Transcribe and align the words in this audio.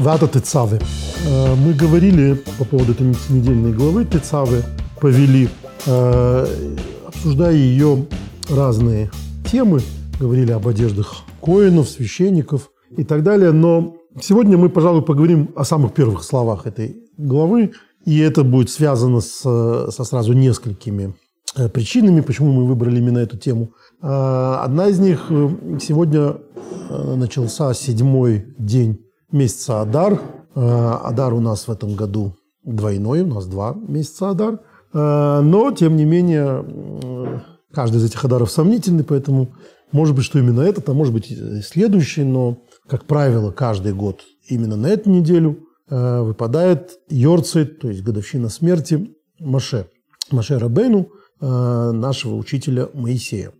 Вата 0.00 0.26
Тецавы. 0.26 0.78
Э, 1.26 1.54
мы 1.54 1.74
говорили 1.74 2.42
по 2.58 2.64
поводу 2.64 2.92
этой 2.92 3.14
недельной 3.28 3.74
главы 3.74 4.06
Тецавы, 4.06 4.62
повели, 4.98 5.50
э, 5.86 6.46
обсуждая 7.06 7.54
ее 7.54 8.06
разные 8.48 9.10
темы, 9.52 9.80
говорили 10.18 10.52
об 10.52 10.66
одеждах 10.66 11.24
коинов, 11.42 11.86
священников 11.86 12.70
и 12.96 13.04
так 13.04 13.22
далее. 13.22 13.52
Но 13.52 13.96
сегодня 14.18 14.56
мы, 14.56 14.70
пожалуй, 14.70 15.02
поговорим 15.02 15.50
о 15.54 15.64
самых 15.64 15.92
первых 15.92 16.24
словах 16.24 16.66
этой 16.66 16.96
главы, 17.18 17.72
и 18.06 18.20
это 18.20 18.42
будет 18.42 18.70
связано 18.70 19.20
с, 19.20 19.42
со 19.42 20.04
сразу 20.04 20.32
несколькими 20.32 21.14
э, 21.56 21.68
причинами, 21.68 22.22
почему 22.22 22.52
мы 22.52 22.64
выбрали 22.64 23.00
именно 23.00 23.18
эту 23.18 23.36
тему. 23.36 23.74
Одна 24.00 24.88
из 24.88 24.98
них 24.98 25.26
сегодня 25.78 26.38
начался 26.88 27.74
седьмой 27.74 28.46
день 28.56 28.98
месяца 29.32 29.80
Адар. 29.80 30.20
Э, 30.54 30.98
Адар 31.02 31.34
у 31.34 31.40
нас 31.40 31.68
в 31.68 31.70
этом 31.70 31.94
году 31.94 32.34
двойной, 32.64 33.22
у 33.22 33.26
нас 33.26 33.46
два 33.46 33.74
месяца 33.74 34.30
Адар. 34.30 34.60
Э, 34.92 35.40
но, 35.40 35.70
тем 35.72 35.96
не 35.96 36.04
менее, 36.04 37.44
каждый 37.72 37.98
из 37.98 38.04
этих 38.04 38.24
Адаров 38.24 38.50
сомнительный, 38.50 39.04
поэтому 39.04 39.54
может 39.92 40.14
быть, 40.14 40.24
что 40.24 40.38
именно 40.38 40.60
этот, 40.60 40.88
а 40.88 40.94
может 40.94 41.12
быть, 41.12 41.32
следующий, 41.64 42.22
но, 42.22 42.58
как 42.88 43.06
правило, 43.06 43.50
каждый 43.50 43.92
год 43.92 44.22
именно 44.48 44.76
на 44.76 44.86
эту 44.86 45.10
неделю 45.10 45.66
э, 45.88 46.20
выпадает 46.20 46.98
Йорцит, 47.08 47.80
то 47.80 47.88
есть 47.88 48.02
годовщина 48.02 48.48
смерти 48.48 49.14
Маше. 49.38 49.86
Маше 50.30 50.58
Рабейну, 50.58 51.08
нашего 51.40 52.36
учителя 52.36 52.90
Моисея, 52.92 53.52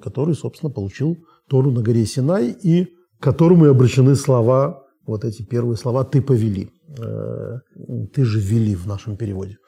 который, 0.00 0.36
собственно, 0.36 0.70
получил 0.70 1.18
Тору 1.48 1.72
на 1.72 1.82
горе 1.82 2.06
Синай 2.06 2.56
и 2.62 2.86
которому 3.20 3.66
и 3.66 3.68
обращены 3.68 4.14
слова 4.14 4.85
вот 5.06 5.24
эти 5.24 5.42
первые 5.42 5.76
слова 5.76 6.04
«ты 6.04 6.20
повели». 6.20 6.70
Э, 6.98 7.58
«Ты 8.14 8.24
же 8.24 8.40
ввели» 8.40 8.74
в 8.74 8.86
нашем 8.86 9.16
переводе. 9.16 9.58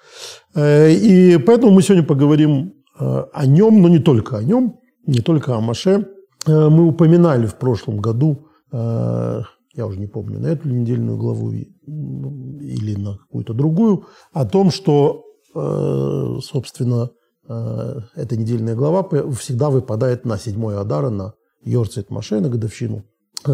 Э, 0.55 0.91
и 0.91 1.39
поэтому 1.39 1.73
мы 1.73 1.83
сегодня 1.83 2.05
поговорим 2.05 2.75
э, 2.99 3.25
о 3.33 3.47
нем, 3.47 3.81
но 3.81 3.89
не 3.89 3.99
только 3.99 4.39
о 4.39 4.43
нем, 4.43 4.81
не 5.07 5.21
только 5.21 5.55
о 5.55 5.61
Маше. 5.61 6.09
Мы 6.47 6.87
упоминали 6.87 7.47
в 7.47 7.57
прошлом 7.57 7.99
году, 7.99 8.47
я 8.73 9.87
уже 9.87 9.99
не 9.99 10.07
помню, 10.07 10.39
на 10.39 10.47
эту 10.47 10.69
недельную 10.69 11.19
главу 11.19 11.51
или 11.53 12.95
на 12.95 13.19
какую-то 13.19 13.53
другую, 13.55 14.07
о 14.33 14.47
том, 14.47 14.71
что, 14.71 15.25
собственно, 15.53 17.11
эта 17.45 18.37
недельная 18.37 18.77
глава 18.77 19.07
всегда 19.33 19.69
выпадает 19.69 20.25
на 20.25 20.39
седьмой 20.39 20.79
Адара, 20.79 21.11
на 21.11 21.35
Йорцит 21.65 22.09
Маше, 22.09 22.41
на 22.41 22.49
годовщину 22.49 23.05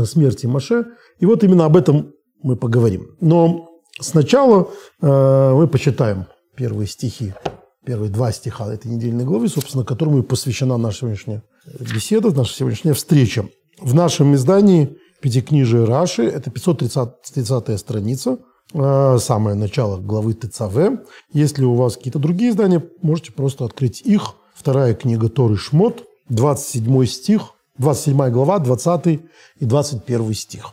смерти 0.04 0.46
Маше. 0.46 0.86
И 1.18 1.26
вот 1.26 1.44
именно 1.44 1.64
об 1.64 1.76
этом 1.76 2.12
мы 2.42 2.56
поговорим. 2.56 3.16
Но 3.20 3.68
сначала 4.00 4.68
э, 5.00 5.52
мы 5.54 5.66
почитаем 5.68 6.26
первые 6.56 6.86
стихи, 6.86 7.34
первые 7.84 8.10
два 8.10 8.32
стиха 8.32 8.72
этой 8.72 8.88
недельной 8.90 9.24
главы, 9.24 9.48
собственно, 9.48 9.84
которому 9.84 10.18
и 10.18 10.22
посвящена 10.22 10.76
наша 10.76 10.98
сегодняшняя 10.98 11.42
беседа, 11.80 12.30
наша 12.34 12.54
сегодняшняя 12.54 12.94
встреча. 12.94 13.48
В 13.80 13.94
нашем 13.94 14.34
издании 14.34 14.96
Пятикнижие 15.20 15.84
Раши, 15.84 16.24
это 16.24 16.50
530 16.50 17.78
страница, 17.78 18.38
э, 18.74 19.18
самое 19.18 19.56
начало 19.56 19.98
главы 19.98 20.34
ТЦВ. 20.34 21.02
Если 21.32 21.64
у 21.64 21.74
вас 21.74 21.96
какие-то 21.96 22.18
другие 22.18 22.50
издания, 22.50 22.84
можете 23.00 23.32
просто 23.32 23.64
открыть 23.64 24.02
их. 24.02 24.34
Вторая 24.54 24.94
книга 24.94 25.28
Торы 25.30 25.56
Шмот, 25.56 26.04
27 26.28 27.06
стих, 27.06 27.53
27 27.78 28.30
глава, 28.30 28.58
20 28.58 29.06
и 29.06 29.20
21 29.64 30.34
стих. 30.34 30.72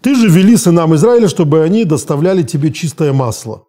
«Ты 0.00 0.14
же 0.14 0.28
вели 0.28 0.56
сынам 0.56 0.94
Израиля, 0.94 1.28
чтобы 1.28 1.62
они 1.62 1.84
доставляли 1.84 2.42
тебе 2.42 2.72
чистое 2.72 3.12
масло». 3.12 3.64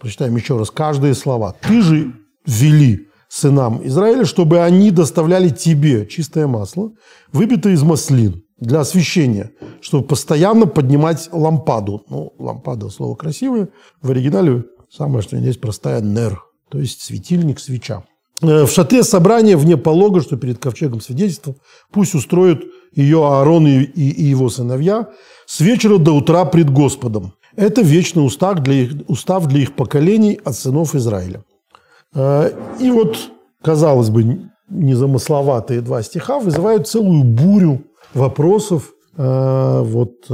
Прочитаем 0.00 0.36
еще 0.36 0.56
раз 0.58 0.70
каждые 0.70 1.14
слова. 1.14 1.54
«Ты 1.60 1.82
же 1.82 2.12
вели 2.46 3.08
сынам 3.28 3.86
Израиля, 3.86 4.24
чтобы 4.24 4.60
они 4.60 4.90
доставляли 4.90 5.48
тебе 5.48 6.06
чистое 6.06 6.46
масло, 6.46 6.92
выбитое 7.32 7.74
из 7.74 7.82
маслин, 7.82 8.42
для 8.58 8.80
освещения, 8.80 9.50
чтобы 9.80 10.06
постоянно 10.06 10.66
поднимать 10.66 11.28
лампаду». 11.32 12.04
Ну, 12.08 12.32
лампада– 12.38 12.88
слово 12.90 13.16
красивое. 13.16 13.68
В 14.00 14.10
оригинале 14.10 14.64
самое, 14.90 15.22
что 15.22 15.36
есть 15.36 15.60
простая 15.60 16.00
«нер», 16.00 16.42
то 16.70 16.78
есть 16.78 17.02
светильник, 17.02 17.58
свеча. 17.58 18.04
Э, 18.42 18.64
в 18.64 18.70
шатре 18.70 19.02
собрания 19.02 19.56
вне 19.56 19.76
полога, 19.76 20.20
что 20.20 20.36
перед 20.36 20.58
ковчегом 20.58 21.00
свидетельства, 21.00 21.54
пусть 21.92 22.14
устроят 22.14 22.62
ее 22.92 23.26
Аарон 23.26 23.66
и, 23.66 23.82
и, 23.82 24.10
и 24.10 24.24
его 24.24 24.48
сыновья 24.48 25.08
с 25.46 25.60
вечера 25.60 25.98
до 25.98 26.12
утра 26.12 26.44
пред 26.44 26.70
Господом. 26.70 27.34
Это 27.54 27.80
вечный 27.80 28.24
устав 28.24 28.60
для 28.60 28.74
их, 28.74 28.92
устав 29.08 29.46
для 29.46 29.60
их 29.60 29.74
поколений 29.74 30.38
от 30.44 30.56
сынов 30.56 30.94
Израиля. 30.94 31.44
Э, 32.14 32.50
и 32.80 32.90
вот, 32.90 33.16
казалось 33.62 34.10
бы, 34.10 34.50
незамысловатые 34.68 35.80
два 35.80 36.02
стиха 36.02 36.38
вызывают 36.38 36.88
целую 36.88 37.24
бурю 37.24 37.84
вопросов. 38.14 38.92
Э, 39.16 39.82
вот 39.82 40.26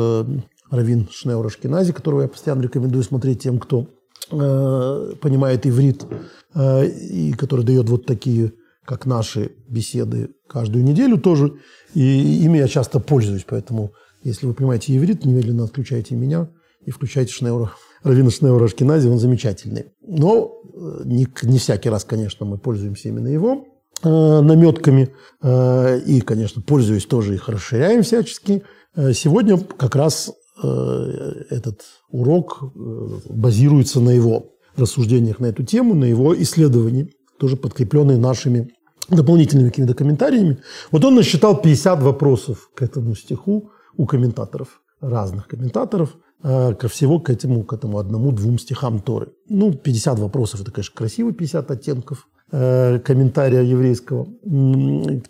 Равин 0.71 1.07
Шнеур 1.13 1.47
Ашкенази, 1.47 1.93
которого 1.93 2.23
я 2.23 2.29
постоянно 2.29 2.63
рекомендую 2.63 3.05
смотреть 3.05 3.43
тем, 3.43 3.59
кто 3.59 3.87
понимает 4.33 5.67
иврит, 5.67 6.07
Э, 6.55 6.87
и 6.87 7.33
который 7.33 7.65
дает 7.65 7.89
вот 7.89 8.07
такие, 8.07 8.53
как 8.85 9.07
наши 9.07 9.53
беседы 9.69 10.31
каждую 10.49 10.85
неделю 10.85 11.19
тоже. 11.19 11.55
И 11.95 12.45
ими 12.45 12.59
я 12.59 12.69
часто 12.69 13.01
пользуюсь, 13.01 13.47
поэтому 13.49 13.93
если 14.23 14.47
вы 14.47 14.55
понимаете 14.55 14.97
иврит, 14.97 15.25
немедленно 15.25 15.65
отключайте 15.65 16.15
меня 16.15 16.49
и 16.85 16.91
включайте 16.91 17.33
Шнеура. 17.33 17.73
Равина 18.03 18.31
Шнеура 18.31 18.65
Ашкенази, 18.65 19.09
он 19.09 19.19
замечательный. 19.19 19.87
Но 20.07 20.53
э, 20.75 21.03
не, 21.05 21.27
не 21.43 21.59
всякий 21.59 21.89
раз, 21.89 22.05
конечно, 22.05 22.45
мы 22.45 22.59
пользуемся 22.59 23.09
именно 23.09 23.29
его 23.29 23.65
э, 24.03 24.09
наметками. 24.09 25.15
Э, 25.43 26.01
и, 26.01 26.21
конечно, 26.21 26.61
пользуясь 26.61 27.07
тоже 27.07 27.35
их 27.35 27.49
расширяем 27.49 28.03
всячески. 28.03 28.63
Э, 28.95 29.13
сегодня 29.13 29.57
как 29.59 29.95
раз 29.95 30.29
э, 30.29 30.33
этот 31.51 31.83
урок 32.11 32.63
э, 32.63 33.09
базируется 33.31 34.01
на 34.01 34.11
его 34.11 34.53
рассуждениях 34.77 35.41
на 35.41 35.47
эту 35.47 35.65
тему, 35.65 35.95
на 35.95 36.05
его 36.05 36.41
исследовании, 36.43 37.13
тоже 37.39 37.57
подкрепленные 37.57 38.19
нашими 38.19 38.73
дополнительными 39.09 39.69
какими-то 39.69 39.95
комментариями. 39.95 40.59
Вот 40.91 41.05
он 41.05 41.15
насчитал 41.15 41.61
50 41.61 42.03
вопросов 42.03 42.71
к 42.75 42.83
этому 42.83 43.15
стиху 43.15 43.71
у 43.97 44.07
комментаторов, 44.07 44.81
разных 45.01 45.49
комментаторов, 45.49 46.17
э, 46.43 46.75
ко 46.75 46.89
всего 46.89 47.19
к 47.19 47.31
этому, 47.31 47.65
к 47.65 47.73
этому 47.73 47.99
одному-двум 47.99 48.59
стихам 48.59 49.01
Торы. 49.01 49.33
Ну, 49.49 49.73
50 49.73 50.19
вопросов– 50.19 50.61
это, 50.63 50.71
конечно, 50.71 50.95
красиво, 50.95 51.33
50 51.33 51.71
оттенков 51.71 52.29
э, 52.29 52.32
комментария 52.53 53.63
еврейского. 53.63 54.29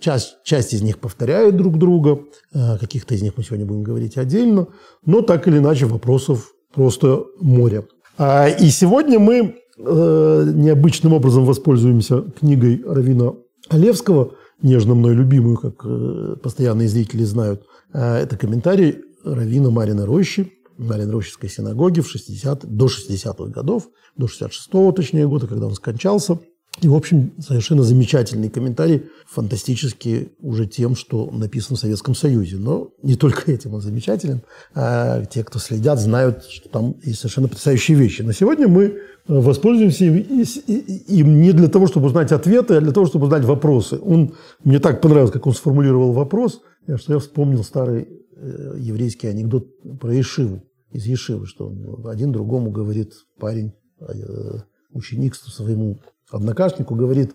Часть, 0.01 0.39
часть 0.43 0.75
из 0.75 0.83
них 0.83 0.99
повторяют 0.99 1.57
друг 1.57 1.79
друга, 1.79 2.19
э, 2.53 2.79
каких-то 2.79 3.15
из 3.15 3.23
них 3.23 3.35
мы 3.37 3.45
сегодня 3.45 3.65
будем 3.65 3.85
говорить 3.85 4.17
отдельно, 4.17 4.67
но 5.07 5.23
так 5.23 5.47
или 5.47 5.59
иначе 5.59 5.87
вопросов 5.87 6.53
просто 6.75 7.25
море. 7.39 7.87
А, 8.19 8.49
и 8.49 8.71
сегодня 8.71 9.21
мы 9.21 9.55
э, 9.79 10.53
необычным 10.53 11.13
образом 11.13 11.45
воспользуемся 11.45 12.23
книгой 12.23 12.83
Равина 12.85 13.35
Олевского, 13.69 14.33
нежно 14.61 14.97
мной 14.97 15.15
любимую, 15.15 15.59
как 15.59 15.75
э, 15.85 16.35
постоянные 16.43 16.89
зрители 16.89 17.23
знают. 17.23 17.63
Это 17.93 18.37
комментарий 18.37 18.97
Равина 19.23 19.71
Марина 19.71 20.07
Рощи, 20.07 20.51
Марин-Рощинской 20.77 21.49
синагоги 21.49 22.01
в 22.01 22.09
60, 22.09 22.67
до 22.67 22.87
60-х 22.87 23.45
годов, 23.53 23.89
до 24.17 24.27
66-го, 24.27 24.91
точнее, 24.91 25.29
года, 25.29 25.47
когда 25.47 25.67
он 25.67 25.75
скончался– 25.75 26.41
и, 26.83 26.89
в 26.89 26.97
общем, 26.97 27.33
совершенно 27.39 27.85
замечательный 27.85 28.51
комментарий, 28.51 29.05
фантастический 29.27 30.33
уже 30.41 30.67
тем, 30.67 30.97
что 30.97 31.31
написан 31.31 31.77
в 31.77 31.81
Советском 31.81 32.17
Союзе. 32.17 32.57
Но 32.57 32.91
не 33.05 33.15
только 33.15 33.53
этим 33.53 33.75
он 33.75 33.81
замечателен. 33.81 34.43
А 34.75 35.25
те, 35.27 35.45
кто 35.45 35.61
следят, 35.61 36.01
знают, 36.01 36.45
что 36.45 36.69
там 36.69 36.97
есть 37.05 37.21
совершенно 37.21 37.47
потрясающие 37.47 37.97
вещи. 37.97 38.23
Но 38.23 38.33
сегодня 38.33 38.67
мы 38.67 38.99
воспользуемся 39.29 40.07
им 40.07 41.41
не 41.41 41.53
для 41.53 41.69
того, 41.69 41.87
чтобы 41.87 42.07
узнать 42.07 42.33
ответы, 42.33 42.75
а 42.75 42.81
для 42.81 42.91
того, 42.91 43.07
чтобы 43.07 43.27
узнать 43.27 43.45
вопросы. 43.45 44.01
Он, 44.03 44.35
мне 44.65 44.81
так 44.81 45.01
понравилось, 45.01 45.33
как 45.33 45.47
он 45.47 45.55
сформулировал 45.55 46.13
вопрос, 46.13 46.63
что 46.97 47.13
я 47.13 47.19
вспомнил 47.21 47.63
старый 47.63 48.09
э, 48.37 48.75
еврейский 48.79 49.29
анекдот 49.29 49.69
про 50.01 50.13
Ешиву, 50.13 50.65
из 50.91 51.07
Ешивы, 51.07 51.47
что 51.47 51.73
один 52.07 52.33
другому 52.33 52.73
говорит 52.73 53.13
парень, 53.39 53.73
э, 54.01 54.59
ученик 54.91 55.37
своему 55.37 56.01
однокашнику, 56.33 56.95
говорит, 56.95 57.35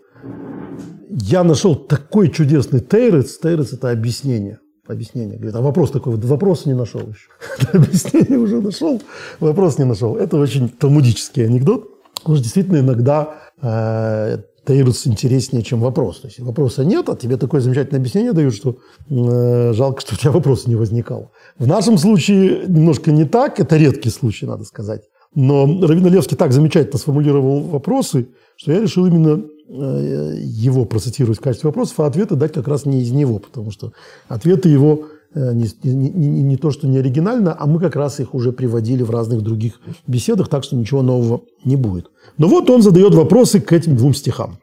я 1.09 1.43
нашел 1.43 1.75
такой 1.75 2.29
чудесный 2.29 2.79
тейрец, 2.79 3.37
тейрец– 3.37 3.73
это 3.73 3.91
объяснение. 3.91 4.59
Объяснение. 4.87 5.35
Говорит, 5.37 5.55
а 5.55 5.61
вопрос 5.61 5.91
такой, 5.91 6.15
вот 6.15 6.23
вопроса 6.23 6.69
не 6.69 6.75
нашел 6.75 7.01
еще. 7.01 7.29
Объяснение 7.73 8.37
уже 8.39 8.61
нашел, 8.61 9.01
вопрос 9.39 9.77
не 9.77 9.85
нашел. 9.85 10.15
Это 10.15 10.37
очень 10.37 10.69
талмудический 10.69 11.45
анекдот. 11.45 11.89
Потому 12.15 12.35
что 12.35 12.43
действительно 12.43 12.77
иногда 12.79 13.35
э, 13.61 14.37
Таирус 14.65 15.07
интереснее, 15.07 15.63
чем 15.63 15.79
вопрос. 15.79 16.19
То 16.19 16.27
есть 16.27 16.39
вопроса 16.39 16.83
нет, 16.83 17.07
а 17.09 17.15
тебе 17.15 17.37
такое 17.37 17.61
замечательное 17.61 17.99
объяснение 17.99 18.33
дают, 18.33 18.53
что 18.53 18.77
э, 19.09 19.73
жалко, 19.73 20.01
что 20.01 20.15
у 20.15 20.17
тебя 20.17 20.31
вопроса 20.31 20.69
не 20.69 20.75
возникал. 20.75 21.31
В 21.57 21.67
нашем 21.67 21.97
случае 21.97 22.65
немножко 22.67 23.11
не 23.11 23.23
так, 23.25 23.59
это 23.59 23.77
редкий 23.77 24.09
случай, 24.09 24.45
надо 24.45 24.65
сказать. 24.65 25.03
Но 25.37 25.65
Равин 25.65 26.07
Левский 26.07 26.35
так 26.35 26.51
замечательно 26.51 26.97
сформулировал 26.97 27.59
вопросы, 27.59 28.29
что 28.55 28.71
я 28.71 28.81
решил 28.81 29.05
именно 29.05 29.43
э, 29.69 30.33
его 30.39 30.83
процитировать 30.85 31.37
в 31.37 31.41
качестве 31.41 31.67
вопросов, 31.67 31.99
а 31.99 32.07
ответы 32.07 32.35
дать 32.35 32.53
как 32.53 32.67
раз 32.67 32.87
не 32.87 33.03
из 33.03 33.11
него, 33.11 33.37
потому 33.37 33.69
что 33.69 33.93
ответы 34.27 34.67
его 34.67 35.05
э, 35.35 35.53
не, 35.53 35.69
не, 35.83 36.09
не, 36.09 36.41
не 36.41 36.57
то, 36.57 36.71
что 36.71 36.87
не 36.87 36.97
оригинально, 36.97 37.55
а 37.55 37.67
мы 37.67 37.79
как 37.79 37.95
раз 37.95 38.19
их 38.19 38.33
уже 38.33 38.51
приводили 38.51 39.03
в 39.03 39.11
разных 39.11 39.43
других 39.43 39.79
беседах, 40.07 40.47
так 40.47 40.63
что 40.63 40.75
ничего 40.75 41.03
нового 41.03 41.41
не 41.63 41.75
будет. 41.75 42.09
Но 42.39 42.47
вот 42.47 42.67
он 42.71 42.81
задает 42.81 43.13
вопросы 43.13 43.59
к 43.59 43.71
этим 43.73 43.95
двум 43.95 44.15
стихам. 44.15 44.57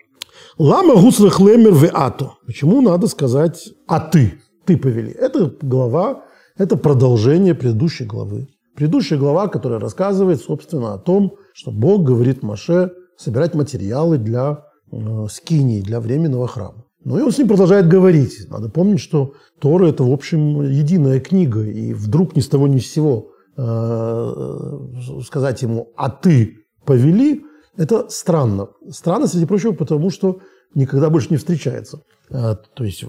Лама 0.58 0.96
гусрах 0.96 1.38
лемер 1.38 1.72
ве 1.72 1.90
ато. 1.94 2.32
Почему 2.46 2.80
надо 2.80 3.06
сказать 3.06 3.68
«а 3.86 4.00
ты»? 4.00 4.40
Ты 4.64 4.76
повели. 4.76 5.12
Это 5.12 5.54
глава, 5.62 6.24
это 6.58 6.76
продолжение 6.76 7.54
предыдущей 7.54 8.06
главы. 8.06 8.48
Предыдущая 8.74 9.18
глава, 9.18 9.48
которая 9.48 9.78
рассказывает, 9.78 10.40
собственно, 10.40 10.94
о 10.94 10.98
том, 10.98 11.36
что 11.52 11.70
Бог 11.70 12.02
говорит 12.02 12.42
Маше 12.42 12.92
собирать 13.16 13.54
материалы 13.54 14.18
для 14.18 14.64
э, 14.90 15.26
скинии, 15.30 15.80
для 15.80 16.00
временного 16.00 16.48
храма. 16.48 16.84
Ну 17.04 17.18
и 17.18 17.22
он 17.22 17.30
с 17.30 17.38
ним 17.38 17.48
продолжает 17.48 17.86
говорить. 17.86 18.48
Надо 18.48 18.68
помнить, 18.68 19.00
что 19.00 19.34
Тора– 19.60 19.86
это, 19.88 20.02
в 20.02 20.12
общем, 20.12 20.62
единая 20.62 21.20
книга. 21.20 21.62
И 21.62 21.94
вдруг 21.94 22.34
ни 22.34 22.40
с 22.40 22.48
того 22.48 22.66
ни 22.66 22.78
с 22.78 22.90
сего 22.90 23.30
э, 23.56 25.22
сказать 25.24 25.62
ему 25.62 25.92
«а 25.96 26.10
ты 26.10 26.64
повели»– 26.84 27.44
это 27.76 28.08
странно. 28.08 28.70
Странно, 28.90 29.28
среди 29.28 29.46
прочего, 29.46 29.72
потому 29.72 30.10
что 30.10 30.40
никогда 30.74 31.10
больше 31.10 31.28
не 31.30 31.36
встречается. 31.36 32.00
А, 32.30 32.54
то 32.54 32.84
есть 32.84 33.04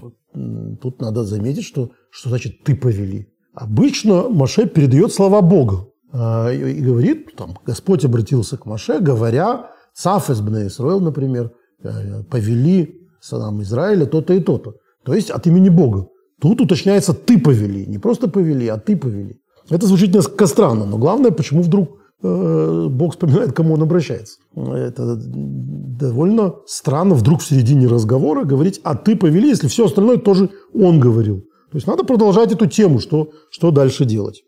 тут 0.80 1.00
надо 1.00 1.24
заметить, 1.24 1.64
что, 1.64 1.90
что 2.10 2.28
значит 2.28 2.62
«ты 2.62 2.76
повели». 2.76 3.28
Обычно 3.56 4.28
Маше 4.28 4.66
передает 4.66 5.12
слова 5.12 5.40
Бога 5.40 5.86
и 6.12 6.80
говорит, 6.80 7.34
там, 7.36 7.58
Господь 7.66 8.04
обратился 8.04 8.56
к 8.56 8.66
Маше, 8.66 9.00
говоря, 9.00 9.70
Саф 9.94 10.30
из 10.30 10.40
Исраил, 10.40 11.00
например, 11.00 11.52
э, 11.82 12.22
повели 12.30 13.00
сынам 13.20 13.62
Израиля 13.62 14.04
то-то 14.04 14.34
и 14.34 14.40
то-то. 14.40 14.74
То 15.04 15.14
есть 15.14 15.30
от 15.30 15.46
имени 15.46 15.70
Бога. 15.70 16.08
Тут 16.40 16.60
уточняется 16.60 17.14
«ты 17.14 17.38
повели», 17.38 17.86
не 17.86 17.98
просто 17.98 18.28
повели, 18.28 18.68
а 18.68 18.76
«ты 18.76 18.94
повели». 18.94 19.40
Это 19.70 19.86
звучит 19.86 20.14
несколько 20.14 20.46
странно, 20.46 20.84
но 20.84 20.98
главное, 20.98 21.30
почему 21.30 21.62
вдруг 21.62 21.98
э, 22.22 22.86
Бог 22.90 23.12
вспоминает, 23.12 23.52
к 23.52 23.56
кому 23.56 23.74
он 23.74 23.82
обращается. 23.82 24.38
Это 24.54 25.16
довольно 25.16 26.56
странно 26.66 27.14
вдруг 27.14 27.40
в 27.40 27.46
середине 27.46 27.86
разговора 27.86 28.44
говорить 28.44 28.80
«а 28.84 28.94
ты 28.94 29.16
повели», 29.16 29.48
если 29.48 29.68
все 29.68 29.86
остальное 29.86 30.18
тоже 30.18 30.50
он 30.74 31.00
говорил. 31.00 31.42
То 31.76 31.78
есть 31.78 31.88
надо 31.88 32.04
продолжать 32.04 32.50
эту 32.50 32.64
тему, 32.64 33.00
что, 33.00 33.32
что 33.50 33.70
дальше 33.70 34.06
делать, 34.06 34.44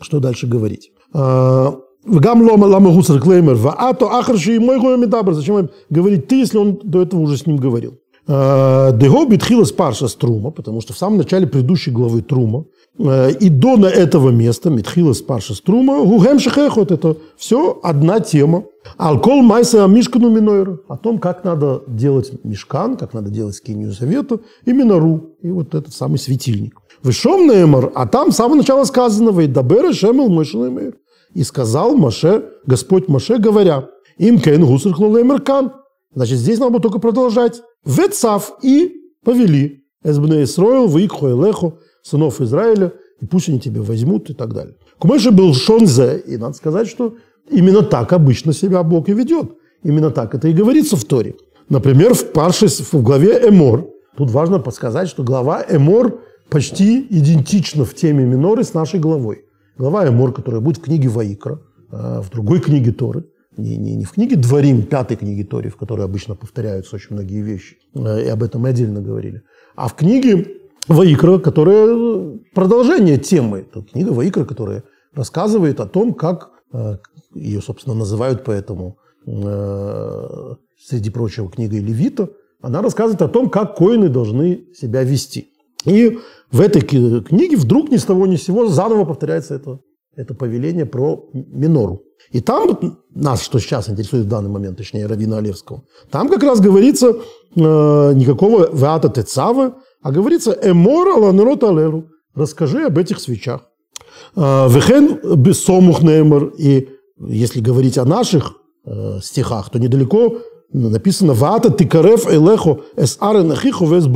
что 0.00 0.20
дальше 0.20 0.46
говорить. 0.46 0.92
Гам 1.12 1.82
лома 2.04 3.02
клеймер 3.20 3.56
ва 3.56 3.74
ато 3.76 4.06
ахарши 4.06 4.54
и 4.54 4.58
мой 4.60 4.78
медабр. 4.96 5.34
Зачем 5.34 5.70
говорить 5.90 6.28
ты, 6.28 6.36
если 6.36 6.56
он 6.56 6.78
до 6.84 7.02
этого 7.02 7.18
уже 7.18 7.36
с 7.36 7.46
ним 7.46 7.56
говорил? 7.56 7.98
Дего 8.28 9.24
битхилас 9.24 9.72
парша 9.72 10.06
Трума, 10.06 10.52
потому 10.52 10.80
что 10.80 10.92
в 10.92 10.98
самом 10.98 11.18
начале 11.18 11.48
предыдущей 11.48 11.90
главы 11.90 12.22
Трума 12.22 12.66
и 12.98 13.48
до 13.48 13.76
на 13.76 13.86
этого 13.86 14.30
места 14.30 14.70
Митхилас 14.70 15.22
парша 15.22 15.54
Трума 15.62 16.04
гугем 16.04 16.40
шехехот 16.40 16.90
это 16.90 17.16
все 17.36 17.78
одна 17.82 18.18
тема. 18.18 18.64
Алкол 18.96 19.42
майса 19.42 19.86
мишкану 19.86 20.30
минойра 20.30 20.78
о 20.88 20.96
том, 20.96 21.18
как 21.18 21.44
надо 21.44 21.82
делать 21.86 22.32
мешкан, 22.42 22.96
как 22.96 23.14
надо 23.14 23.30
делать 23.30 23.54
скинию 23.54 23.92
завета, 23.92 24.40
именно 24.64 24.98
ру 24.98 25.36
и 25.42 25.50
вот 25.50 25.74
этот 25.74 25.94
самый 25.94 26.18
светильник. 26.18 26.76
Вышом 27.02 27.46
Неймар, 27.46 27.92
а 27.94 28.06
там 28.06 28.32
с 28.32 28.36
самого 28.36 28.56
начала 28.56 28.84
сказано, 28.84 29.30
Вейдабера 29.30 29.92
Шемел 29.92 30.28
Мойшелемейр. 30.28 30.96
И 31.34 31.44
сказал 31.44 31.96
Маше, 31.96 32.46
Господь 32.66 33.08
Маше, 33.08 33.38
говоря, 33.38 33.88
им 34.16 34.40
кейн 34.40 34.64
гусар 34.64 34.94
кан. 35.40 35.72
Значит, 36.14 36.38
здесь 36.38 36.58
надо 36.58 36.80
только 36.80 36.98
продолжать. 36.98 37.62
Ветсав 37.84 38.54
и 38.62 38.92
повели. 39.24 39.84
Эсбне 40.02 40.44
Исроил, 40.44 40.88
Ваикхо 40.88 41.30
Элехо, 41.30 41.74
сынов 42.08 42.40
Израиля, 42.40 42.92
и 43.20 43.26
пусть 43.26 43.48
они 43.48 43.60
тебя 43.60 43.82
возьмут 43.82 44.30
и 44.30 44.34
так 44.34 44.54
далее. 44.54 44.74
Кумэши 44.98 45.30
был 45.30 45.54
Шонзе, 45.54 46.18
и 46.18 46.36
надо 46.36 46.54
сказать, 46.54 46.88
что 46.88 47.16
именно 47.50 47.82
так 47.82 48.12
обычно 48.12 48.52
себя 48.52 48.82
Бог 48.82 49.08
и 49.08 49.12
ведет. 49.12 49.52
Именно 49.82 50.10
так 50.10 50.34
это 50.34 50.48
и 50.48 50.52
говорится 50.52 50.96
в 50.96 51.04
Торе. 51.04 51.34
Например, 51.68 52.14
в 52.14 52.32
Парше, 52.32 52.68
в 52.68 53.02
главе 53.02 53.48
Эмор, 53.48 53.90
тут 54.16 54.30
важно 54.30 54.58
подсказать, 54.58 55.08
что 55.08 55.22
глава 55.22 55.64
Эмор 55.68 56.20
почти 56.48 57.06
идентична 57.10 57.84
в 57.84 57.94
теме 57.94 58.24
миноры 58.24 58.64
с 58.64 58.74
нашей 58.74 59.00
главой. 59.00 59.44
Глава 59.76 60.08
Эмор, 60.08 60.32
которая 60.32 60.60
будет 60.60 60.78
в 60.78 60.82
книге 60.82 61.08
Ваикра, 61.08 61.60
а, 61.90 62.20
в 62.22 62.30
другой 62.30 62.60
книге 62.60 62.92
Торы, 62.92 63.24
не, 63.56 63.76
не, 63.76 63.96
не 63.96 64.04
в 64.04 64.12
книге 64.12 64.36
Дворим, 64.36 64.82
пятой 64.82 65.16
книге 65.16 65.44
Торы, 65.44 65.68
в 65.68 65.76
которой 65.76 66.04
обычно 66.04 66.34
повторяются 66.34 66.96
очень 66.96 67.08
многие 67.10 67.42
вещи, 67.42 67.76
а, 67.94 68.18
и 68.18 68.28
об 68.28 68.42
этом 68.42 68.62
мы 68.62 68.70
отдельно 68.70 69.00
говорили, 69.00 69.42
а 69.76 69.88
в 69.88 69.94
книге 69.94 70.57
Ваикра, 70.88 71.38
которая 71.38 72.38
продолжение 72.54 73.18
темы. 73.18 73.66
Это 73.70 73.82
книга 73.82 74.10
Ваикра, 74.10 74.44
которая 74.44 74.84
рассказывает 75.14 75.80
о 75.80 75.86
том, 75.86 76.14
как 76.14 76.50
а, 76.72 76.98
ее, 77.34 77.60
собственно, 77.60 77.94
называют 77.94 78.44
поэтому, 78.44 78.98
среди 79.26 81.10
прочего, 81.10 81.50
книгой 81.50 81.80
Левита, 81.80 82.30
она 82.62 82.80
рассказывает 82.80 83.20
о 83.20 83.28
том, 83.28 83.50
как 83.50 83.76
коины 83.76 84.08
должны 84.08 84.64
себя 84.74 85.02
вести. 85.02 85.52
И 85.84 86.18
в 86.50 86.60
этой 86.60 86.80
книге 86.80 87.56
вдруг 87.56 87.90
ни 87.90 87.96
с 87.96 88.04
того 88.04 88.26
ни 88.26 88.36
с 88.36 88.44
сего 88.44 88.68
заново 88.68 89.04
повторяется 89.04 89.54
это, 89.54 89.80
это 90.16 90.34
повеление 90.34 90.86
про 90.86 91.28
минору. 91.32 92.02
И 92.32 92.40
там 92.40 92.98
нас, 93.14 93.42
что 93.42 93.58
сейчас 93.58 93.88
интересует 93.88 94.24
в 94.24 94.28
данный 94.28 94.50
момент, 94.50 94.76
точнее, 94.76 95.06
Равина 95.06 95.38
Олевского, 95.38 95.84
там 96.10 96.28
как 96.28 96.42
раз 96.42 96.60
говорится 96.60 97.08
э, 97.08 97.14
никакого 97.54 98.74
веата 98.74 99.08
тецавы, 99.08 99.74
а 100.08 100.10
говорится 100.10 100.58
эмор 100.62 101.08
аланерот 101.08 101.62
алеру. 101.64 102.06
Расскажи 102.34 102.86
об 102.86 102.96
этих 102.96 103.20
свечах. 103.20 103.60
Э, 104.34 104.66
Вехен 104.70 105.36
бессомух 105.36 106.00
неймер. 106.02 106.46
И 106.56 106.88
если 107.18 107.60
говорить 107.60 107.98
о 107.98 108.06
наших 108.06 108.54
э, 108.86 109.18
стихах, 109.22 109.68
то 109.68 109.78
недалеко 109.78 110.38
написано 110.72 111.34
«Ваата 111.34 111.70
тикарев 111.70 112.26
элехо 112.26 112.80
эс 112.96 113.18
арен 113.20 113.52
ахиху 113.52 113.84
вес 113.86 114.06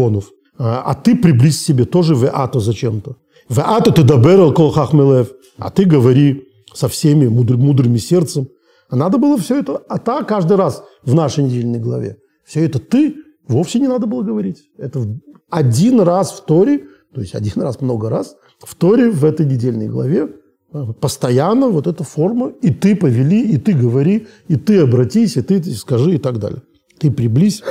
а, 0.59 0.83
а 0.87 0.95
ты 0.95 1.15
приблизь 1.15 1.63
себе 1.63 1.85
тоже 1.85 2.15
в 2.15 2.27
ато 2.27 2.61
зачем-то. 2.61 3.17
В 3.51 3.61
ато 3.61 3.93
ты 3.93 4.03
доберал 4.03 4.55
кол 4.55 4.71
хахмелев, 4.71 5.31
а 5.59 5.69
ты 5.71 5.85
говори 5.85 6.45
со 6.73 6.89
всеми 6.89 7.29
мудр, 7.29 7.59
мудрыми 7.59 7.99
сердцем. 7.99 8.49
А 8.89 8.97
надо 8.97 9.19
было 9.19 9.37
все 9.37 9.61
это, 9.61 9.83
а 9.91 9.99
та 9.99 10.23
каждый 10.23 10.57
раз 10.57 10.85
в 11.05 11.15
нашей 11.15 11.45
недельной 11.45 11.81
главе. 11.81 12.17
Все 12.47 12.65
это 12.65 12.79
ты 12.79 13.17
вовсе 13.47 13.79
не 13.79 13.89
надо 13.89 14.07
было 14.07 14.23
говорить. 14.23 14.63
Это 14.79 15.05
один 15.53 16.01
раз 16.01 16.33
в 16.33 16.45
Торе, 16.45 16.87
то 17.15 17.21
есть 17.21 17.35
один 17.35 17.63
раз 17.63 17.81
много 17.81 18.09
раз, 18.09 18.37
в 18.59 18.75
Торе 18.75 19.11
в 19.11 19.25
этой 19.25 19.45
недельной 19.45 19.89
главе 19.89 20.29
а, 20.73 20.93
постоянно 20.95 21.69
вот 21.69 21.87
эта 21.87 22.05
форма, 22.05 22.53
и 22.63 22.71
ты 22.71 22.97
повели, 22.97 23.43
и 23.53 23.59
ты 23.59 23.75
говори, 23.75 24.27
и 24.49 24.57
ты 24.57 24.81
обратись, 24.81 25.37
и 25.37 25.43
ты 25.43 25.63
скажи, 25.75 26.15
и 26.15 26.19
так 26.19 26.39
далее. 26.39 26.63
Ты 26.99 27.11
приблизь 27.11 27.63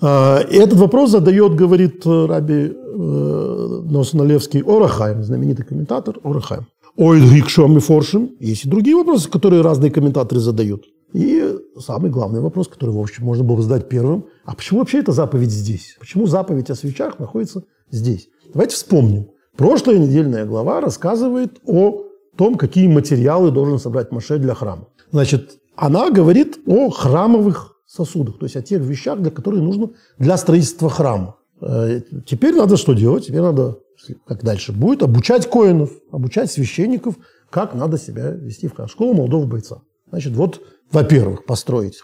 а, 0.00 0.40
и 0.40 0.56
этот 0.56 0.78
вопрос 0.78 1.10
задает, 1.10 1.54
говорит 1.54 2.04
э, 2.04 2.26
Раби 2.26 2.72
э, 2.74 3.80
Носоналевский 3.90 4.62
Орахайм, 4.62 5.22
знаменитый 5.22 5.64
комментатор 5.64 6.16
Орахайм. 6.24 6.66
Ой, 6.96 7.20
и 7.20 7.80
Форшим. 7.80 8.30
Есть 8.40 8.64
и 8.64 8.68
другие 8.68 8.96
вопросы, 8.96 9.30
которые 9.30 9.62
разные 9.62 9.90
комментаторы 9.90 10.40
задают. 10.40 10.84
И 11.12 11.53
самый 11.78 12.10
главный 12.10 12.40
вопрос, 12.40 12.68
который, 12.68 12.90
в 12.90 12.98
общем, 13.00 13.24
можно 13.24 13.44
было 13.44 13.60
задать 13.62 13.88
первым. 13.88 14.26
А 14.44 14.54
почему 14.54 14.80
вообще 14.80 15.00
эта 15.00 15.12
заповедь 15.12 15.50
здесь? 15.50 15.96
Почему 15.98 16.26
заповедь 16.26 16.70
о 16.70 16.74
свечах 16.74 17.18
находится 17.18 17.64
здесь? 17.90 18.28
Давайте 18.52 18.76
вспомним. 18.76 19.28
Прошлая 19.56 19.98
недельная 19.98 20.44
глава 20.44 20.80
рассказывает 20.80 21.60
о 21.66 22.04
том, 22.36 22.56
какие 22.56 22.88
материалы 22.88 23.50
должен 23.50 23.78
собрать 23.78 24.10
Маше 24.10 24.38
для 24.38 24.54
храма. 24.54 24.88
Значит, 25.12 25.58
она 25.76 26.10
говорит 26.10 26.58
о 26.66 26.90
храмовых 26.90 27.76
сосудах, 27.86 28.38
то 28.38 28.46
есть 28.46 28.56
о 28.56 28.62
тех 28.62 28.82
вещах, 28.82 29.20
для 29.20 29.30
которых 29.30 29.60
нужно 29.60 29.90
для 30.18 30.36
строительства 30.36 30.90
храма. 30.90 31.36
Э, 31.60 32.00
теперь 32.26 32.54
надо 32.54 32.76
что 32.76 32.94
делать? 32.94 33.26
Теперь 33.26 33.42
надо, 33.42 33.78
как 34.26 34.42
дальше 34.42 34.72
будет, 34.72 35.02
обучать 35.02 35.48
коинов, 35.48 35.90
обучать 36.10 36.50
священников, 36.50 37.16
как 37.50 37.74
надо 37.74 37.98
себя 37.98 38.30
вести 38.30 38.66
в 38.66 38.74
храм. 38.74 38.88
Школа 38.88 39.14
молодого 39.14 39.46
бойца. 39.46 39.82
Значит, 40.14 40.34
вот, 40.34 40.60
во-первых, 40.92 41.44
построить, 41.44 41.98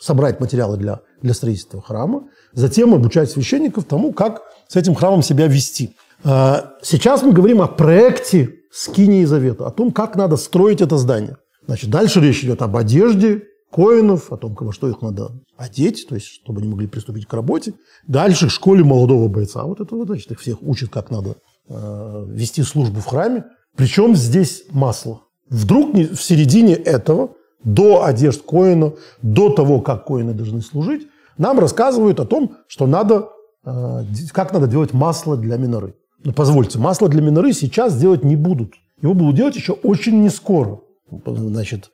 собрать 0.00 0.40
материалы 0.40 0.78
для, 0.78 1.00
для 1.20 1.34
строительства 1.34 1.82
храма, 1.82 2.28
затем 2.54 2.94
обучать 2.94 3.30
священников 3.30 3.84
тому, 3.84 4.14
как 4.14 4.44
с 4.66 4.76
этим 4.76 4.94
храмом 4.94 5.20
себя 5.20 5.46
вести. 5.46 5.94
Э, 6.24 6.62
сейчас 6.80 7.22
мы 7.22 7.34
говорим 7.34 7.60
о 7.60 7.66
проекте 7.66 8.54
Скинии 8.72 9.26
Завета, 9.26 9.66
о 9.66 9.70
том, 9.70 9.92
как 9.92 10.16
надо 10.16 10.38
строить 10.38 10.80
это 10.80 10.96
здание. 10.96 11.36
Значит, 11.66 11.90
дальше 11.90 12.22
речь 12.22 12.42
идет 12.42 12.62
об 12.62 12.78
одежде, 12.78 13.42
коинов, 13.70 14.32
о 14.32 14.38
том, 14.38 14.56
во 14.58 14.72
что 14.72 14.88
их 14.88 15.02
надо 15.02 15.32
одеть, 15.58 16.06
то 16.08 16.14
есть 16.14 16.28
чтобы 16.28 16.62
они 16.62 16.70
могли 16.70 16.86
приступить 16.86 17.26
к 17.26 17.34
работе. 17.34 17.74
Дальше 18.06 18.48
к 18.48 18.52
школе 18.52 18.82
молодого 18.84 19.28
бойца. 19.28 19.64
Вот 19.64 19.82
это 19.82 19.94
вот, 19.94 20.06
значит, 20.06 20.30
их 20.30 20.40
всех 20.40 20.62
учат, 20.62 20.88
как 20.88 21.10
надо 21.10 21.36
э, 21.68 22.24
вести 22.26 22.62
службу 22.62 23.00
в 23.00 23.04
храме. 23.04 23.44
Причем 23.76 24.16
здесь 24.16 24.64
масло. 24.70 25.20
Вдруг 25.54 25.94
в 25.94 26.16
середине 26.16 26.74
этого, 26.74 27.30
до 27.62 28.04
одежд 28.04 28.42
коина, 28.42 28.92
до 29.22 29.50
того, 29.50 29.80
как 29.80 30.04
коины 30.04 30.34
должны 30.34 30.60
служить, 30.60 31.06
нам 31.38 31.60
рассказывают 31.60 32.18
о 32.18 32.24
том, 32.24 32.56
что 32.66 32.86
надо, 32.86 33.28
э, 33.64 34.02
как 34.32 34.52
надо 34.52 34.66
делать 34.66 34.92
масло 34.92 35.36
для 35.36 35.56
миноры. 35.56 35.94
Но 36.24 36.32
позвольте, 36.32 36.78
масло 36.78 37.08
для 37.08 37.22
миноры 37.22 37.52
сейчас 37.52 37.96
делать 37.96 38.24
не 38.24 38.34
будут. 38.36 38.72
Его 39.00 39.14
будут 39.14 39.36
делать 39.36 39.54
еще 39.54 39.72
очень 39.72 40.22
не 40.22 40.28
скоро. 40.28 40.80
Значит, 41.24 41.90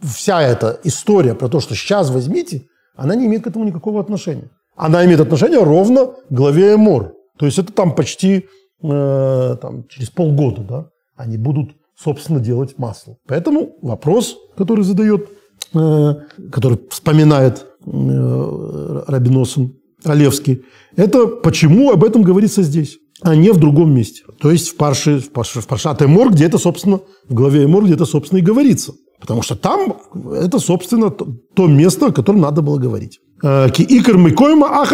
вся 0.00 0.42
эта 0.42 0.80
история 0.82 1.34
про 1.34 1.48
то, 1.48 1.60
что 1.60 1.76
сейчас 1.76 2.10
возьмите, 2.10 2.62
она 2.96 3.14
не 3.14 3.26
имеет 3.26 3.44
к 3.44 3.46
этому 3.46 3.64
никакого 3.64 4.00
отношения. 4.00 4.50
Она 4.74 5.04
имеет 5.04 5.20
отношение 5.20 5.62
ровно 5.62 6.06
к 6.06 6.16
главе 6.30 6.74
Эмор. 6.74 7.14
То 7.38 7.46
есть 7.46 7.58
это 7.58 7.72
там 7.72 7.94
почти 7.94 8.46
э, 8.82 9.56
там, 9.62 9.84
через 9.88 10.10
полгода 10.10 10.62
да, 10.62 10.86
они 11.16 11.36
будут, 11.36 11.76
собственно, 12.02 12.40
делать 12.40 12.78
масло. 12.78 13.16
Поэтому 13.26 13.76
вопрос, 13.82 14.36
который 14.56 14.84
задает, 14.84 15.28
э, 15.74 16.14
который 16.50 16.78
вспоминает 16.90 17.66
э, 17.86 19.02
Рабиносен 19.06 19.74
Олевский, 20.04 20.64
это 20.96 21.26
почему 21.26 21.90
об 21.90 22.04
этом 22.04 22.22
говорится 22.22 22.62
здесь 22.62 22.98
а 23.24 23.36
не 23.36 23.50
в 23.50 23.58
другом 23.58 23.94
месте. 23.94 24.24
То 24.40 24.50
есть 24.50 24.70
в 24.70 24.76
Парше, 24.76 25.20
в 25.20 25.30
Парше, 25.30 25.60
в 25.60 25.66
Паршат 25.66 26.02
Эмор, 26.02 26.32
где 26.32 26.46
это, 26.46 26.58
собственно, 26.58 27.00
в 27.28 27.34
главе 27.34 27.64
Эмор, 27.64 27.84
где 27.84 27.94
это, 27.94 28.04
собственно, 28.04 28.40
и 28.40 28.42
говорится. 28.42 28.94
Потому 29.20 29.42
что 29.42 29.54
там 29.54 29.98
это, 30.32 30.58
собственно, 30.58 31.10
то 31.10 31.66
место, 31.68 32.06
о 32.06 32.12
котором 32.12 32.40
надо 32.40 32.62
было 32.62 32.78
говорить. 32.78 33.20
Э, 33.42 33.68
Ки 33.70 33.82
икр 33.82 34.18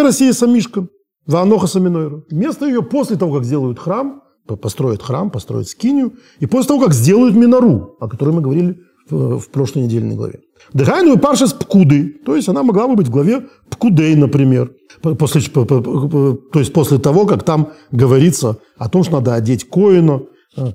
Россия 0.03 0.33
самишка. 0.33 0.87
Ваноха 1.27 1.67
саминойра. 1.67 2.23
Место 2.31 2.67
ее 2.67 2.83
после 2.83 3.17
того, 3.17 3.35
как 3.35 3.45
сделают 3.45 3.79
храм, 3.79 4.23
построят 4.57 5.03
храм, 5.03 5.31
построят 5.31 5.69
скинию, 5.69 6.15
и 6.41 6.47
после 6.47 6.69
того, 6.69 6.85
как 6.85 6.95
сделают 6.95 7.35
минору, 7.35 7.97
о 8.01 8.09
которой 8.09 8.35
мы 8.35 8.41
говорили 8.41 8.81
в, 9.11 9.39
в 9.39 9.49
прошлой 9.51 9.85
недельной 9.85 10.17
главе. 10.17 10.41
Дыхайну 10.73 11.15
и 11.15 11.19
парша 11.19 11.47
с 11.47 11.53
пкуды, 11.53 12.17
то 12.25 12.37
есть 12.37 12.49
она 12.49 12.63
могла 12.63 12.89
бы 12.89 12.97
быть 12.97 13.09
в 13.09 13.11
главе 13.11 13.47
пкудей, 13.71 14.15
например. 14.15 14.73
После, 15.03 15.41
то 15.51 16.59
есть 16.59 16.73
после 16.73 16.99
того, 16.99 17.27
как 17.27 17.43
там 17.45 17.73
говорится 17.93 18.59
о 18.77 18.89
том, 18.89 19.05
что 19.05 19.15
надо 19.15 19.35
одеть 19.35 19.69
Коина, 19.69 20.23
э, 20.57 20.73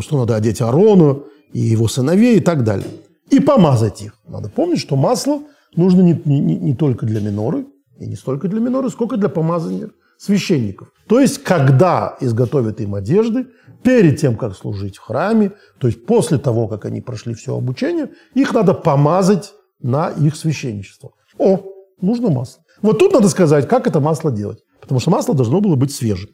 что 0.00 0.18
надо 0.18 0.36
одеть 0.36 0.60
Арона 0.60 1.18
и 1.52 1.60
его 1.60 1.88
сыновей 1.88 2.36
и 2.38 2.40
так 2.40 2.64
далее. 2.64 2.88
И 3.30 3.40
помазать 3.40 4.02
их. 4.02 4.14
Надо 4.26 4.48
помнить, 4.48 4.78
что 4.78 4.96
масло 4.96 5.40
нужно 5.74 6.02
не, 6.02 6.20
не, 6.24 6.40
не 6.40 6.74
только 6.74 7.06
для 7.06 7.20
миноры, 7.20 7.66
и 7.98 8.06
не 8.06 8.16
столько 8.16 8.48
для 8.48 8.60
миноры, 8.60 8.90
сколько 8.90 9.16
для 9.16 9.28
помазания 9.28 9.90
священников. 10.18 10.88
То 11.08 11.20
есть, 11.20 11.42
когда 11.42 12.16
изготовят 12.20 12.80
им 12.80 12.94
одежды, 12.94 13.46
перед 13.86 14.18
тем, 14.18 14.36
как 14.36 14.56
служить 14.56 14.96
в 14.96 15.00
храме, 15.00 15.52
то 15.78 15.86
есть 15.86 16.06
после 16.06 16.38
того, 16.38 16.66
как 16.66 16.84
они 16.86 17.00
прошли 17.00 17.34
все 17.34 17.56
обучение, 17.56 18.10
их 18.34 18.52
надо 18.52 18.74
помазать 18.74 19.52
на 19.80 20.08
их 20.10 20.34
священничество. 20.34 21.12
О, 21.38 21.60
нужно 22.00 22.30
масло. 22.30 22.62
Вот 22.82 22.98
тут 22.98 23.12
надо 23.12 23.28
сказать, 23.28 23.68
как 23.68 23.86
это 23.86 24.00
масло 24.00 24.32
делать. 24.32 24.58
Потому 24.80 25.00
что 25.00 25.10
масло 25.10 25.34
должно 25.34 25.60
было 25.60 25.76
быть 25.76 25.94
свежим. 25.94 26.30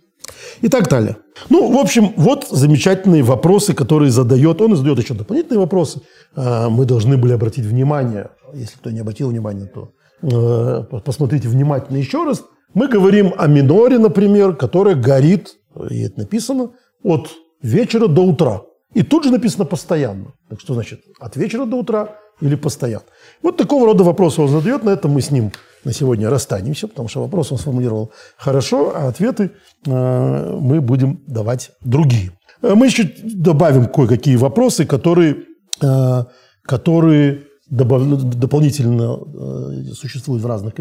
И 0.60 0.68
так 0.68 0.88
далее. 0.88 1.16
Ну, 1.50 1.70
в 1.72 1.78
общем, 1.78 2.12
вот 2.16 2.46
замечательные 2.48 3.22
вопросы, 3.22 3.74
которые 3.74 4.10
задает. 4.10 4.60
Он 4.60 4.76
задает 4.76 4.98
еще 4.98 5.14
дополнительные 5.14 5.58
вопросы. 5.58 6.00
А, 6.34 6.70
мы 6.70 6.84
должны 6.84 7.16
были 7.16 7.32
обратить 7.32 7.64
внимание, 7.64 8.30
если 8.54 8.76
кто 8.76 8.90
не 8.90 9.00
обратил 9.00 9.28
внимания, 9.28 9.66
то 9.66 9.92
э, 10.22 11.00
посмотрите 11.04 11.48
внимательно 11.48 11.96
еще 11.96 12.24
раз. 12.24 12.44
Мы 12.74 12.88
говорим 12.88 13.34
о 13.36 13.46
миноре, 13.46 13.98
например, 13.98 14.56
которая 14.56 14.94
горит, 14.94 15.56
и 15.90 16.02
это 16.02 16.20
написано, 16.20 16.70
от 17.02 17.30
вечера 17.60 18.06
до 18.06 18.22
утра. 18.22 18.62
И 18.94 19.02
тут 19.02 19.24
же 19.24 19.30
написано 19.30 19.64
постоянно. 19.64 20.32
Так 20.48 20.60
что 20.60 20.74
значит 20.74 21.00
от 21.18 21.36
вечера 21.36 21.66
до 21.66 21.76
утра 21.76 22.18
или 22.40 22.56
постоянно? 22.56 23.04
Вот 23.42 23.56
такого 23.56 23.86
рода 23.86 24.04
вопросы 24.04 24.42
он 24.42 24.48
задает. 24.48 24.84
На 24.84 24.90
этом 24.90 25.12
мы 25.12 25.20
с 25.20 25.30
ним 25.30 25.52
на 25.84 25.92
сегодня 25.92 26.30
расстанемся, 26.30 26.88
потому 26.88 27.08
что 27.08 27.20
вопрос 27.20 27.52
он 27.52 27.58
сформулировал 27.58 28.12
хорошо, 28.36 28.92
а 28.94 29.08
ответы 29.08 29.52
э, 29.86 30.56
мы 30.60 30.80
будем 30.80 31.22
давать 31.26 31.72
другие. 31.80 32.32
Э, 32.62 32.74
мы 32.74 32.86
еще 32.86 33.10
добавим 33.22 33.86
кое-какие 33.86 34.36
вопросы, 34.36 34.84
которые, 34.84 35.44
э, 35.82 36.24
которые 36.62 37.44
добав, 37.72 38.02
дополнительно 38.38 39.18
э, 39.18 39.94
существуют 39.94 40.42
в 40.42 40.46
разных 40.46 40.74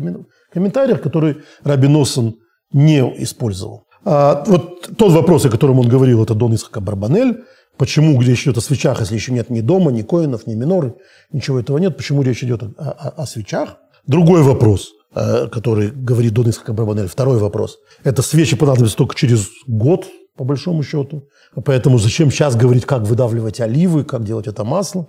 комментариях, 0.54 1.02
которые 1.02 1.38
Рабиносен 1.64 2.36
не 2.74 3.00
использовал. 3.24 3.86
А, 4.04 4.44
вот 4.46 4.98
тот 4.98 5.12
вопрос, 5.14 5.46
о 5.46 5.50
котором 5.50 5.80
он 5.80 5.88
говорил, 5.88 6.24
это 6.24 6.36
Дон 6.36 6.54
Исхака 6.54 6.82
Барбанель. 6.82 7.44
Почему 7.78 8.22
речь 8.22 8.44
идет 8.44 8.58
о 8.58 8.62
свечах, 8.62 9.00
если 9.00 9.16
еще 9.16 9.32
нет 9.32 9.50
ни 9.50 9.62
дома, 9.62 9.92
ни 9.92 10.02
коинов, 10.02 10.46
ни 10.48 10.56
миноры, 10.56 10.96
ничего 11.32 11.60
этого 11.60 11.78
нет? 11.78 11.96
Почему 11.98 12.22
речь 12.22 12.44
идет 12.44 12.64
о, 12.64 12.68
о, 12.78 13.10
о 13.24 13.26
свечах? 13.26 13.78
Другой 14.06 14.44
вопрос, 14.44 14.90
э, 15.16 15.48
который 15.48 15.92
говорит 15.92 16.34
Дон 16.34 16.50
Исхака 16.50 16.74
Барбанель, 16.74 17.08
второй 17.08 17.38
вопрос. 17.38 17.78
Это 18.04 18.22
свечи 18.22 18.58
понадобятся 18.58 18.98
только 18.98 19.16
через 19.16 19.48
год, 19.66 20.08
по 20.36 20.44
большому 20.44 20.84
счету. 20.84 21.30
Поэтому 21.66 22.00
зачем 22.00 22.32
сейчас 22.32 22.56
говорить, 22.56 22.86
как 22.86 23.04
выдавливать 23.04 23.62
оливы, 23.62 24.04
как 24.04 24.24
делать 24.24 24.48
это 24.48 24.64
масло? 24.64 25.08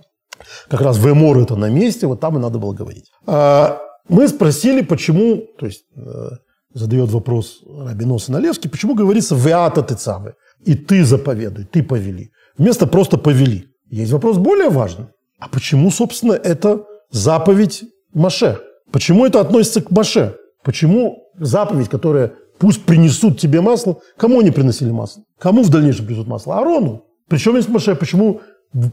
Как 0.69 0.81
раз 0.81 0.97
в 0.97 1.09
Эмор 1.09 1.37
это 1.37 1.55
на 1.55 1.69
месте, 1.69 2.07
вот 2.07 2.19
там 2.19 2.37
и 2.37 2.39
надо 2.39 2.59
было 2.59 2.73
говорить. 2.73 3.11
А, 3.25 3.79
мы 4.09 4.27
спросили, 4.27 4.81
почему, 4.81 5.43
то 5.57 5.65
есть 5.65 5.83
э, 5.95 6.29
задает 6.73 7.09
вопрос 7.11 7.63
Рабинос 7.65 8.27
Налевский, 8.27 8.69
почему 8.69 8.95
говорится 8.95 9.35
«веата 9.35 9.81
тецавы» 9.81 10.33
и 10.65 10.75
«ты 10.75 11.05
заповедуй», 11.05 11.65
«ты 11.65 11.83
повели», 11.83 12.31
вместо 12.57 12.87
просто 12.87 13.17
«повели». 13.17 13.67
Есть 13.89 14.11
вопрос 14.11 14.37
более 14.37 14.69
важный. 14.69 15.07
А 15.39 15.47
почему, 15.47 15.91
собственно, 15.91 16.33
это 16.33 16.83
заповедь 17.11 17.83
Маше? 18.13 18.59
Почему 18.91 19.25
это 19.25 19.39
относится 19.39 19.81
к 19.81 19.91
Маше? 19.91 20.35
Почему 20.63 21.29
заповедь, 21.39 21.89
которая 21.89 22.33
«пусть 22.57 22.83
принесут 22.85 23.39
тебе 23.39 23.61
масло», 23.61 23.99
кому 24.17 24.39
они 24.39 24.51
приносили 24.51 24.91
масло? 24.91 25.23
Кому 25.39 25.63
в 25.63 25.69
дальнейшем 25.69 26.05
принесут 26.05 26.27
масло? 26.27 26.57
Арону. 26.57 27.05
Причем 27.29 27.55
есть 27.55 27.69
Маше? 27.69 27.95
Почему 27.95 28.41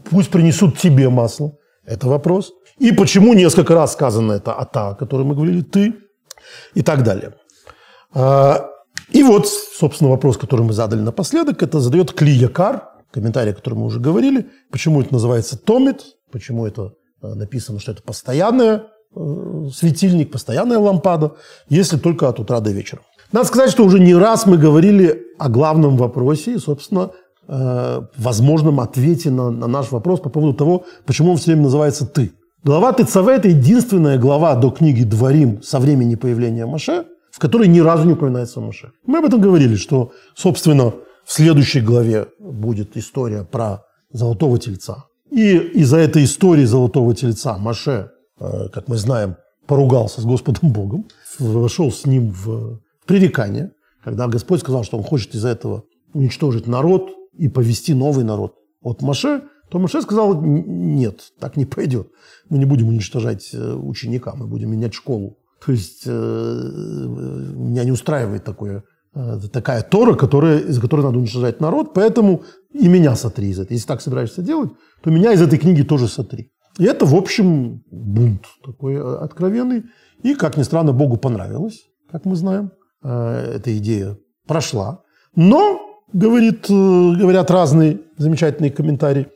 «пусть 0.09 0.29
принесут 0.29 0.77
тебе 0.77 1.09
масло»? 1.09 1.53
Это 1.85 2.07
вопрос. 2.07 2.53
И 2.77 2.91
почему 2.91 3.33
несколько 3.33 3.73
раз 3.73 3.93
сказано 3.93 4.33
это 4.33 4.53
«ата», 4.53 4.89
о 4.89 4.95
котором 4.95 5.27
мы 5.27 5.35
говорили 5.35 5.61
«ты» 5.61 5.95
и 6.73 6.81
так 6.81 7.03
далее. 7.03 7.33
А, 8.13 8.69
и 9.11 9.23
вот, 9.23 9.47
собственно, 9.47 10.09
вопрос, 10.09 10.37
который 10.37 10.65
мы 10.65 10.73
задали 10.73 11.01
напоследок, 11.01 11.63
это 11.63 11.79
задает 11.79 12.13
Клиякар, 12.13 12.89
комментарий, 13.11 13.51
о 13.51 13.55
котором 13.55 13.79
мы 13.79 13.85
уже 13.85 13.99
говорили. 13.99 14.49
Почему 14.71 15.01
это 15.01 15.13
называется 15.13 15.57
томит, 15.57 16.03
почему 16.31 16.65
это 16.65 16.93
а, 17.21 17.35
написано, 17.35 17.79
что 17.79 17.91
это 17.91 18.01
постоянный 18.01 18.81
э, 19.15 19.69
светильник, 19.73 20.31
постоянная 20.31 20.79
лампада, 20.79 21.33
если 21.69 21.97
только 21.97 22.29
от 22.29 22.39
утра 22.39 22.59
до 22.59 22.71
вечера. 22.71 23.01
Надо 23.31 23.47
сказать, 23.47 23.71
что 23.71 23.85
уже 23.85 23.99
не 23.99 24.15
раз 24.15 24.45
мы 24.45 24.57
говорили 24.57 25.23
о 25.37 25.49
главном 25.49 25.97
вопросе 25.97 26.53
и, 26.55 26.57
собственно, 26.57 27.11
э, 27.47 28.01
возможном 28.17 28.79
ответе 28.79 29.31
на, 29.31 29.51
на 29.51 29.67
наш 29.67 29.91
вопрос 29.91 30.19
по 30.19 30.29
поводу 30.29 30.53
того, 30.53 30.85
почему 31.05 31.31
он 31.31 31.37
все 31.37 31.47
время 31.47 31.63
называется 31.63 32.05
«ты». 32.05 32.31
Глава 32.63 32.93
Тецаве– 32.93 33.35
это 33.35 33.47
единственная 33.47 34.19
глава 34.19 34.55
до 34.55 34.69
книги 34.69 35.03
«Дворим» 35.03 35.61
со 35.63 35.79
времени 35.79 36.15
появления 36.15 36.65
Маше– 36.65 37.05
в 37.31 37.39
которой 37.39 37.67
ни 37.67 37.79
разу 37.79 38.05
не 38.05 38.13
упоминается 38.13 38.59
Моше. 38.59 38.91
Мы 39.05 39.19
об 39.19 39.25
этом 39.25 39.41
говорили, 39.41 39.75
что, 39.75 40.11
собственно, 40.35 40.93
в 41.25 41.31
следующей 41.31 41.81
главе 41.81 42.27
будет 42.39 42.97
история 42.97 43.43
про 43.43 43.85
золотого 44.11 44.59
тельца. 44.59 45.05
И 45.31 45.57
из-за 45.57 45.97
этой 45.97 46.25
истории 46.25 46.65
золотого 46.65 47.15
тельца 47.15 47.57
Моше, 47.57 48.11
э, 48.39 48.67
как 48.73 48.89
мы 48.89 48.97
знаем, 48.97 49.37
поругался 49.65 50.19
с 50.19 50.25
Господом 50.25 50.71
Богом, 50.71 51.05
вошел 51.39 51.91
с 51.91 52.05
ним 52.05 52.31
в 52.31 52.79
пререкание, 53.07 53.71
когда 54.03 54.27
Господь 54.27 54.59
сказал, 54.59 54.83
что 54.83 54.97
он 54.97 55.03
хочет 55.03 55.33
из-за 55.33 55.49
этого 55.49 55.83
уничтожить 56.13 56.67
народ 56.67 57.09
и 57.33 57.47
повести 57.47 57.93
новый 57.93 58.23
народ 58.23 58.55
от 58.81 59.01
Моше, 59.01 59.43
то 59.69 59.79
Моше 59.79 60.01
сказал, 60.01 60.41
нет, 60.41 61.31
так 61.39 61.55
не 61.55 61.65
пойдет. 61.65 62.09
Мы 62.49 62.57
не 62.57 62.65
будем 62.65 62.89
уничтожать 62.89 63.51
э, 63.53 63.73
ученика, 63.73 64.33
мы 64.35 64.47
будем 64.47 64.71
менять 64.71 64.93
школу. 64.93 65.37
То 65.65 65.71
есть 65.71 66.03
э, 66.05 66.09
меня 66.11 67.85
не 67.85 67.91
устраивает 67.91 68.43
такое, 68.43 68.83
э, 69.15 69.39
такая 69.51 69.81
Тора, 69.81 70.15
которая, 70.15 70.59
из 70.59 70.79
которой 70.79 71.01
надо 71.01 71.19
уничтожать 71.19 71.61
народ, 71.61 71.93
поэтому 71.93 72.43
и 72.71 72.87
меня 72.89 73.15
сотри 73.15 73.49
из 73.49 73.59
этой. 73.59 73.73
Если 73.73 73.87
так 73.87 74.01
собираешься 74.01 74.41
делать, 74.41 74.71
то 75.01 75.09
меня 75.09 75.31
из 75.31 75.41
этой 75.41 75.57
книги 75.57 75.83
тоже 75.83 76.07
сотри. 76.07 76.51
И 76.77 76.83
это, 76.83 77.05
в 77.05 77.15
общем, 77.15 77.83
бунт 77.91 78.45
такой 78.65 78.95
э, 78.95 79.17
откровенный. 79.17 79.83
И, 80.23 80.35
как 80.35 80.57
ни 80.57 80.63
странно, 80.63 80.91
Богу 80.91 81.15
понравилось, 81.17 81.81
как 82.11 82.25
мы 82.25 82.35
знаем. 82.35 82.71
Эта 83.03 83.75
идея 83.77 84.17
прошла. 84.45 85.01
Но, 85.35 85.90
говорит, 86.13 86.67
говорят 86.69 87.51
разные 87.51 87.99
замечательные 88.17 88.71
комментарии, 88.71 89.27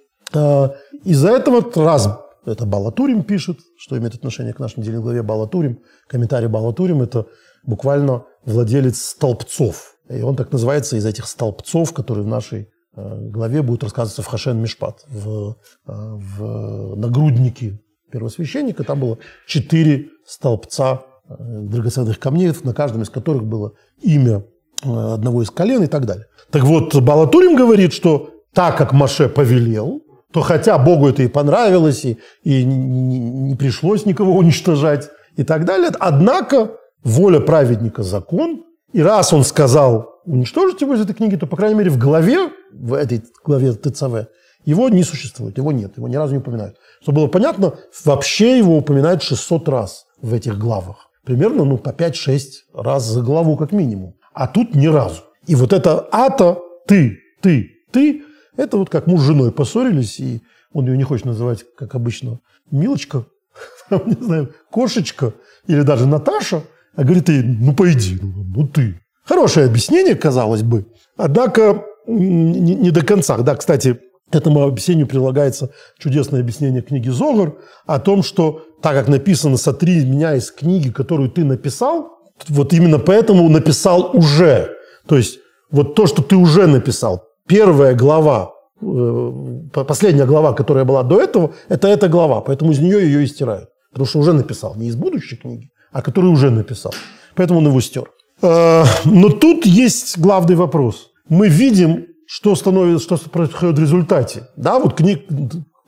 из-за 1.04 1.30
этого 1.30 1.64
раз 1.76 2.10
это 2.46 2.66
Балатурим 2.66 3.24
пишет, 3.24 3.60
что 3.78 3.98
имеет 3.98 4.16
отношение 4.16 4.54
к 4.54 4.60
нашей 4.60 4.80
недельной 4.80 5.02
главе 5.02 5.24
Балатурим. 5.24 5.80
Комментарий 6.08 6.48
Балатурим– 6.48 7.02
это 7.04 7.28
буквально 7.64 8.26
владелец 8.46 9.02
столбцов. 9.02 9.96
И 10.10 10.22
он 10.22 10.36
так 10.36 10.52
называется 10.52 10.98
из 10.98 11.06
этих 11.06 11.26
столбцов, 11.26 11.94
которые 11.94 12.24
в 12.24 12.28
нашей 12.28 12.70
э, 12.96 13.30
главе 13.30 13.64
будут 13.64 13.84
рассказываться 13.84 14.22
в 14.22 14.28
Хашен 14.28 14.62
Мишпат, 14.62 15.04
в, 15.08 15.52
э, 15.52 15.56
в 15.88 16.96
нагруднике 16.96 17.82
первосвященника. 18.12 18.84
Там 18.84 19.00
было 19.00 19.18
четыре 19.48 20.10
столбца 20.28 21.02
э, 21.28 21.34
драгоценных 21.40 22.20
камней, 22.20 22.54
на 22.64 22.74
каждом 22.74 23.02
из 23.02 23.10
которых 23.10 23.44
было 23.44 23.74
имя 24.02 24.46
одного 24.84 25.42
из 25.42 25.50
колен 25.50 25.82
и 25.84 25.88
так 25.88 26.06
далее. 26.06 26.28
Так 26.56 26.64
вот, 26.64 26.96
Балатурим 26.96 27.58
говорит, 27.58 27.92
что 27.92 28.30
так 28.54 28.78
как 28.78 28.94
Маше 28.94 29.28
повелел, 29.28 30.02
то 30.32 30.40
хотя 30.40 30.78
Богу 30.78 31.10
это 31.10 31.22
и 31.22 31.28
понравилось, 31.28 32.06
и, 32.06 32.18
и 32.46 32.64
не, 32.64 33.56
пришлось 33.56 34.06
никого 34.06 34.32
уничтожать 34.38 35.10
и 35.36 35.44
так 35.44 35.66
далее, 35.66 35.92
однако 36.00 36.78
воля 37.04 37.42
праведника– 37.42 38.04
закон, 38.04 38.64
и 38.94 39.02
раз 39.02 39.34
он 39.34 39.44
сказал 39.44 40.22
уничтожить 40.24 40.80
его 40.80 40.94
из 40.94 41.02
этой 41.02 41.14
книги, 41.14 41.36
то, 41.36 41.46
по 41.46 41.58
крайней 41.58 41.76
мере, 41.76 41.90
в 41.90 41.98
главе, 41.98 42.50
в 42.72 42.94
этой 42.94 43.22
главе 43.44 43.74
ТЦВ, 43.74 44.30
его 44.64 44.88
не 44.88 45.04
существует, 45.04 45.58
его 45.58 45.74
нет, 45.74 45.98
его 45.98 46.08
ни 46.08 46.16
разу 46.16 46.32
не 46.32 46.40
упоминают. 46.40 46.78
Чтобы 47.02 47.18
было 47.18 47.28
понятно, 47.28 47.74
вообще 48.06 48.58
его 48.60 48.78
упоминают 48.78 49.24
600 49.24 49.68
раз 49.68 50.06
в 50.22 50.34
этих 50.34 50.58
главах. 50.58 51.10
Примерно 51.26 51.66
ну, 51.66 51.78
по 51.78 51.90
5-6 51.90 52.40
раз 52.74 53.04
за 53.04 53.22
главу 53.22 53.58
как 53.58 53.74
минимум. 53.74 54.16
А 54.34 54.48
тут 54.48 54.74
ни 54.74 54.88
разу. 54.88 55.22
И 55.48 55.56
вот 55.56 55.74
это 55.74 56.08
«ата», 56.12 56.60
«ты», 56.88 57.20
«ты», 57.42 57.72
«ты»– 57.92 58.24
это 58.58 58.78
вот 58.78 58.90
как 58.90 59.08
муж 59.08 59.22
с 59.22 59.26
женой 59.26 59.52
поссорились, 59.52 60.20
и 60.20 60.42
он 60.74 60.88
ее 60.88 60.98
не 60.98 61.04
хочет 61.04 61.26
называть, 61.26 61.66
как 61.78 61.96
обычно, 61.96 62.40
Милочка, 62.72 63.26
не 63.90 64.26
знаю, 64.26 64.54
кошечка 64.72 65.34
или 65.68 65.82
даже 65.82 66.06
Наташа– 66.06 66.64
а 66.96 67.04
говорит 67.04 67.30
ей, 67.30 67.44
ну 67.44 67.74
пойди, 67.74 68.18
ну 68.22 68.68
ты. 68.68 69.00
Хорошее 69.26 69.66
объяснение, 69.66 70.16
казалось 70.16 70.62
бы. 70.62 70.86
Однако 71.18 71.84
не, 72.08 72.76
не 72.76 72.92
до 72.92 73.04
конца. 73.04 73.38
Да, 73.38 73.56
кстати, 73.56 74.00
этому 74.32 74.62
объяснению 74.62 75.08
прилагается 75.08 75.72
чудесное 75.98 76.42
объяснение 76.42 76.82
книги 76.82 77.10
Зогар 77.10 77.56
о 77.86 78.00
том, 78.00 78.24
что 78.24 78.62
так 78.82 78.94
как 78.94 79.08
написано 79.08 79.58
«сотри 79.58 80.06
меня 80.06 80.36
из 80.36 80.52
книги, 80.52 80.90
которую 80.90 81.30
ты 81.30 81.44
написал», 81.44 82.20
вот 82.48 82.74
именно 82.74 83.00
поэтому 83.00 83.50
написал 83.50 84.12
уже. 84.14 84.72
То 85.08 85.18
есть 85.18 85.40
вот 85.72 85.96
то, 85.96 86.08
что 86.08 86.22
ты 86.22 86.36
уже 86.36 86.68
написал, 86.68 87.24
первая 87.48 87.96
глава, 87.96 88.52
э, 88.82 89.32
последняя 89.72 90.26
глава, 90.26 90.54
которая 90.54 90.86
была 90.86 91.04
до 91.04 91.22
этого, 91.22 91.54
это 91.70 91.88
эта 91.88 92.08
глава, 92.08 92.42
поэтому 92.42 92.72
из 92.72 92.80
нее 92.80 93.02
ее 93.04 93.24
и 93.24 93.28
стирают. 93.28 93.70
Потому 93.92 94.08
что 94.08 94.20
уже 94.20 94.34
написал, 94.34 94.76
не 94.76 94.88
из 94.88 94.96
будущей 94.96 95.38
книги, 95.38 95.70
а 95.92 96.02
который 96.02 96.30
уже 96.30 96.50
написал. 96.50 96.94
Поэтому 97.36 97.60
он 97.60 97.68
его 97.68 97.82
стер. 97.82 98.12
А, 98.42 98.84
но 99.06 99.30
тут 99.30 99.66
есть 99.66 100.18
главный 100.18 100.56
вопрос. 100.56 101.12
Мы 101.30 101.48
видим, 101.48 102.08
что, 102.28 102.56
становится, 102.56 103.18
что 103.18 103.30
происходит 103.30 103.78
в 103.78 103.82
результате. 103.82 104.48
Да, 104.58 104.80
вот 104.80 104.96
книг, 104.96 105.26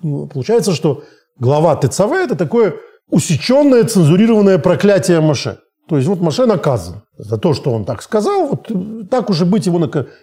получается, 0.01 0.73
что 0.73 1.03
глава 1.39 1.75
ТЦВ– 1.75 2.11
это 2.11 2.35
такое 2.35 2.75
усеченное, 3.09 3.83
цензурированное 3.83 4.57
проклятие 4.57 5.19
Маше. 5.19 5.59
То 5.87 5.97
есть 5.97 6.07
вот 6.07 6.21
Маше 6.21 6.45
наказан 6.45 7.03
за 7.17 7.37
то, 7.37 7.53
что 7.53 7.71
он 7.71 7.85
так 7.85 8.01
сказал. 8.01 8.47
Вот 8.47 8.71
так 9.09 9.29
уже 9.29 9.45
быть, 9.45 9.65
его, 9.65 9.79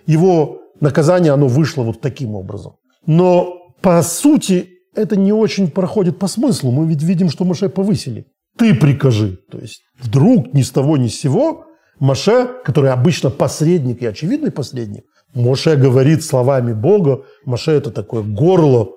его 0.07 0.61
наказание 0.81 1.33
оно 1.33 1.49
вышло 1.49 1.83
вот 1.83 2.01
таким 2.01 2.35
образом. 2.35 2.73
Но 3.07 3.73
по 3.81 4.03
сути 4.03 4.69
это 4.95 5.17
не 5.17 5.33
очень 5.33 5.71
проходит 5.71 6.19
по 6.19 6.29
смыслу. 6.29 6.71
Мы 6.71 6.87
ведь 6.87 7.03
видим, 7.03 7.31
что 7.31 7.45
Маше 7.45 7.69
повысили 7.69 8.27
ты 8.57 8.75
прикажи. 8.75 9.39
То 9.51 9.59
есть 9.59 9.83
вдруг 10.01 10.53
ни 10.53 10.63
с 10.63 10.71
того 10.71 10.97
ни 10.97 11.09
с 11.09 11.21
сего 11.21 11.67
Маше, 11.99 12.49
который 12.65 12.91
обычно 12.91 13.31
посредник 13.31 14.03
и 14.03 14.07
очевидный 14.07 14.51
посредник, 14.51 15.05
Моше 15.35 15.77
говорит 15.77 16.25
словами 16.25 16.73
Бога, 16.73 17.25
Маше 17.45 17.73
это 17.73 17.91
такое 17.91 18.23
горло, 18.23 18.89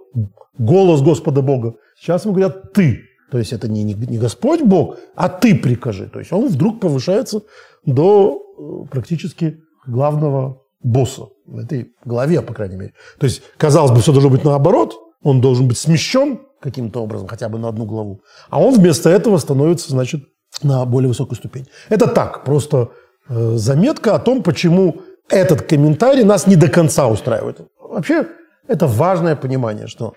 голос 0.57 1.01
Господа 1.01 1.41
Бога. 1.41 1.75
Сейчас 1.99 2.25
ему 2.25 2.33
говорят 2.33 2.73
«ты». 2.73 3.01
То 3.31 3.37
есть 3.37 3.53
это 3.53 3.67
не, 3.67 3.83
не, 3.83 3.93
не 3.93 4.17
Господь 4.17 4.61
Бог, 4.61 4.97
а 5.15 5.29
ты 5.29 5.55
прикажи. 5.55 6.07
То 6.07 6.19
есть 6.19 6.31
он 6.31 6.47
вдруг 6.47 6.79
повышается 6.79 7.41
до 7.85 8.41
э, 8.57 8.89
практически 8.89 9.59
главного 9.85 10.63
босса 10.81 11.27
в 11.45 11.57
этой 11.57 11.93
главе, 12.05 12.41
по 12.41 12.53
крайней 12.53 12.77
мере. 12.77 12.93
То 13.19 13.25
есть, 13.25 13.41
казалось 13.57 13.91
бы, 13.91 13.99
все 13.99 14.11
должно 14.11 14.29
быть 14.29 14.43
наоборот. 14.43 14.95
Он 15.23 15.41
должен 15.41 15.67
быть 15.67 15.77
смещен, 15.77 16.39
каким-то 16.61 17.03
образом, 17.03 17.27
хотя 17.27 17.49
бы 17.49 17.59
на 17.59 17.69
одну 17.69 17.85
главу. 17.85 18.21
А 18.49 18.61
он 18.61 18.73
вместо 18.73 19.09
этого 19.09 19.37
становится, 19.37 19.91
значит, 19.91 20.23
на 20.63 20.85
более 20.85 21.09
высокую 21.09 21.37
ступень. 21.37 21.67
Это 21.89 22.07
так, 22.07 22.43
просто 22.43 22.91
э, 23.29 23.55
заметка 23.55 24.15
о 24.15 24.19
том, 24.19 24.43
почему 24.43 25.01
этот 25.29 25.61
комментарий 25.63 26.23
нас 26.23 26.47
не 26.47 26.55
до 26.55 26.69
конца 26.69 27.07
устраивает. 27.07 27.61
Вообще, 27.79 28.27
это 28.67 28.87
важное 28.87 29.35
понимание, 29.35 29.87
что 29.87 30.13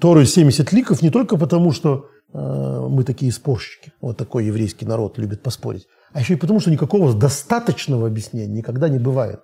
Торы 0.00 0.24
70 0.24 0.72
ликов 0.72 1.02
не 1.02 1.10
только 1.10 1.36
потому, 1.36 1.72
что 1.72 2.06
мы 2.32 3.02
такие 3.04 3.32
спорщики, 3.32 3.92
вот 4.00 4.16
такой 4.16 4.44
еврейский 4.44 4.86
народ 4.86 5.18
любит 5.18 5.42
поспорить, 5.42 5.86
а 6.12 6.20
еще 6.20 6.34
и 6.34 6.36
потому, 6.36 6.60
что 6.60 6.70
никакого 6.70 7.12
достаточного 7.12 8.06
объяснения 8.06 8.54
никогда 8.54 8.88
не 8.88 8.98
бывает. 8.98 9.40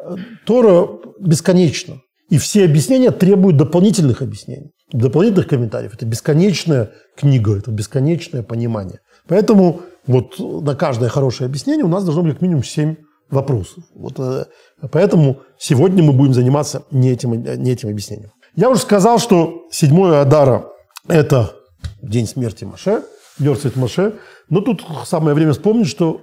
Э, 0.00 0.16
Тора 0.46 0.88
бесконечна, 1.20 2.00
и 2.30 2.38
все 2.38 2.64
объяснения 2.64 3.10
требуют 3.10 3.56
дополнительных 3.56 4.22
объяснений 4.22 4.72
дополнительных 4.92 5.48
комментариев. 5.48 5.94
Это 5.94 6.06
бесконечная 6.06 6.90
книга, 7.16 7.56
это 7.56 7.70
бесконечное 7.70 8.42
понимание. 8.42 9.00
Поэтому 9.26 9.82
вот 10.06 10.38
на 10.38 10.74
каждое 10.74 11.10
хорошее 11.10 11.48
объяснение 11.48 11.84
у 11.84 11.88
нас 11.88 12.04
должно 12.04 12.22
быть 12.22 12.34
как 12.34 12.42
минимум 12.42 12.64
7 12.64 12.96
вопросов. 13.30 13.84
Вот, 13.94 14.14
э, 14.18 14.46
поэтому 14.90 15.40
сегодня 15.58 16.02
мы 16.02 16.12
будем 16.12 16.32
заниматься 16.32 16.84
не 16.90 17.10
этим, 17.10 17.32
не 17.32 17.70
этим 17.70 17.90
объяснением. 17.90 18.30
Я 18.56 18.70
уже 18.70 18.80
сказал, 18.80 19.18
что 19.18 19.66
седьмое 19.70 20.22
Адара– 20.22 20.66
это 21.08 21.57
день 22.08 22.26
смерти 22.26 22.64
Маше, 22.64 23.04
Йорцит 23.38 23.76
Маше. 23.76 24.18
Но 24.48 24.60
тут 24.60 24.84
самое 25.04 25.34
время 25.34 25.52
вспомнить, 25.52 25.88
что 25.88 26.20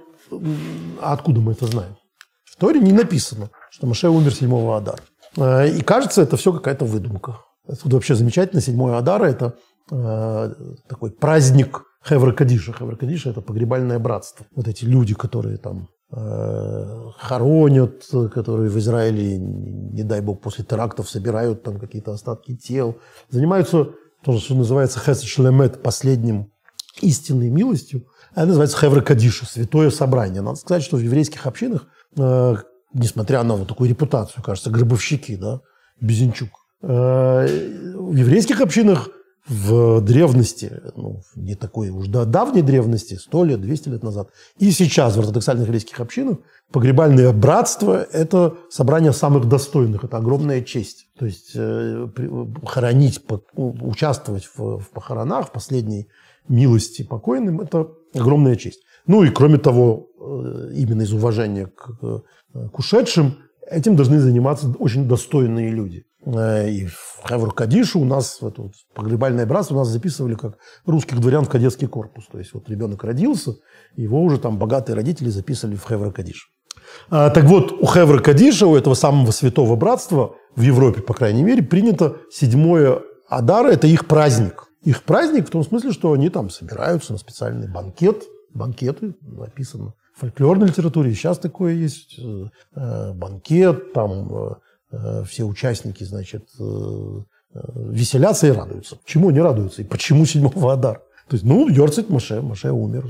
а 1.00 1.12
откуда 1.12 1.40
мы 1.40 1.52
это 1.52 1.66
знаем? 1.66 1.96
В 2.44 2.56
Торе 2.56 2.80
не 2.80 2.92
написано, 2.92 3.50
что 3.70 3.86
Маше 3.86 4.08
умер 4.08 4.34
седьмого 4.34 4.76
Адара. 4.76 5.02
Э, 5.36 5.68
и 5.68 5.82
кажется, 5.82 6.22
это 6.22 6.36
все 6.36 6.52
какая-то 6.52 6.84
выдумка. 6.84 7.38
Отсюда 7.68 7.96
вообще 7.96 8.14
замечательно. 8.14 8.60
Седьмое 8.60 8.96
Адара– 8.96 9.24
это 9.26 9.54
э, 9.90 10.54
такой 10.88 11.10
праздник. 11.10 11.82
Хевра 12.06 12.32
Кадиша– 12.32 12.72
это 13.30 13.40
погребальное 13.40 13.98
братство. 13.98 14.46
Вот 14.54 14.68
эти 14.68 14.84
люди, 14.84 15.14
которые 15.14 15.58
там 15.58 15.88
э, 16.12 17.10
хоронят, 17.18 18.04
которые 18.32 18.70
в 18.70 18.78
Израиле, 18.78 19.38
не 19.38 20.04
дай 20.04 20.20
бог, 20.20 20.40
после 20.40 20.64
терактов 20.64 21.10
собирают 21.10 21.62
там 21.62 21.78
какие-то 21.78 22.12
остатки 22.12 22.56
тел, 22.56 22.98
занимаются 23.28 23.90
то, 24.26 24.38
что 24.38 24.54
называется 24.54 24.98
хесед 25.00 25.24
шлемет, 25.24 25.82
последним 25.82 26.52
истинной 27.00 27.48
милостью. 27.48 28.06
Это 28.32 28.46
называется 28.46 28.76
Хевра 28.76 29.00
Кадиша, 29.00 29.46
святое 29.46 29.90
собрание. 29.90 30.42
Надо 30.42 30.56
сказать, 30.56 30.82
что 30.82 30.96
в 30.96 31.00
еврейских 31.00 31.46
общинах, 31.46 31.86
э, 32.16 32.56
несмотря 32.92 33.42
на 33.44 33.54
вот 33.54 33.68
такую 33.68 33.88
репутацию, 33.88 34.42
кажется, 34.42 34.70
гробовщики, 34.70 35.36
да, 35.36 35.60
Безенчук, 36.00 36.50
Э, 36.82 37.46
в 37.94 38.14
еврейских 38.14 38.60
общинах 38.60 39.08
в 39.48 40.00
древности, 40.00 40.80
ну, 40.96 41.22
не 41.36 41.54
такой 41.54 41.90
уж 41.90 42.08
до 42.08 42.24
давней 42.24 42.62
древности, 42.62 43.14
100 43.14 43.44
лет, 43.44 43.60
200 43.60 43.88
лет 43.90 44.02
назад, 44.02 44.30
и 44.58 44.70
сейчас 44.70 45.16
в 45.16 45.20
ортодоксальных 45.20 45.66
еврейских 45.66 46.00
общинах 46.00 46.38
погребальное 46.72 47.32
братство– 47.32 48.02
это 48.12 48.56
собрание 48.70 49.12
самых 49.12 49.48
достойных, 49.48 50.04
это 50.04 50.16
огромная 50.16 50.62
честь. 50.62 51.08
То 51.18 51.26
есть 51.26 51.52
э, 51.54 52.08
хоронить, 52.64 53.20
участвовать 53.54 54.48
в, 54.56 54.80
в 54.80 54.90
похоронах, 54.90 55.48
в 55.48 55.52
последней 55.52 56.08
милости 56.48 57.02
покойным– 57.02 57.60
это 57.62 57.88
огромная 58.14 58.56
честь. 58.56 58.80
Ну 59.06 59.22
и 59.22 59.30
кроме 59.30 59.58
того, 59.58 60.08
э, 60.18 60.72
именно 60.74 61.02
из 61.02 61.12
уважения 61.12 61.66
к, 61.66 62.24
к 62.52 62.78
ушедшим, 62.78 63.38
этим 63.70 63.94
должны 63.94 64.18
заниматься 64.18 64.74
очень 64.78 65.06
достойные 65.06 65.70
люди. 65.70 66.04
Э, 66.26 66.68
и 66.68 66.86
в 66.86 67.22
Хевру 67.28 67.52
Кадишу 67.52 68.00
у 68.00 68.04
нас, 68.04 68.38
это 68.42 68.62
вот, 68.62 68.72
погребальное 68.94 69.46
братство 69.46 69.76
у 69.76 69.78
нас 69.78 69.88
записывали 69.88 70.34
как 70.34 70.58
русских 70.84 71.20
дворян 71.20 71.44
в 71.44 71.48
кадетский 71.48 71.86
корпус. 71.86 72.26
То 72.30 72.38
есть 72.38 72.52
вот 72.52 72.68
ребенок 72.68 73.04
родился, 73.04 73.54
его 73.94 74.22
уже 74.22 74.38
там 74.38 74.58
богатые 74.58 74.96
родители 74.96 75.28
записывали 75.28 75.76
в 75.76 75.86
Хевра 75.86 76.10
Кадиш. 76.10 76.50
А, 77.10 77.30
так 77.30 77.44
вот, 77.44 77.72
у 77.72 77.86
Хевра 77.86 78.18
Кадиша, 78.18 78.66
у 78.66 78.76
этого 78.76 78.94
самого 78.94 79.30
святого 79.30 79.76
братства, 79.76 80.34
в 80.56 80.62
Европе, 80.62 81.02
по 81.02 81.14
крайней 81.14 81.42
мере, 81.42 81.62
принято 81.62 82.16
седьмое 82.30 83.02
Адара, 83.28 83.68
это 83.68 83.86
их 83.86 84.06
праздник. 84.06 84.64
Их 84.82 85.02
праздник 85.02 85.48
в 85.48 85.50
том 85.50 85.64
смысле, 85.64 85.92
что 85.92 86.12
они 86.12 86.30
там 86.30 86.50
собираются 86.50 87.12
на 87.12 87.18
специальный 87.18 87.68
банкет, 87.68 88.24
банкеты, 88.54 89.14
написано 89.20 89.94
в 90.14 90.20
фольклорной 90.20 90.68
литературе, 90.68 91.12
сейчас 91.12 91.38
такое 91.38 91.74
есть, 91.74 92.18
э, 92.18 93.12
банкет, 93.12 93.92
там 93.92 94.32
э, 94.32 94.54
Э, 94.54 94.54
все 95.26 95.44
участники, 95.44 96.04
значит, 96.04 96.48
э, 96.58 97.20
э, 97.54 97.58
веселятся 97.90 98.46
и 98.46 98.50
радуются. 98.50 98.98
Чему 99.04 99.28
они 99.28 99.40
радуются? 99.40 99.82
И 99.82 99.84
почему 99.84 100.26
седьмого 100.26 100.72
Адара? 100.72 101.02
То 101.28 101.34
есть, 101.34 101.44
ну, 101.44 101.68
Йорцит 101.68 102.08
Маше, 102.08 102.40
Маше 102.40 102.70
умер. 102.70 103.04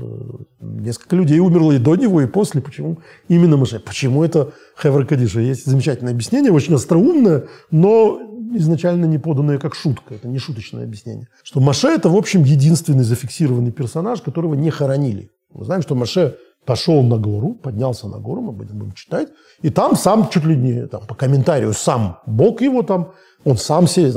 Несколько 0.59 1.15
людей 1.15 1.39
умерло 1.39 1.73
и 1.73 1.77
до 1.77 1.95
него, 1.95 2.19
и 2.21 2.25
после. 2.25 2.61
Почему 2.61 2.97
именно 3.27 3.57
Маше? 3.57 3.79
Почему 3.79 4.23
это 4.23 4.53
Хевр 4.81 5.05
Кадиша? 5.05 5.39
Есть 5.39 5.67
замечательное 5.67 6.13
объяснение, 6.13 6.51
очень 6.51 6.73
остроумное, 6.73 7.45
но 7.69 8.19
изначально 8.55 9.05
не 9.05 9.19
поданное 9.19 9.59
как 9.59 9.75
шутка. 9.75 10.15
Это 10.15 10.27
не 10.27 10.39
шуточное 10.39 10.83
объяснение. 10.83 11.27
Что 11.43 11.59
Маше– 11.59 11.87
это, 11.89 12.09
в 12.09 12.15
общем, 12.15 12.43
единственный 12.43 13.03
зафиксированный 13.03 13.71
персонаж, 13.71 14.21
которого 14.21 14.55
не 14.55 14.71
хоронили. 14.71 15.29
Мы 15.53 15.65
знаем, 15.65 15.83
что 15.83 15.93
Маше 15.93 16.37
пошел 16.67 17.01
на 17.01 17.17
гору, 17.17 17.53
поднялся 17.53 18.07
на 18.07 18.19
гору, 18.19 18.41
мы 18.41 18.51
будем 18.51 18.91
читать, 18.91 19.29
и 19.61 19.69
там 19.69 19.95
сам 19.95 20.29
чуть 20.29 20.43
ли 20.43 20.55
не 20.55 20.85
там, 20.85 21.07
по 21.07 21.15
комментарию 21.15 21.73
сам 21.73 22.19
Бог 22.27 22.61
его 22.61 22.83
там, 22.83 23.13
он 23.45 23.57
сам 23.57 23.87
себе, 23.87 24.11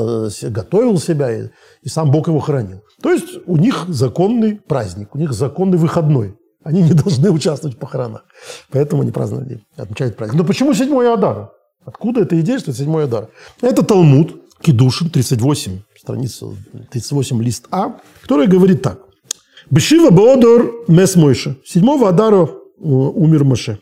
готовил 0.51 0.99
себя, 0.99 1.33
и, 1.33 1.49
и 1.83 1.89
сам 1.89 2.11
Бог 2.11 2.27
его 2.27 2.41
хоронил. 2.41 2.83
То 3.01 3.13
есть 3.13 3.39
у 3.47 3.57
них 3.57 3.85
законный 3.87 4.57
праздник, 4.57 5.15
у 5.15 5.19
них 5.19 5.33
законный 5.33 5.79
выходной. 5.79 6.37
Они 6.65 6.83
не 6.83 6.93
должны 7.03 7.31
участвовать 7.31 7.77
в 7.77 7.79
похоронах. 7.79 8.25
Поэтому 8.73 9.03
они 9.03 9.13
праздновали, 9.13 9.63
отмечают 9.77 10.17
праздник. 10.17 10.41
Но 10.41 10.45
почему 10.45 10.75
седьмой 10.75 11.13
Адар? 11.13 11.53
Откуда 11.85 12.23
эта 12.23 12.39
идея, 12.41 12.59
что 12.59 12.73
это 12.73 12.81
седьмой 12.81 13.05
Адар? 13.05 13.29
Это 13.63 13.85
Талмуд, 13.85 14.43
Кедушин, 14.61 15.09
38, 15.09 15.83
страница 15.97 16.47
38, 16.91 17.43
лист 17.43 17.69
А, 17.71 17.97
который 18.23 18.49
говорит 18.49 18.83
так. 18.83 19.10
Бешива 19.71 20.11
Беодор 20.11 20.85
Мес 20.89 21.15
Мойша. 21.17 21.57
Седьмого 21.65 22.09
Адара 22.09 22.43
э, 22.43 22.49
умер 22.81 23.45
Моше. 23.45 23.79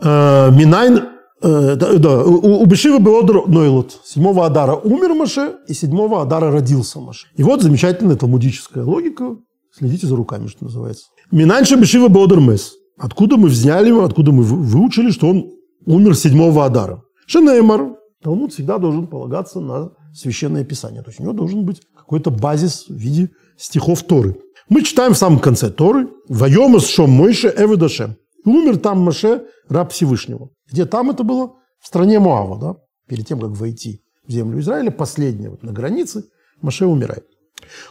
Э, 0.00 0.50
Минайн 0.52 1.08
э, 1.42 1.74
да, 1.74 1.94
да, 1.98 2.24
у 2.24 2.64
Бешива 2.66 3.00
Беодор 3.00 3.48
Нойлот. 3.48 4.00
Седьмого 4.04 4.46
Адара 4.46 4.76
умер 4.76 5.14
Моше, 5.14 5.56
и 5.66 5.74
седьмого 5.74 6.22
Адара 6.22 6.52
родился 6.52 7.00
Моше. 7.00 7.26
И 7.36 7.42
вот 7.42 7.62
замечательная 7.62 8.14
талмудическая 8.14 8.84
логика. 8.84 9.36
Следите 9.76 10.06
за 10.06 10.14
руками, 10.14 10.46
что 10.46 10.64
называется. 10.64 11.06
Минанша 11.32 11.76
Бешива 11.76 12.08
Беодор 12.08 12.40
Мес. 12.40 12.74
Откуда 12.96 13.36
мы 13.36 13.48
взяли, 13.48 13.90
откуда 14.04 14.30
мы 14.30 14.44
выучили, 14.44 15.10
что 15.10 15.28
он 15.28 15.50
умер 15.84 16.16
седьмого 16.16 16.64
Адара? 16.64 17.02
Шенеймар. 17.26 17.96
Талмуд 18.22 18.52
всегда 18.52 18.78
должен 18.78 19.06
полагаться 19.06 19.60
на 19.60 19.90
священное 20.12 20.64
писание. 20.64 21.02
То 21.02 21.10
есть 21.10 21.20
у 21.20 21.22
него 21.22 21.32
должен 21.32 21.64
быть 21.64 21.82
какой-то 21.96 22.30
базис 22.30 22.86
в 22.88 22.94
виде 22.94 23.30
стихов 23.56 24.02
Торы. 24.02 24.36
Мы 24.68 24.82
читаем 24.82 25.14
в 25.14 25.18
самом 25.18 25.38
конце 25.38 25.70
Торы 25.70 26.08
«Вайомас 26.28 26.86
шом 26.86 27.10
Мойше 27.10 27.52
Эведашем». 27.56 28.16
И 28.44 28.48
умер 28.48 28.78
там 28.78 29.00
Маше, 29.00 29.44
раб 29.68 29.92
Всевышнего. 29.92 30.50
Где 30.70 30.84
там 30.84 31.10
это 31.10 31.22
было? 31.24 31.54
В 31.80 31.86
стране 31.86 32.18
Моава, 32.18 32.58
да? 32.60 32.76
Перед 33.08 33.26
тем, 33.26 33.40
как 33.40 33.50
войти 33.50 34.02
в 34.26 34.32
землю 34.32 34.60
Израиля, 34.60 34.90
последнее, 34.90 35.50
вот 35.50 35.62
на 35.62 35.72
границе, 35.72 36.24
Маше 36.60 36.86
умирает. 36.86 37.24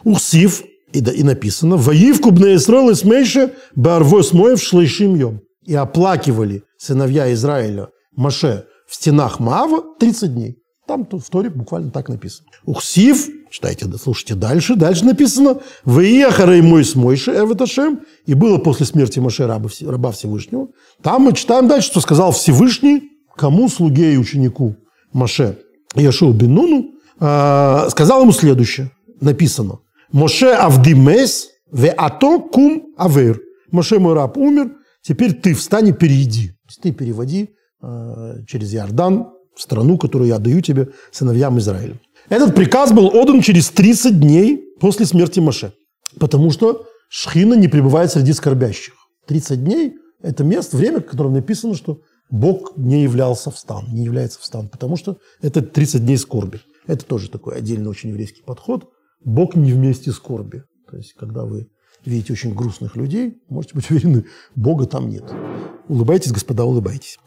Ухсив, 0.03 0.63
и, 0.93 1.01
да, 1.01 1.11
и 1.11 1.23
написано, 1.23 1.77
«Воив 1.77 2.21
кубне 2.21 2.55
Исраил 2.55 2.95
с 2.95 3.03
Мейше 3.03 3.53
барвос 3.75 4.33
моев 4.33 4.61
шлейшим 4.61 5.15
йом». 5.15 5.41
И 5.65 5.73
оплакивали 5.73 6.63
сыновья 6.77 7.33
Израиля 7.33 7.89
Маше 8.15 8.67
в 8.87 8.95
стенах 8.95 9.39
Маава 9.39 9.83
30 9.99 10.33
дней. 10.33 10.57
Там 10.87 11.05
в 11.05 11.29
Торе 11.29 11.49
буквально 11.49 11.91
так 11.91 12.07
написано. 12.07 12.47
Ухсив, 12.65 13.27
читайте, 13.49 13.85
слушайте 14.01 14.35
дальше, 14.35 14.75
дальше 14.75 15.05
написано, 15.05 15.59
«Выехарай 15.85 16.61
мой 16.61 16.83
с 16.83 16.95
Мойши 16.95 17.31
Эваташем», 17.31 18.01
и 18.25 18.33
было 18.33 18.57
после 18.57 18.85
смерти 18.85 19.19
Моше 19.19 19.45
раба, 19.45 19.69
раба 19.81 20.11
Всевышнего. 20.11 20.67
Там 21.01 21.23
мы 21.23 21.33
читаем 21.33 21.67
дальше, 21.67 21.87
что 21.87 22.01
сказал 22.01 22.31
Всевышний, 22.31 23.03
кому, 23.35 23.69
слуге 23.69 24.13
и 24.13 24.17
ученику 24.17 24.75
Моше 25.13 25.57
Яшуа 25.95 26.33
бен 26.33 26.53
Нуну, 26.53 26.91
э, 27.19 27.89
сказал 27.89 28.21
ему 28.21 28.31
следующее, 28.31 28.91
написано, 29.21 29.79
«Моше 30.11 30.51
авдимес 30.53 31.49
ве 31.71 31.89
ато 31.89 32.39
кум 32.39 32.93
авер». 32.97 33.41
Моше 33.71 33.99
мой 33.99 34.13
раб 34.13 34.37
умер, 34.37 34.71
теперь 35.01 35.33
ты 35.33 35.53
встань 35.53 35.89
и 35.89 35.93
перейди. 35.93 36.53
Ты 36.81 36.91
переводи 36.91 37.49
э, 37.81 38.43
через 38.47 38.73
Иордан 38.73 39.27
в 39.55 39.61
страну, 39.61 39.97
которую 39.97 40.29
я 40.29 40.37
даю 40.37 40.61
тебе, 40.61 40.89
сыновьям 41.11 41.57
Израиля. 41.59 41.99
Этот 42.29 42.55
приказ 42.55 42.91
был 42.91 43.07
отдан 43.07 43.41
через 43.41 43.69
30 43.69 44.19
дней 44.19 44.61
после 44.81 45.05
смерти 45.05 45.39
Маше, 45.39 45.73
потому 46.19 46.51
что 46.51 46.85
Шхина 47.09 47.53
не 47.53 47.69
пребывает 47.69 48.11
среди 48.11 48.33
скорбящих. 48.33 48.95
30 49.27 49.63
дней– 49.63 49.93
это 50.21 50.43
место, 50.43 50.75
время, 50.75 50.99
в 50.99 51.05
котором 51.05 51.33
написано, 51.33 51.73
что 51.73 52.01
Бог 52.29 52.73
не 52.75 53.03
являлся 53.03 53.49
в 53.49 53.57
стан, 53.57 53.85
не 53.93 54.03
является 54.03 54.41
в 54.41 54.45
стан, 54.45 54.67
потому 54.67 54.97
что 54.97 55.17
это 55.41 55.61
30 55.61 56.05
дней 56.05 56.17
скорби. 56.17 56.59
Это 56.85 57.05
тоже 57.05 57.29
такой 57.29 57.55
отдельный 57.55 57.89
очень 57.89 58.09
еврейский 58.09 58.41
подход. 58.41 58.89
Бог 59.23 59.55
не 59.55 59.71
вместе 59.71 60.11
скорби. 60.11 60.63
То 60.89 60.97
есть, 60.97 61.13
когда 61.13 61.45
вы 61.45 61.67
видите 62.05 62.33
очень 62.33 62.53
грустных 62.53 62.97
людей, 62.97 63.37
можете 63.49 63.75
быть 63.75 63.89
уверены, 63.89 64.25
Бога 64.55 64.85
там 64.85 65.09
нет. 65.09 65.23
Улыбайтесь, 65.87 66.33
господа, 66.33 66.65
улыбайтесь. 66.65 67.19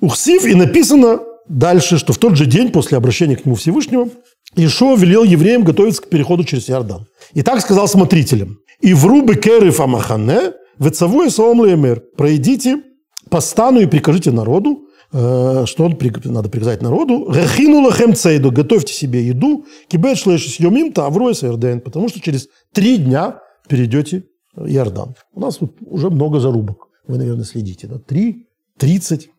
Ухсив, 0.00 0.44
и 0.46 0.54
написано 0.54 1.20
дальше, 1.48 1.98
что 1.98 2.12
в 2.12 2.18
тот 2.18 2.36
же 2.36 2.46
день 2.46 2.70
после 2.70 2.98
обращения 2.98 3.36
к 3.36 3.44
нему 3.44 3.56
Всевышнего 3.56 4.08
Ишуа 4.56 4.96
велел 4.96 5.24
евреям 5.24 5.64
готовиться 5.64 6.02
к 6.02 6.08
переходу 6.08 6.44
через 6.44 6.70
Иордан. 6.70 7.06
И 7.34 7.42
так 7.42 7.60
сказал 7.60 7.88
смотрителям. 7.88 8.58
«И 8.80 8.94
в 8.94 9.06
рубы 9.06 9.34
керы 9.36 9.70
фамахане, 9.70 10.52
вецавуя 10.78 11.30
соом 11.30 11.64
лемер, 11.64 12.02
пройдите 12.16 12.82
по 13.28 13.40
стану 13.40 13.80
и 13.80 13.86
прикажите 13.86 14.30
народу, 14.30 14.88
э, 15.12 15.64
что 15.66 15.84
он, 15.84 15.98
надо 16.24 16.48
приказать 16.48 16.82
народу, 16.82 17.30
«Рахину 17.30 17.82
лахем 17.82 18.14
цейду»– 18.14 18.50
готовьте 18.52 18.92
себе 18.92 19.26
еду, 19.26 19.66
«Кибет 19.88 20.18
шлэшис 20.18 20.60
йомим 20.60 20.92
таврой 20.92 21.34
сэрдэн», 21.34 21.80
потому 21.80 22.08
что 22.08 22.20
через 22.20 22.48
три 22.72 22.96
дня 22.98 23.40
перейдете 23.68 24.24
Иордан. 24.56 25.14
У 25.34 25.40
нас 25.40 25.56
тут 25.56 25.76
уже 25.80 26.10
много 26.10 26.40
зарубок. 26.40 26.88
Вы, 27.06 27.18
наверное, 27.18 27.44
следите. 27.44 27.86
Да? 27.86 27.98
Три, 27.98 28.48
тридцать. 28.78 29.30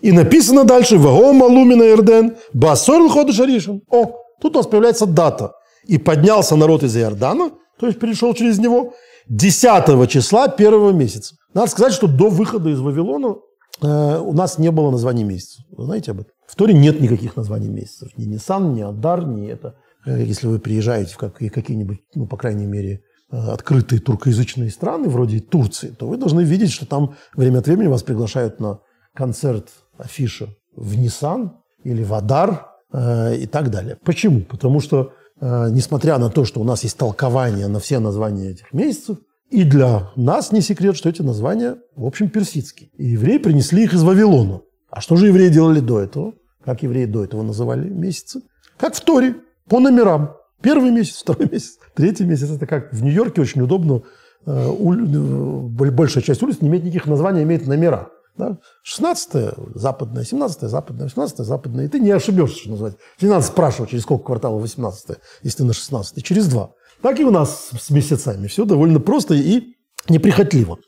И 0.00 0.12
написано 0.12 0.64
дальше 0.64 0.98
«Ваома 0.98 1.44
лумина 1.44 1.82
Ирден, 1.82 2.36
басор 2.52 3.08
хода 3.10 3.32
шаришин». 3.32 3.82
О, 3.90 4.12
тут 4.40 4.54
у 4.56 4.58
нас 4.58 4.66
появляется 4.66 5.06
дата. 5.06 5.52
«И 5.86 5.98
поднялся 5.98 6.56
народ 6.56 6.82
из 6.82 6.96
Иордана», 6.96 7.50
то 7.78 7.86
есть 7.86 7.98
перешел 7.98 8.34
через 8.34 8.58
него, 8.58 8.94
10 9.28 10.08
числа 10.08 10.48
первого 10.48 10.90
месяца. 10.90 11.36
Надо 11.54 11.70
сказать, 11.70 11.92
что 11.92 12.06
до 12.06 12.28
выхода 12.28 12.70
из 12.70 12.80
Вавилона 12.80 13.36
э, 13.82 14.18
у 14.18 14.32
нас 14.32 14.58
не 14.58 14.70
было 14.70 14.90
названий 14.90 15.24
месяцев. 15.24 15.64
Вы 15.70 15.84
знаете 15.84 16.10
об 16.10 16.20
этом? 16.20 16.32
В 16.46 16.56
Торе 16.56 16.74
нет 16.74 17.00
никаких 17.00 17.36
названий 17.36 17.68
месяцев. 17.68 18.10
Ни 18.16 18.24
Нисан, 18.24 18.74
ни 18.74 18.80
Адар, 18.80 19.26
ни 19.26 19.48
это. 19.48 19.76
Э, 20.06 20.22
если 20.22 20.46
вы 20.46 20.58
приезжаете 20.58 21.14
в 21.14 21.18
какие-нибудь, 21.18 21.98
ну, 22.14 22.26
по 22.26 22.36
крайней 22.36 22.66
мере, 22.66 23.02
э, 23.30 23.36
открытые 23.36 24.00
туркоязычные 24.00 24.70
страны, 24.70 25.08
вроде 25.08 25.40
Турции, 25.40 25.88
то 25.88 26.06
вы 26.06 26.16
должны 26.16 26.42
видеть, 26.42 26.72
что 26.72 26.86
там 26.86 27.14
время 27.34 27.58
от 27.58 27.66
времени 27.66 27.88
вас 27.88 28.02
приглашают 28.02 28.60
на 28.60 28.80
концерт 29.18 29.68
афиша 29.98 30.46
в 30.76 30.96
Nissan 30.96 31.50
или 31.82 32.04
в 32.04 32.14
Адар 32.14 32.68
э, 32.92 33.36
и 33.38 33.46
так 33.46 33.68
далее. 33.70 33.96
Почему? 34.04 34.42
Потому 34.42 34.78
что, 34.78 35.12
э, 35.40 35.70
несмотря 35.70 36.18
на 36.18 36.30
то, 36.30 36.44
что 36.44 36.60
у 36.60 36.64
нас 36.64 36.84
есть 36.84 36.96
толкование 36.96 37.66
на 37.66 37.80
все 37.80 37.98
названия 37.98 38.50
этих 38.50 38.72
месяцев, 38.72 39.18
и 39.50 39.64
для 39.64 40.10
нас 40.14 40.52
не 40.52 40.60
секрет, 40.60 40.96
что 40.96 41.08
эти 41.08 41.22
названия, 41.22 41.78
в 41.96 42.06
общем, 42.06 42.28
персидские. 42.28 42.90
И 42.96 43.06
евреи 43.06 43.38
принесли 43.38 43.82
их 43.82 43.92
из 43.92 44.04
Вавилона. 44.04 44.60
А 44.88 45.00
что 45.00 45.16
же 45.16 45.26
евреи 45.26 45.48
делали 45.48 45.80
до 45.80 45.98
этого? 46.00 46.34
Как 46.64 46.84
евреи 46.84 47.06
до 47.06 47.24
этого 47.24 47.42
называли 47.42 47.88
месяцы? 47.88 48.42
Как 48.76 48.94
в 48.94 49.00
Торе, 49.00 49.34
по 49.68 49.80
номерам. 49.80 50.36
Первый 50.62 50.92
месяц, 50.92 51.16
второй 51.22 51.48
месяц, 51.50 51.78
третий 51.94 52.24
месяц. 52.24 52.50
Это 52.50 52.66
как 52.66 52.92
в 52.92 53.02
Нью-Йорке 53.02 53.40
очень 53.40 53.62
удобно. 53.62 54.02
Э, 54.46 54.70
э, 54.70 55.90
большая 55.90 56.22
часть 56.22 56.42
улиц 56.42 56.60
не 56.60 56.68
имеет 56.68 56.84
никаких 56.84 57.06
названий, 57.06 57.42
имеет 57.42 57.66
номера. 57.66 58.10
Да? 58.38 58.58
16 58.84 59.54
западная, 59.74 60.24
17 60.24 60.62
западная, 60.62 61.04
18 61.06 61.38
западная. 61.38 61.86
И 61.86 61.88
ты 61.88 61.98
не 61.98 62.10
ошибешься, 62.10 62.58
что 62.58 62.70
назвать. 62.70 62.94
Не 63.20 63.28
надо 63.28 63.44
спрашивать, 63.44 63.90
через 63.90 64.04
сколько 64.04 64.24
кварталов 64.24 64.62
18 64.62 65.18
если 65.42 65.58
ты 65.58 65.64
на 65.64 65.72
16 65.72 66.24
Через 66.24 66.46
два. 66.46 66.70
Так 67.02 67.20
и 67.20 67.24
у 67.24 67.30
нас 67.30 67.70
с 67.78 67.90
месяцами. 67.90 68.46
Все 68.46 68.64
довольно 68.64 69.00
просто 69.00 69.34
и 69.34 69.74
неприхотливо. 70.08 70.78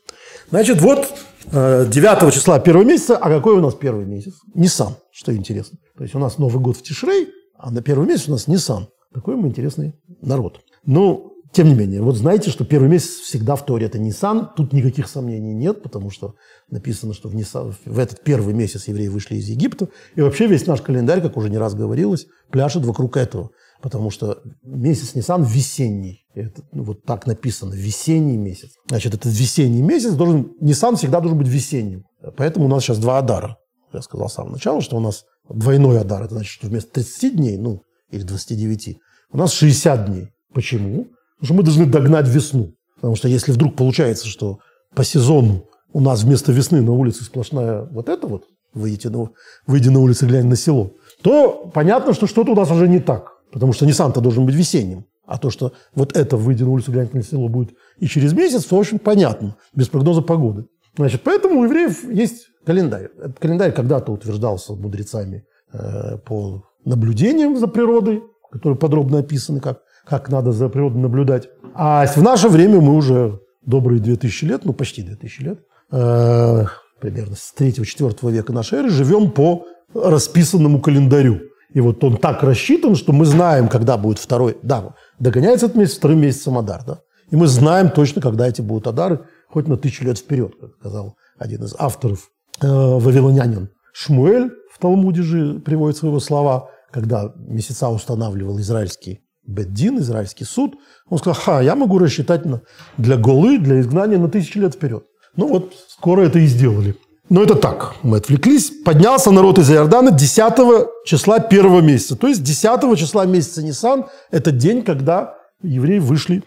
Значит, 0.51 0.81
вот 0.81 1.13
9 1.53 1.93
э, 1.93 2.31
числа 2.31 2.59
первого 2.61 2.85
месяца. 2.85 3.17
А 3.17 3.29
какой 3.29 3.55
у 3.55 3.61
нас 3.61 3.75
первый 3.75 4.07
месяц? 4.07 4.35
Nissan, 4.55 4.95
что 5.13 5.35
интересно. 5.35 5.79
То 5.97 6.05
есть 6.05 6.15
у 6.15 6.19
нас 6.19 6.39
Новый 6.39 6.63
год 6.63 6.77
в 6.77 6.83
Тишрей, 6.83 7.29
а 7.59 7.71
на 7.71 7.83
первый 7.83 8.07
месяц 8.07 8.29
у 8.29 8.33
нас 8.33 8.49
Nissan. 8.49 8.87
Такой 9.13 9.37
мы 9.37 9.49
интересный 9.49 9.95
народ. 10.23 10.61
Ну, 10.85 11.30
тем 11.53 11.69
не 11.69 11.75
менее, 11.75 12.01
вот 12.01 12.17
знаете, 12.17 12.49
что 12.51 12.65
первый 12.65 12.89
месяц 12.89 13.21
всегда 13.21 13.57
в 13.57 13.67
Торе 13.67 13.87
это 13.87 13.99
Нисан. 13.99 14.51
Тут 14.57 14.73
никаких 14.73 15.09
сомнений 15.09 15.53
нет, 15.53 15.83
потому 15.83 16.11
что 16.11 16.35
написано, 16.71 17.13
что 17.13 17.29
в, 17.29 17.35
Нисан, 17.35 17.75
в 17.85 17.99
этот 17.99 18.23
первый 18.23 18.55
месяц 18.55 18.87
евреи 18.87 19.09
вышли 19.09 19.37
из 19.37 19.49
Египта. 19.49 19.89
И 20.15 20.21
вообще 20.21 20.47
весь 20.47 20.67
наш 20.67 20.81
календарь, 20.81 21.21
как 21.21 21.37
уже 21.37 21.51
не 21.51 21.59
раз 21.59 21.75
говорилось, 21.75 22.27
пляшет 22.51 22.85
вокруг 22.85 23.17
этого. 23.17 23.51
Потому 23.83 24.11
что 24.11 24.39
месяц 24.63 25.17
Нисан 25.17 25.43
весенний. 25.43 26.25
Это, 26.35 26.63
ну, 26.71 26.85
вот 26.85 27.03
так 27.05 27.27
написано, 27.27 27.75
весенний 27.75 28.37
месяц. 28.37 28.71
Значит, 28.89 29.15
этот 29.15 29.33
весенний 29.33 29.83
месяц 29.83 30.13
должен, 30.13 30.53
Нисан 30.61 30.95
всегда 30.95 31.19
должен 31.19 31.39
быть 31.39 31.49
весенним. 31.49 32.05
Поэтому 32.37 32.67
у 32.67 32.69
нас 32.69 32.85
сейчас 32.85 32.99
два 32.99 33.19
Адара. 33.19 33.57
Я 33.93 34.03
сказал 34.03 34.29
с 34.29 34.35
самого 34.35 34.53
начала, 34.53 34.81
что 34.83 34.97
у 34.97 35.01
нас 35.01 35.25
двойной 35.49 35.99
Адар. 35.99 36.23
Это 36.23 36.35
значит, 36.35 36.53
что 36.53 36.69
вместо 36.69 36.93
30 36.93 37.37
дней, 37.37 37.59
ну, 37.59 37.83
или 38.11 38.23
29, 38.23 38.99
У 39.33 39.37
нас 39.37 39.53
60 39.53 40.07
дней. 40.07 40.29
Почему? 40.55 41.09
Потому 41.41 41.47
что 41.47 41.55
мы 41.55 41.63
должны 41.63 41.87
догнать 41.87 42.29
весну. 42.29 42.75
Потому 42.97 43.17
что 43.17 43.29
если 43.29 43.53
вдруг 43.53 43.77
получается, 43.77 44.29
что 44.29 44.59
по 44.95 45.05
сезону 45.05 45.65
у 45.93 46.01
нас 46.01 46.23
вместо 46.23 46.53
весны 46.53 46.83
на 46.83 46.93
улице 46.93 47.25
сплошная 47.25 47.83
вот 47.91 48.09
это 48.09 48.27
вот, 48.27 48.45
выйти 48.75 49.09
на, 49.09 49.31
выйди 49.67 49.89
на 49.89 50.01
улицу, 50.01 50.27
глянь 50.27 50.47
на 50.47 50.57
село, 50.57 50.93
то 51.23 51.71
понятно, 51.75 52.13
что 52.13 52.27
что-то 52.27 52.53
у 52.53 52.55
нас 52.55 52.71
уже 52.71 52.89
не 52.89 53.01
так. 53.01 53.33
Потому 53.53 53.73
что 53.73 53.87
Nissan-то 53.87 54.21
должен 54.21 54.45
быть 54.47 54.55
весенним. 54.55 55.07
А 55.27 55.39
то, 55.39 55.51
что 55.51 55.73
вот 55.95 56.17
это 56.17 56.37
выйди 56.37 56.63
на 56.63 56.71
улицу, 56.71 56.93
глянь 56.93 57.09
на 57.13 57.23
село 57.23 57.49
будет 57.49 57.71
и 57.99 58.07
через 58.07 58.33
месяц, 58.33 58.65
то 58.65 58.77
очень 58.77 58.99
понятно, 58.99 59.57
без 59.75 59.89
прогноза 59.89 60.23
погоды. 60.23 60.67
Значит, 60.97 61.23
поэтому 61.25 61.61
у 61.61 61.65
евреев 61.65 62.05
есть 62.11 62.49
календарь. 62.67 63.11
Этот 63.17 63.39
календарь 63.39 63.73
когда-то 63.73 64.13
утверждался 64.13 64.75
мудрецами 64.75 65.45
э, 65.73 66.19
по 66.19 66.65
наблюдениям 66.85 67.57
за 67.57 67.67
природой, 67.67 68.23
которые 68.51 68.79
подробно 68.79 69.19
описаны, 69.19 69.61
как, 69.61 69.81
как 70.07 70.29
надо 70.29 70.53
за 70.53 70.69
природой 70.69 71.01
наблюдать. 71.01 71.49
А 71.75 72.07
в 72.07 72.23
наше 72.23 72.49
время 72.49 72.81
мы 72.81 72.95
уже 72.95 73.41
добрые 73.65 74.01
2000 74.01 74.45
лет, 74.45 74.65
ну 74.65 74.73
почти 74.73 75.03
2000 75.03 75.43
лет, 75.43 75.61
э, 75.93 76.65
примерно 77.01 77.37
с 77.37 77.55
3-4 77.57 78.31
века 78.31 78.53
нашей 78.53 78.81
эры, 78.81 78.91
живем 78.91 79.31
по 79.31 79.67
расписанному 79.95 80.81
календарю. 80.81 81.41
И 81.73 81.81
вот 81.81 82.03
он 82.03 82.17
так 82.17 82.43
рассчитан, 82.43 82.97
что 82.97 83.13
мы 83.13 83.25
знаем, 83.25 83.69
когда 83.69 83.97
будет 83.97 84.19
второй. 84.19 84.57
Да, 84.63 84.95
догоняется 85.19 85.67
этот 85.67 85.79
месяц 85.79 85.97
вторым 85.97 86.21
месяцем 86.21 86.59
Адар. 86.59 86.83
Да? 86.85 86.99
И 87.31 87.37
мы 87.37 87.47
знаем 87.47 87.91
точно, 87.91 88.21
когда 88.21 88.49
эти 88.49 88.61
будут 88.61 88.89
Адары, 88.89 89.21
хоть 89.49 89.69
на 89.69 89.77
тысячу 89.77 90.05
лет 90.05 90.19
вперед, 90.19 90.55
как 90.61 90.71
сказал 90.81 91.17
один 91.39 91.63
из 91.63 91.75
авторов, 91.79 92.31
э, 92.61 92.67
вавилонянин 92.67 93.71
Шмуэль 93.93 94.51
в 94.73 94.79
Талмуде 94.79 95.23
же 95.23 95.61
приводит 95.61 95.97
свои 95.97 96.19
слова, 96.21 96.71
когда 96.91 97.33
месяца 97.37 97.89
устанавливал 97.89 98.59
израильский 98.59 99.21
Беддин, 99.47 99.99
израильский 99.99 100.45
суд, 100.45 100.77
он 101.09 101.19
сказал, 101.19 101.35
ха, 101.35 101.61
я 101.61 101.75
могу 101.75 101.99
рассчитать 101.99 102.45
на, 102.45 102.63
для 102.99 103.17
голы, 103.17 103.59
для 103.59 103.81
изгнания 103.81 104.19
на 104.19 104.29
тысячи 104.29 104.59
лет 104.59 104.75
вперед. 104.75 105.05
Ну 105.37 105.49
вот, 105.49 105.73
скоро 105.89 106.23
это 106.23 106.39
и 106.39 106.47
сделали. 106.47 106.97
Но 107.29 107.43
это 107.43 107.55
так, 107.55 107.95
мы 108.03 108.17
отвлеклись. 108.17 108.71
Поднялся 108.85 109.31
народ 109.31 109.59
из 109.59 109.71
Иордана 109.71 110.11
10 110.11 111.07
числа 111.07 111.39
первого 111.39 111.81
месяца. 111.81 112.17
То 112.17 112.27
есть 112.27 112.43
10 112.43 112.99
числа 112.99 113.25
месяца 113.25 113.63
Нисан– 113.63 114.07
это 114.33 114.51
день, 114.51 114.83
когда 114.83 115.35
евреи 115.63 116.01
вышли, 116.01 116.43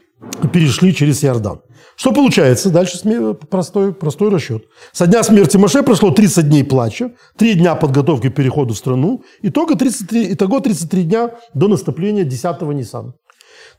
перешли 0.52 0.94
через 0.94 1.24
Иордан. 1.24 1.62
Что 1.96 2.12
получается? 2.12 2.70
Дальше 2.70 3.00
простой, 3.50 3.94
простой 3.94 4.30
расчет. 4.30 4.64
Со 4.92 5.08
дня 5.08 5.24
смерти 5.24 5.58
Маше 5.58 5.84
прошло 5.84 6.12
30 6.12 6.50
дней 6.50 6.64
плача, 6.64 7.12
3 7.38 7.56
дня 7.56 7.76
подготовки 7.76 8.30
к 8.30 8.36
переходу 8.36 8.74
в 8.74 8.78
страну, 8.78 9.24
итого 9.42 9.76
33, 9.76 10.34
итого 10.34 10.60
33 10.60 11.04
дня 11.04 11.32
до 11.54 11.68
наступления 11.68 12.26
10-го 12.26 12.74
Ниссана. 12.74 13.14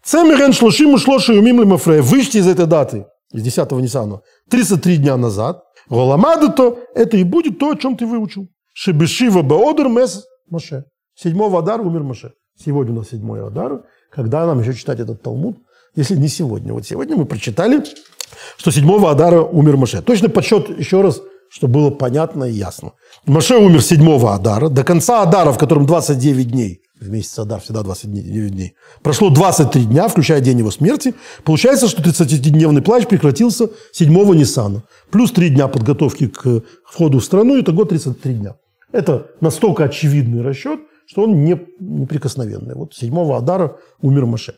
Цемерен 0.04 0.52
шлошим 0.52 0.94
и 0.94 0.98
шлоши 0.98 1.32
умим 1.32 1.60
лимафрея. 1.60 2.02
Выйти 2.02 2.38
из 2.38 2.46
этой 2.46 2.66
даты, 2.66 3.06
из 3.32 3.44
10-го 3.44 3.80
Ниссана, 3.80 4.20
33 4.50 4.98
дня 4.98 5.16
назад. 5.16 5.62
Голамада 5.88 6.48
то, 6.48 6.78
это 6.94 7.16
и 7.16 7.24
будет 7.24 7.58
то, 7.58 7.70
о 7.70 7.76
чем 7.76 7.96
ты 7.96 8.06
выучил. 8.06 8.48
Шебешива 8.74 9.42
баодер 9.42 9.88
мес 9.88 10.24
Маше. 10.50 10.84
Седьмого 11.14 11.58
Адара 11.58 11.82
умер 11.82 12.02
Маше. 12.02 12.32
Сегодня 12.56 12.92
у 12.92 12.96
нас 12.98 13.08
седьмой 13.08 13.46
Адар. 13.46 13.82
Когда 14.10 14.46
нам 14.46 14.60
еще 14.60 14.74
читать 14.74 15.00
этот 15.00 15.22
Талмуд? 15.22 15.56
Если 15.96 16.16
не 16.16 16.28
сегодня. 16.28 16.72
Вот 16.72 16.86
сегодня 16.86 17.16
мы 17.16 17.24
прочитали, 17.24 17.82
что 18.56 18.70
седьмого 18.70 19.10
Адара 19.10 19.40
умер 19.40 19.76
Маше. 19.76 20.02
Точно 20.02 20.28
подсчет, 20.28 20.78
еще 20.78 21.00
раз, 21.00 21.20
чтобы 21.50 21.74
было 21.74 21.90
понятно 21.90 22.44
и 22.44 22.52
ясно. 22.52 22.92
Маше 23.26 23.56
умер 23.56 23.82
седьмого 23.82 24.34
Адара. 24.34 24.68
До 24.68 24.84
конца 24.84 25.22
Адара, 25.22 25.52
в 25.52 25.58
котором 25.58 25.86
29 25.86 26.50
дней, 26.50 26.80
в 27.00 27.10
месяц 27.10 27.38
Адар 27.38 27.60
всегда 27.60 27.82
29 27.82 28.50
дней, 28.50 28.74
прошло 29.02 29.30
23 29.30 29.84
дня, 29.84 30.08
включая 30.08 30.40
день 30.40 30.58
его 30.58 30.70
смерти. 30.70 31.14
Получается, 31.44 31.88
что 31.88 32.02
30-дневный 32.02 32.82
плач 32.82 33.06
прекратился 33.06 33.68
седьмого 33.92 34.34
Ниссана. 34.34 34.82
Плюс 35.10 35.32
3 35.32 35.50
дня 35.50 35.68
подготовки 35.68 36.28
к 36.28 36.62
входу 36.84 37.18
в 37.20 37.24
страну, 37.24 37.60
итого 37.60 37.84
33 37.84 38.34
дня. 38.34 38.56
Это 38.92 39.26
настолько 39.40 39.84
очевидный 39.84 40.42
расчет, 40.42 40.80
что 41.06 41.22
он 41.22 41.44
не, 41.44 41.60
неприкосновенный. 41.80 42.74
Вот 42.74 42.94
седьмого 42.94 43.36
Адара 43.36 43.76
умер 44.00 44.26
Маше. 44.26 44.54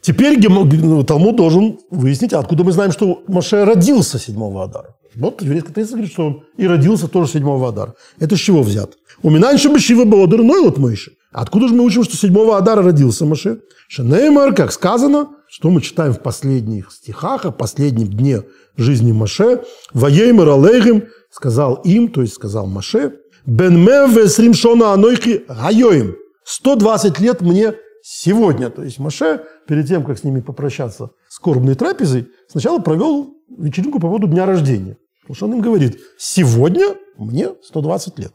Теперь 0.00 0.38
ну, 0.48 1.02
Талмуд 1.04 1.36
должен 1.36 1.78
выяснить, 1.90 2.32
откуда 2.32 2.64
мы 2.64 2.72
знаем, 2.72 2.92
что 2.92 3.22
Маше 3.28 3.64
родился 3.64 4.18
седьмого 4.18 4.64
Адара. 4.64 4.96
Вот 5.16 5.42
еврейская 5.42 5.72
традиция 5.72 5.96
говорит, 5.96 6.12
что 6.12 6.26
он 6.26 6.42
и 6.56 6.66
родился 6.66 7.08
тоже 7.08 7.32
седьмого 7.32 7.68
Адара. 7.68 7.94
Это 8.18 8.36
с 8.36 8.40
чего 8.40 8.62
взят? 8.62 8.92
У 9.22 9.30
Минанши 9.30 9.68
Бешива 9.68 10.04
Баодер 10.04 10.42
Нойлот 10.42 10.78
Мойши. 10.78 11.12
Откуда 11.32 11.68
же 11.68 11.74
мы 11.74 11.84
учим, 11.84 12.04
что 12.04 12.16
седьмого 12.16 12.56
Адара 12.56 12.82
родился 12.82 13.24
Маше? 13.24 13.60
Шенеймар, 13.88 14.54
как 14.54 14.72
сказано, 14.72 15.28
что 15.48 15.70
мы 15.70 15.80
читаем 15.80 16.12
в 16.12 16.22
последних 16.22 16.92
стихах, 16.92 17.44
о 17.44 17.52
последнем 17.52 18.08
дне 18.08 18.42
жизни 18.76 19.12
Маше, 19.12 19.62
Ваеймар 19.92 20.48
Алейхим 20.48 21.04
сказал 21.30 21.76
им, 21.84 22.08
то 22.08 22.22
есть 22.22 22.34
сказал 22.34 22.66
Маше, 22.66 23.14
Бен 23.46 23.82
Мев 23.82 24.56
Шона 24.56 24.92
Анойхи 24.92 25.44
Гайоим. 25.48 26.16
120 26.44 27.18
лет 27.20 27.40
мне 27.40 27.74
сегодня. 28.10 28.70
То 28.70 28.82
есть 28.82 28.98
Маше, 28.98 29.42
перед 29.66 29.86
тем, 29.86 30.02
как 30.02 30.18
с 30.18 30.24
ними 30.24 30.40
попрощаться 30.40 31.10
скорбной 31.28 31.74
трапезой, 31.74 32.28
сначала 32.48 32.78
провел 32.78 33.34
вечеринку 33.48 34.00
по 34.00 34.06
поводу 34.06 34.26
дня 34.26 34.46
рождения. 34.46 34.96
Потому 35.22 35.36
что 35.36 35.46
он 35.46 35.52
им 35.54 35.60
говорит, 35.60 36.00
сегодня 36.16 36.94
мне 37.18 37.50
120 37.62 38.18
лет. 38.18 38.32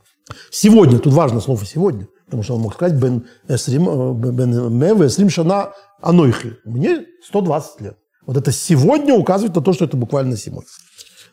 Сегодня, 0.51 0.99
тут 0.99 1.13
важно 1.13 1.41
слово 1.41 1.65
«сегодня», 1.65 2.07
потому 2.25 2.43
что 2.43 2.55
он 2.55 2.62
мог 2.62 2.75
сказать 2.75 2.97
«бен, 2.97 3.25
эсрим, 3.47 3.89
э, 3.89 4.31
бен 4.31 4.77
мев 4.77 5.01
эсрим 5.01 5.29
шана 5.29 5.73
анойхи». 6.01 6.53
Мне 6.65 7.05
120 7.27 7.81
лет. 7.81 7.97
Вот 8.25 8.38
это 8.38 8.51
«сегодня» 8.51 9.15
указывает 9.15 9.55
на 9.55 9.62
то, 9.62 9.73
что 9.73 9.86
это 9.86 9.97
буквально 9.97 10.38
сегодня. 10.38 10.69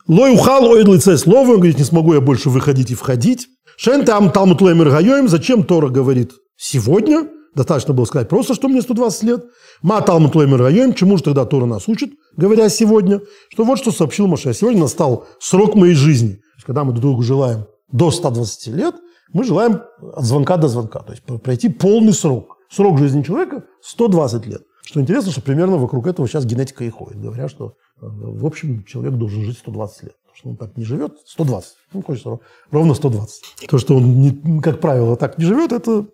Лой 0.07 0.33
ухал 0.33 0.65
ой 0.65 0.83
лице 0.83 1.15
слово, 1.17 1.51
он 1.51 1.57
говорит, 1.57 1.77
не 1.77 1.85
смогу 1.85 2.15
я 2.15 2.21
больше 2.21 2.49
выходить 2.49 2.89
и 2.89 2.95
входить. 2.95 3.47
Шен 3.77 4.03
там 4.03 4.31
талмут 4.31 4.61
лемер 4.61 4.89
гаёем, 4.89 5.29
зачем 5.29 5.63
Тора 5.63 5.89
говорит 5.89 6.31
сегодня? 6.57 7.29
Достаточно 7.53 7.93
было 7.93 8.05
сказать 8.05 8.29
просто, 8.29 8.53
что 8.53 8.69
мне 8.69 8.81
120 8.81 9.23
лет. 9.23 9.45
Ма 9.81 10.01
Талмуд 10.01 10.35
Леймер 10.35 10.59
Район, 10.59 10.93
чему 10.93 11.17
же 11.17 11.23
тогда 11.23 11.45
Тора 11.45 11.65
нас 11.65 11.87
учит, 11.87 12.11
говоря 12.37 12.69
сегодня, 12.69 13.21
что 13.49 13.65
вот 13.65 13.77
что 13.77 13.91
сообщил 13.91 14.27
Маше. 14.27 14.53
Сегодня 14.53 14.81
настал 14.81 15.25
срок 15.39 15.75
моей 15.75 15.95
жизни. 15.95 16.41
Когда 16.65 16.83
мы 16.83 16.91
друг 16.91 17.01
другу 17.01 17.23
желаем 17.23 17.65
до 17.91 18.11
120 18.11 18.67
лет, 18.67 18.95
мы 19.33 19.43
желаем 19.43 19.81
от 20.13 20.23
звонка 20.23 20.57
до 20.57 20.67
звонка. 20.67 20.99
То 20.99 21.11
есть 21.11 21.23
пройти 21.43 21.69
полный 21.69 22.13
срок. 22.13 22.57
Срок 22.69 22.99
жизни 22.99 23.21
человека 23.23 23.65
120 23.81 24.45
лет. 24.45 24.61
Что 24.83 25.01
интересно, 25.01 25.31
что 25.31 25.41
примерно 25.41 25.77
вокруг 25.77 26.07
этого 26.07 26.27
сейчас 26.27 26.45
генетика 26.45 26.83
и 26.83 26.89
ходит. 26.89 27.21
Говоря, 27.21 27.49
что 27.49 27.75
э, 28.01 28.05
в 28.05 28.45
общем 28.45 28.83
человек 28.85 29.13
должен 29.13 29.43
жить 29.43 29.57
120 29.57 30.03
лет. 30.03 30.15
Потому 30.21 30.35
что 30.35 30.49
он 30.49 30.57
так 30.57 30.77
не 30.77 30.85
живет, 30.85 31.17
120. 31.25 31.73
Ну, 31.93 32.01
хочется 32.01 32.39
ровно 32.71 32.93
120. 32.93 33.67
То, 33.67 33.77
что 33.77 33.97
он, 33.97 34.21
не, 34.21 34.61
как 34.61 34.79
правило, 34.79 35.17
так 35.17 35.37
не 35.37 35.45
живет, 35.45 35.71
это 35.73 36.07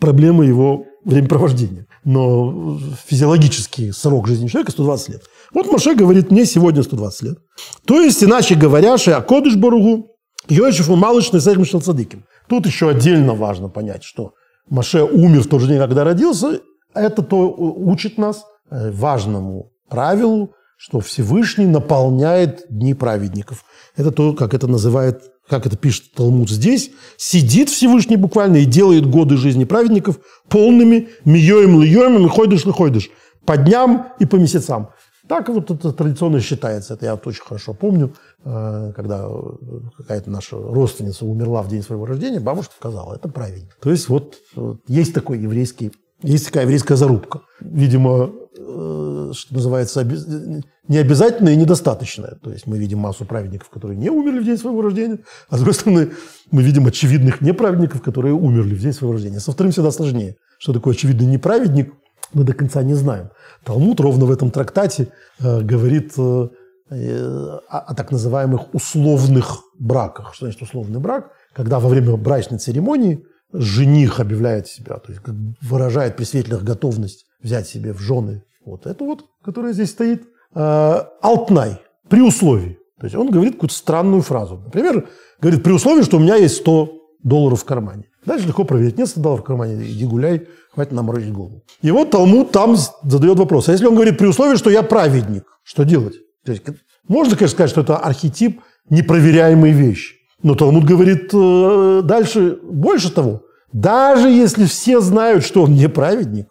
проблема 0.00 0.44
его 0.44 0.84
времяпровождения. 1.04 1.86
Но 2.04 2.78
физиологический 3.06 3.92
срок 3.92 4.26
жизни 4.28 4.48
человека 4.48 4.72
120 4.72 5.08
лет. 5.10 5.22
Вот 5.52 5.70
Маше 5.70 5.94
говорит, 5.94 6.30
мне 6.30 6.44
сегодня 6.44 6.82
120 6.82 7.22
лет. 7.22 7.38
То 7.86 8.00
есть, 8.00 8.22
иначе 8.22 8.54
говоря, 8.54 8.98
Шиакодыш 8.98 9.56
Баругу, 9.56 10.08
Йошифу 10.48 10.96
Малышный 10.96 11.40
Сахим 11.40 11.64
Шалцадыким. 11.64 12.24
Тут 12.48 12.66
еще 12.66 12.90
отдельно 12.90 13.34
важно 13.34 13.68
понять, 13.68 14.04
что 14.04 14.34
Маше 14.68 15.02
умер 15.02 15.42
в 15.42 15.48
тот 15.48 15.60
же 15.60 15.68
день, 15.68 15.78
когда 15.78 16.04
родился. 16.04 16.60
Это 16.94 17.22
то 17.22 17.50
учит 17.50 18.18
нас 18.18 18.44
э, 18.70 18.90
важному 18.90 19.72
правилу, 19.88 20.52
что 20.76 21.00
Всевышний 21.00 21.66
наполняет 21.66 22.66
дни 22.68 22.94
праведников. 22.94 23.64
Это 23.96 24.10
то, 24.10 24.32
как 24.32 24.54
это 24.54 24.66
называет 24.66 25.22
как 25.48 25.66
это 25.66 25.76
пишет 25.76 26.12
Талмуд 26.14 26.50
здесь, 26.50 26.90
сидит 27.16 27.68
Всевышний 27.68 28.16
буквально 28.16 28.56
и 28.56 28.64
делает 28.64 29.06
годы 29.06 29.36
жизни 29.36 29.64
праведников 29.64 30.18
полными 30.48 31.08
миёем 31.24 31.82
льёем 31.82 32.24
и 32.24 32.28
ходишь 32.28 32.62
ходишь 32.62 33.10
по 33.44 33.56
дням 33.56 34.08
и 34.18 34.26
по 34.26 34.36
месяцам. 34.36 34.88
Так 35.28 35.48
вот 35.48 35.70
это 35.70 35.92
традиционно 35.92 36.40
считается. 36.40 36.94
Это 36.94 37.06
я 37.06 37.14
вот 37.14 37.26
очень 37.26 37.42
хорошо 37.42 37.72
помню, 37.72 38.14
э, 38.44 38.92
когда 38.94 39.26
какая-то 39.96 40.30
наша 40.30 40.56
родственница 40.56 41.24
умерла 41.24 41.62
в 41.62 41.68
день 41.68 41.82
своего 41.82 42.04
рождения, 42.04 42.40
бабушка 42.40 42.74
сказала, 42.76 43.14
это 43.14 43.28
правильно. 43.28 43.70
То 43.80 43.90
есть 43.90 44.08
вот, 44.10 44.36
вот 44.54 44.80
есть 44.86 45.14
такой 45.14 45.38
еврейский, 45.38 45.92
есть 46.24 46.46
такая 46.46 46.64
еврейская 46.64 46.96
зарубка. 46.96 47.42
Видимо, 47.60 48.30
э, 48.56 49.32
что 49.34 49.54
называется, 49.54 50.04
не 50.88 50.96
обязательно 50.98 51.50
и 51.50 51.56
недостаточное. 51.56 52.38
То 52.42 52.50
есть 52.50 52.66
мы 52.66 52.78
видим 52.78 52.98
массу 52.98 53.24
праведников, 53.24 53.68
которые 53.70 53.98
не 53.98 54.10
умерли 54.10 54.40
в 54.40 54.44
день 54.44 54.56
своего 54.56 54.82
рождения, 54.82 55.18
а 55.48 55.56
с 55.56 55.58
другой 55.58 55.74
стороны 55.74 56.10
мы 56.50 56.62
видим 56.62 56.86
очевидных 56.86 57.40
неправедников, 57.40 58.02
которые 58.02 58.34
умерли 58.34 58.74
в 58.74 58.80
день 58.80 58.92
своего 58.92 59.12
рождения. 59.12 59.40
Со 59.40 59.52
вторым 59.52 59.72
всегда 59.72 59.90
сложнее. 59.90 60.36
Что 60.58 60.72
такое 60.72 60.94
очевидный 60.94 61.26
неправедник, 61.26 61.92
мы 62.32 62.44
до 62.44 62.54
конца 62.54 62.82
не 62.82 62.94
знаем. 62.94 63.30
Талмуд 63.64 64.00
ровно 64.00 64.24
в 64.24 64.30
этом 64.30 64.50
трактате 64.50 65.08
э, 65.40 65.60
говорит 65.60 66.12
э, 66.16 66.48
о 67.68 67.94
так 67.94 68.12
называемых 68.12 68.74
условных 68.74 69.62
браках. 69.78 70.34
Что 70.34 70.46
значит 70.46 70.62
условный 70.62 71.00
брак? 71.00 71.32
Когда 71.52 71.80
во 71.80 71.88
время 71.88 72.16
брачной 72.16 72.58
церемонии 72.58 73.24
жених 73.54 74.20
объявляет 74.20 74.66
себя, 74.66 74.96
то 74.96 75.12
есть 75.12 75.22
выражает 75.62 76.16
при 76.16 76.24
свидетелях 76.24 76.62
готовность 76.62 77.26
взять 77.42 77.68
себе 77.68 77.92
в 77.92 78.00
жены 78.00 78.42
вот 78.64 78.86
эту 78.86 79.04
вот, 79.04 79.24
которая 79.44 79.72
здесь 79.72 79.90
стоит, 79.90 80.24
э, 80.54 81.00
алтнай, 81.22 81.80
при 82.08 82.20
условии. 82.20 82.78
То 82.98 83.06
есть 83.06 83.16
он 83.16 83.30
говорит 83.30 83.54
какую-то 83.54 83.74
странную 83.74 84.22
фразу. 84.22 84.56
Например, 84.64 85.08
говорит, 85.40 85.62
при 85.62 85.72
условии, 85.72 86.02
что 86.02 86.16
у 86.16 86.20
меня 86.20 86.36
есть 86.36 86.56
100 86.56 86.90
долларов 87.22 87.62
в 87.62 87.64
кармане. 87.64 88.08
Дальше 88.24 88.46
легко 88.46 88.64
проверить. 88.64 88.98
Нет 88.98 89.08
100 89.08 89.20
долларов 89.20 89.44
в 89.44 89.46
кармане, 89.46 89.84
иди 89.84 90.06
гуляй, 90.06 90.48
хватит 90.72 90.92
нам 90.92 91.06
морочить 91.06 91.32
голову. 91.32 91.62
И 91.82 91.90
вот 91.90 92.10
Талмуд 92.10 92.50
там 92.50 92.76
задает 93.02 93.38
вопрос. 93.38 93.68
А 93.68 93.72
если 93.72 93.86
он 93.86 93.94
говорит 93.94 94.18
при 94.18 94.26
условии, 94.26 94.56
что 94.56 94.70
я 94.70 94.82
праведник, 94.82 95.44
что 95.62 95.84
делать? 95.84 96.14
То 96.44 96.52
есть, 96.52 96.64
можно, 97.06 97.36
конечно, 97.36 97.54
сказать, 97.54 97.70
что 97.70 97.82
это 97.82 97.96
архетип 97.96 98.60
непроверяемой 98.88 99.72
вещи. 99.72 100.16
Но 100.42 100.54
Талмуд 100.54 100.84
говорит 100.84 101.30
э, 101.32 102.02
дальше, 102.04 102.58
больше 102.62 103.12
того, 103.12 103.43
даже 103.74 104.28
если 104.28 104.66
все 104.66 105.00
знают, 105.00 105.44
что 105.44 105.64
он 105.64 105.74
неправедник, 105.74 106.46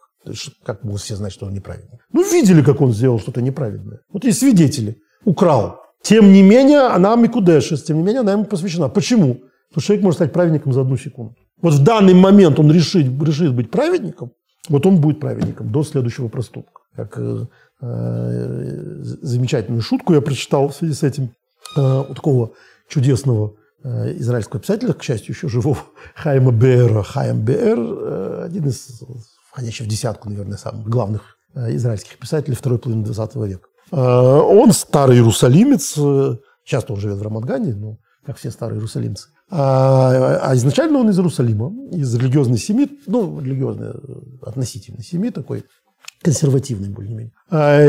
как 0.66 0.84
могут 0.84 1.00
все 1.00 1.16
знать, 1.16 1.32
что 1.32 1.46
он 1.46 1.54
неправедник? 1.54 2.02
Ну, 2.12 2.30
видели, 2.30 2.62
как 2.62 2.82
он 2.82 2.92
сделал 2.92 3.18
что-то 3.18 3.42
неправедное. 3.42 4.02
Вот 4.12 4.26
есть 4.26 4.40
свидетели. 4.40 4.98
Украл. 5.24 5.80
Тем 6.02 6.34
не 6.34 6.44
менее, 6.44 6.82
она 6.82 7.16
Микудешес, 7.16 7.84
тем 7.84 7.98
не 7.98 8.04
менее, 8.04 8.20
она 8.20 8.34
ему 8.34 8.44
посвящена. 8.44 8.90
Почему? 8.90 9.36
Потому 9.36 9.78
что 9.78 9.82
человек 9.82 10.04
может 10.04 10.18
стать 10.18 10.34
праведником 10.34 10.74
за 10.74 10.82
одну 10.82 10.98
секунду. 10.98 11.36
Вот 11.62 11.74
в 11.74 11.84
данный 11.84 12.14
момент 12.14 12.60
он 12.60 12.70
решит, 12.70 13.08
решит 13.24 13.56
быть 13.56 13.72
праведником, 13.72 14.34
вот 14.68 14.86
он 14.86 15.00
будет 15.00 15.22
праведником 15.22 15.72
до 15.72 15.84
следующего 15.84 16.28
проступка. 16.28 16.82
Как 16.94 17.18
э, 17.18 17.46
э, 17.82 18.98
замечательную 19.22 19.82
шутку 19.82 20.14
я 20.14 20.20
прочитал 20.20 20.68
в 20.68 20.76
связи 20.76 20.94
с 20.94 21.04
этим 21.04 21.30
э, 21.78 22.04
у 22.10 22.14
такого 22.14 22.52
чудесного 22.90 23.54
израильского 23.84 24.62
писателя, 24.62 24.93
к 24.93 25.04
счастью, 25.04 25.36
еще 25.36 25.50
живого, 25.50 25.80
Хайма 26.15 26.52
Беэра. 26.52 27.04
Хайм 27.04 27.41
Беэр, 27.41 27.80
э, 27.80 28.43
один 28.46 28.67
из 28.67 29.04
входящих 29.54 29.86
в 29.86 29.89
десятку, 29.89 30.30
наверное, 30.30 30.58
самых 30.58 30.88
главных 30.88 31.38
э, 31.54 31.76
израильских 31.76 32.17
писателей 32.17 32.56
второй 32.56 32.80
половины 32.80 33.06
20 33.06 33.36
века. 33.36 33.67
Э, 33.91 33.98
он 33.98 34.72
старый 34.72 35.17
иерусалимец, 35.17 35.96
э, 35.98 36.38
часто 36.63 36.93
он 36.93 37.00
живет 37.00 37.19
в 37.19 37.22
Рамадгане, 37.22 37.76
ну, 37.76 38.00
как 38.26 38.38
все 38.38 38.50
старые 38.50 38.78
иерусалимцы. 38.78 39.30
А, 39.52 40.39
а 40.41 40.56
изначально 40.56 40.98
он 40.98 41.10
из 41.10 41.19
Иерусалима, 41.19 41.72
из 41.91 42.15
религиозной 42.15 42.58
семьи, 42.58 42.89
ну, 43.06 43.39
религиозной, 43.39 43.91
относительно 44.41 45.04
семьи 45.04 45.30
такой, 45.30 45.65
консервативной 46.24 46.89
более-менее. 46.89 47.34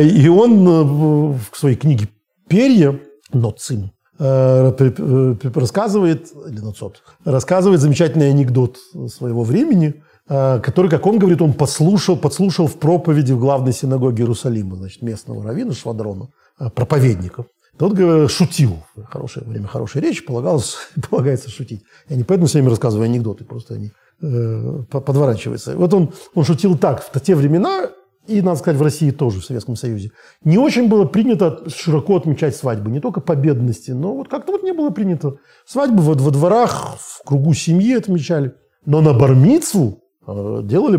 И 0.02 0.28
он 0.28 1.37
в 1.37 1.57
своей 1.57 1.76
книге 1.76 2.09
«Перья», 2.48 3.00
Ноцим, 3.33 3.92
рассказывает, 4.18 6.33
или 6.48 6.61
Ноцот, 6.61 7.03
рассказывает 7.24 7.81
замечательный 7.81 8.31
анекдот 8.31 8.79
своего 9.09 9.44
времени– 9.44 10.03
Э, 10.29 10.59
который, 10.61 10.90
как 10.90 11.07
он 11.07 11.18
говорит, 11.18 11.42
он 11.42 11.53
послушал, 11.53 12.16
подслушал 12.16 12.66
в 12.66 12.79
проповеди 12.79 13.33
в 13.33 13.38
главной 13.38 13.72
синагоге 13.72 14.22
Иерусалима, 14.22 14.77
значит, 14.77 15.03
местного 15.03 15.44
равина 15.44 15.72
Швадрона, 15.72 16.29
э, 16.59 16.70
проповедника. 16.70 17.44
Тот 17.77 17.98
шутил. 18.31 18.85
Хорошее 19.11 19.44
время, 19.46 19.66
хорошая 19.66 20.03
речь, 20.03 20.24
полагалось, 20.24 20.77
полагается 21.11 21.50
шутить. 21.50 21.83
Я 22.09 22.16
не 22.16 22.24
поэтому 22.24 22.46
все 22.46 22.59
время 22.59 22.70
рассказываю 22.70 23.05
анекдоты, 23.05 23.44
просто 23.44 23.74
они 23.74 23.92
э, 24.22 24.83
подворачиваются. 24.88 25.77
Вот 25.77 25.92
он, 25.92 26.12
он 26.35 26.44
шутил 26.44 26.79
так, 26.79 27.03
в 27.03 27.20
те 27.20 27.35
времена, 27.35 27.90
и, 28.26 28.42
надо 28.42 28.58
сказать, 28.58 28.78
в 28.78 28.82
России 28.82 29.10
тоже, 29.10 29.40
в 29.40 29.44
Советском 29.44 29.76
Союзе, 29.76 30.10
не 30.42 30.58
очень 30.58 30.88
было 30.88 31.04
принято 31.04 31.62
широко 31.68 32.16
отмечать 32.16 32.56
свадьбы. 32.56 32.90
Не 32.90 33.00
только 33.00 33.20
по 33.20 33.34
бедности, 33.37 33.90
но 33.90 34.14
вот 34.14 34.28
как-то 34.28 34.52
вот 34.52 34.62
не 34.62 34.72
было 34.72 34.90
принято. 34.90 35.37
Свадьбы 35.66 36.02
во, 36.02 36.14
во 36.14 36.30
дворах, 36.30 36.96
в 36.98 37.24
кругу 37.24 37.54
семьи 37.54 37.94
отмечали. 37.94 38.54
Но 38.87 39.00
на 39.00 39.12
бармицву 39.14 40.04
Э, 40.26 40.60
делали, 40.62 40.96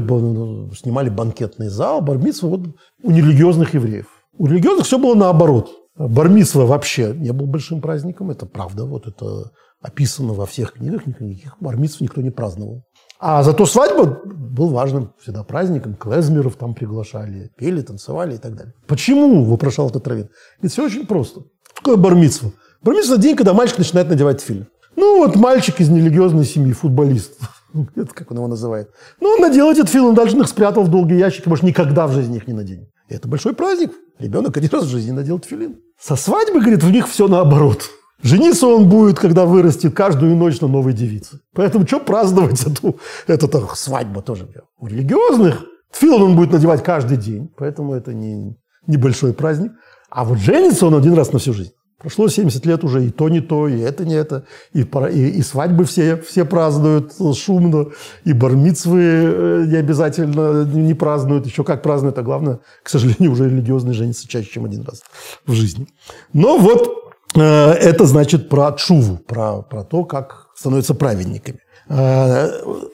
снимали 0.75 1.09
банкетный 1.09 1.69
зал, 1.69 2.01
бармитсва 2.01 2.47
вот 2.47 2.61
у 3.01 3.11
нерелигиозных 3.11 3.73
евреев. 3.73 4.07
У 4.38 4.45
религиозных 4.45 4.85
все 4.85 4.99
было 4.99 5.15
наоборот. 5.15 5.71
Бармитсва 5.97 6.65
вообще 6.65 7.13
не 7.15 7.31
был 7.31 7.47
большим 7.47 7.81
праздником, 7.81 8.29
это 8.29 8.45
правда, 8.45 8.85
вот 8.85 9.07
это 9.07 9.51
описано 9.81 10.33
во 10.33 10.45
всех 10.45 10.73
книгах, 10.73 11.05
никаких 11.05 11.55
бармитсв 11.59 12.01
никто 12.01 12.21
не 12.21 12.31
праздновал. 12.31 12.83
А 13.19 13.43
зато 13.43 13.65
свадьба 13.65 14.21
был 14.25 14.69
важным 14.69 15.13
всегда 15.21 15.43
праздником, 15.43 15.95
клезмеров 15.95 16.56
там 16.56 16.73
приглашали, 16.73 17.51
пели, 17.58 17.82
танцевали 17.82 18.36
и 18.36 18.38
так 18.38 18.56
далее. 18.56 18.73
Почему, 18.88 19.43
вопрошал 19.43 19.89
этот 19.89 20.08
раввин? 20.08 20.30
Ведь 20.62 20.71
все 20.71 20.86
очень 20.86 21.06
просто. 21.06 21.41
Какое? 21.75 21.97
Бармитсва– 21.97 22.51
это 22.86 23.17
день, 23.17 23.36
когда 23.36 23.54
мальчик 23.54 23.78
начинает 23.78 24.10
надевать 24.10 24.41
фильм. 24.41 24.67
Ну, 24.95 25.17
вот 25.17 25.36
мальчик 25.36 25.80
из 25.82 25.89
нерелигиозной 25.89 26.45
семьи, 26.45 26.71
футболист. 26.71 27.34
Это 27.95 28.13
как 28.13 28.32
он 28.32 28.38
его 28.38 28.47
называет. 28.47 28.89
Ну, 29.19 29.30
он 29.30 29.41
надел 29.41 29.69
этот 29.69 29.89
фильм, 29.89 30.06
он 30.06 30.15
дальше 30.15 30.38
их 30.38 30.47
спрятал 30.47 30.84
в 30.84 30.89
долгий 30.89 31.17
ящик, 31.17 31.45
больше 31.47 31.65
никогда 31.65 32.08
в 32.08 32.13
жизни 32.13 32.38
их 32.38 32.47
не 32.47 32.54
наденет. 32.54 32.88
И 33.10 33.13
это 33.13 33.28
большой 33.28 33.54
праздник. 33.54 33.91
Ребенок 34.17 34.56
один 34.56 34.69
раз 34.71 34.86
в 34.86 34.89
жизни 34.89 35.12
надел 35.12 35.39
тфилин. 35.39 35.78
Со 35.99 36.15
свадьбы, 36.15 36.62
говорит, 36.62 36.84
в 36.84 36.89
них 36.89 37.08
все 37.08 37.28
наоборот. 37.28 37.89
Жениться 38.21 38.67
он 38.67 38.89
будет, 38.89 39.19
когда 39.19 39.45
вырастет, 39.45 39.93
каждую 39.93 40.36
ночь 40.36 40.62
на 40.62 40.67
новой 40.67 40.93
девице. 40.93 41.41
Поэтому 41.54 41.86
что 41.86 41.99
праздновать 41.99 42.62
эту, 42.65 42.97
эту 43.28 43.47
так, 43.47 43.75
свадьбу 43.75 44.21
тоже? 44.21 44.47
У 44.80 44.88
религиозных 44.88 45.63
тфилин 45.91 46.21
он 46.21 46.36
будет 46.36 46.51
надевать 46.51 46.84
каждый 46.84 47.17
день, 47.17 47.51
поэтому 47.58 47.93
это 47.93 48.13
не 48.13 48.58
небольшой 48.88 49.34
праздник. 49.34 49.73
А 50.10 50.23
вот 50.23 50.39
женится 50.39 50.88
он 50.88 50.95
один 50.95 51.13
раз 51.13 51.34
на 51.34 51.39
всю 51.39 51.54
жизнь. 51.54 51.73
Прошло 51.97 52.28
70 52.28 52.65
лет 52.65 52.84
уже, 52.84 53.06
и 53.06 53.10
то 53.10 53.30
не 53.30 53.41
то, 53.41 53.67
и 53.67 53.80
это 53.80 54.06
не 54.06 54.13
это. 54.13 54.45
И, 54.73 54.82
и, 54.82 55.28
и 55.28 55.41
свадьбы 55.41 55.86
все, 55.86 56.17
все 56.17 56.45
празднуют 56.45 57.13
шумно, 57.36 57.88
и 58.25 58.34
бармицвы 58.34 59.01
э, 59.01 59.65
не 59.67 59.78
обязательно 59.78 60.65
не 60.65 60.93
празднуют. 60.93 61.47
Еще 61.47 61.63
как 61.63 61.82
празднуют, 61.82 62.17
а 62.17 62.21
главное, 62.21 62.60
к 62.84 62.89
сожалению, 62.89 63.32
уже 63.32 63.49
религиозные 63.49 63.93
женятся 63.93 64.28
чаще, 64.28 64.51
чем 64.51 64.65
один 64.65 64.84
раз 64.84 65.04
в 65.47 65.54
жизни. 65.54 65.88
Но 66.32 66.58
вот 66.58 66.86
э, 66.86 67.04
это 67.41 68.06
значит 68.06 68.50
про 68.50 68.71
чуву, 68.74 69.17
про, 69.17 69.62
про 69.62 69.84
то, 69.84 70.04
как 70.04 70.48
становятся 70.56 70.93
праведниками. 70.93 71.60
Э, 71.89 72.50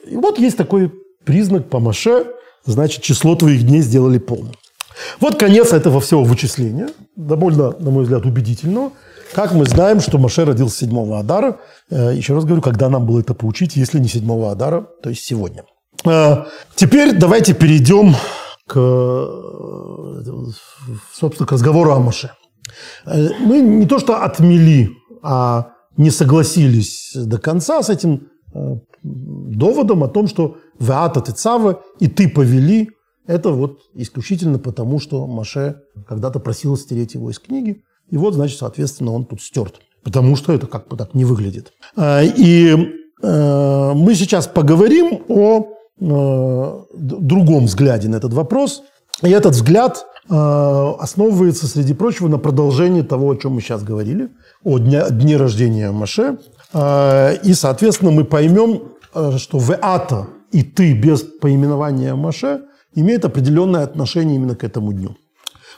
и 0.06 0.16
вот 0.16 0.38
есть 0.38 0.56
такой 0.56 0.92
признак 1.24 1.68
по 1.68 1.80
Маше, 1.80 2.26
значит, 2.64 3.02
число 3.02 3.34
твоих 3.34 3.66
дней 3.66 3.80
сделали 3.80 4.18
полным. 4.18 4.54
Вот 5.20 5.38
конец 5.38 5.72
этого 5.72 6.00
всего 6.00 6.22
вычисления, 6.22 6.88
довольно, 7.16 7.74
на 7.78 7.90
мой 7.90 8.02
взгляд, 8.04 8.26
убедительного. 8.26 8.92
Как 9.34 9.52
мы 9.54 9.64
знаем, 9.64 10.00
что 10.00 10.18
Маше 10.18 10.44
родился 10.44 10.80
7 10.80 11.14
Адара, 11.14 11.58
э, 11.90 12.12
еще 12.14 12.34
раз 12.34 12.44
говорю, 12.44 12.62
когда 12.62 12.88
нам 12.88 13.06
было 13.06 13.20
это 13.20 13.34
поучить, 13.34 13.76
если 13.76 13.98
не 13.98 14.08
7 14.08 14.44
Адара, 14.44 14.86
то 15.02 15.08
есть 15.08 15.24
сегодня. 15.24 15.64
Э, 16.04 16.44
теперь 16.74 17.16
давайте 17.16 17.54
перейдем 17.54 18.14
к, 18.66 18.76
э, 18.76 20.22
собственно, 21.14 21.46
к 21.46 21.52
разговору 21.52 21.92
о 21.92 21.98
Маше. 21.98 22.32
Мы 23.04 23.60
не 23.60 23.86
то 23.86 23.98
что 23.98 24.22
отмели, 24.22 24.90
а 25.22 25.72
не 25.96 26.10
согласились 26.10 27.12
до 27.14 27.38
конца 27.38 27.82
с 27.82 27.90
этим 27.90 28.28
доводом 29.02 30.04
о 30.04 30.08
том, 30.08 30.28
что 30.28 30.56
«Веата 30.78 31.20
Тецава» 31.20 31.82
и 32.00 32.08
«ты 32.08 32.28
повели» 32.28 32.90
Это 33.26 33.50
вот 33.50 33.78
исключительно 33.94 34.58
потому, 34.58 34.98
что 34.98 35.26
Маше 35.26 35.76
когда-то 36.08 36.40
просил 36.40 36.76
стереть 36.76 37.14
его 37.14 37.30
из 37.30 37.38
книги. 37.38 37.82
И 38.10 38.16
вот, 38.16 38.34
значит, 38.34 38.58
соответственно, 38.58 39.12
он 39.12 39.24
тут 39.24 39.40
стерт. 39.40 39.80
Потому 40.02 40.34
что 40.34 40.52
это 40.52 40.66
как 40.66 40.88
бы 40.88 40.96
так 40.96 41.14
не 41.14 41.24
выглядит. 41.24 41.72
А, 41.96 42.22
и 42.22 42.74
э, 43.22 43.92
мы 43.94 44.14
сейчас 44.16 44.48
поговорим 44.48 45.22
о 45.28 45.68
э, 46.00 46.84
другом 46.94 47.66
взгляде 47.66 48.08
на 48.08 48.16
этот 48.16 48.32
вопрос. 48.32 48.82
И 49.22 49.30
этот 49.30 49.54
взгляд 49.54 50.04
э, 50.04 50.11
основывается, 50.28 51.66
среди 51.66 51.94
прочего, 51.94 52.28
на 52.28 52.38
продолжении 52.38 53.02
того, 53.02 53.30
о 53.30 53.36
чем 53.36 53.52
мы 53.52 53.60
сейчас 53.60 53.82
говорили, 53.82 54.30
о 54.64 54.78
дне, 54.78 55.04
дне 55.10 55.36
рождения 55.36 55.90
Маше. 55.90 56.38
И, 57.44 57.54
соответственно, 57.54 58.12
мы 58.12 58.24
поймем, 58.24 58.82
что 59.36 59.58
«веата» 59.58 60.28
и 60.52 60.62
«ты» 60.62 60.94
без 60.94 61.22
поименования 61.22 62.14
Маше 62.14 62.62
имеет 62.94 63.24
определенное 63.24 63.82
отношение 63.82 64.36
именно 64.36 64.54
к 64.54 64.64
этому 64.64 64.92
дню. 64.92 65.16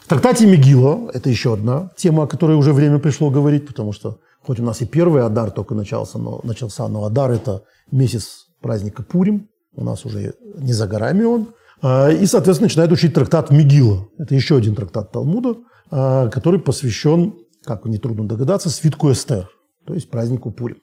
В 0.03 0.09
трактате 0.09 0.47
Мегила, 0.47 1.11
это 1.15 1.31
еще 1.31 1.55
одна 1.55 1.91
тема, 1.97 2.25
о 2.25 2.27
которой 2.27 2.57
уже 2.57 2.73
время 2.73 2.99
пришло 2.99 3.31
говорить, 3.31 3.67
потому 3.67 3.93
что 3.93 4.19
хоть 4.47 4.61
у 4.61 4.63
нас 4.63 4.83
и 4.83 4.87
первый 4.87 5.23
Адар 5.23 5.51
только 5.51 5.75
начался, 5.75 6.19
но, 6.19 6.41
начался, 6.45 6.87
но 6.89 7.05
Адар– 7.05 7.31
это 7.33 7.63
месяц 7.91 8.49
праздника 8.61 9.03
Пурим, 9.03 9.49
у 9.75 9.83
нас 9.83 10.05
уже 10.05 10.35
не 10.59 10.75
за 10.75 10.87
горами 10.87 11.25
он. 11.25 11.47
А, 11.85 12.09
и, 12.09 12.25
соответственно, 12.25 12.69
начинает 12.69 12.91
учить 12.93 13.13
трактат 13.13 13.51
Мегила. 13.51 14.09
Это 14.17 14.35
еще 14.35 14.57
один 14.57 14.75
трактат 14.75 15.13
Талмуда, 15.13 15.57
а, 15.91 16.29
который 16.29 16.59
посвящен, 16.59 17.35
как 17.63 17.85
нетрудно 17.85 18.27
догадаться, 18.27 18.71
свитку 18.71 19.13
Эстер, 19.13 19.51
то 19.87 19.93
есть 19.93 20.09
празднику 20.09 20.51
Пурим. 20.51 20.79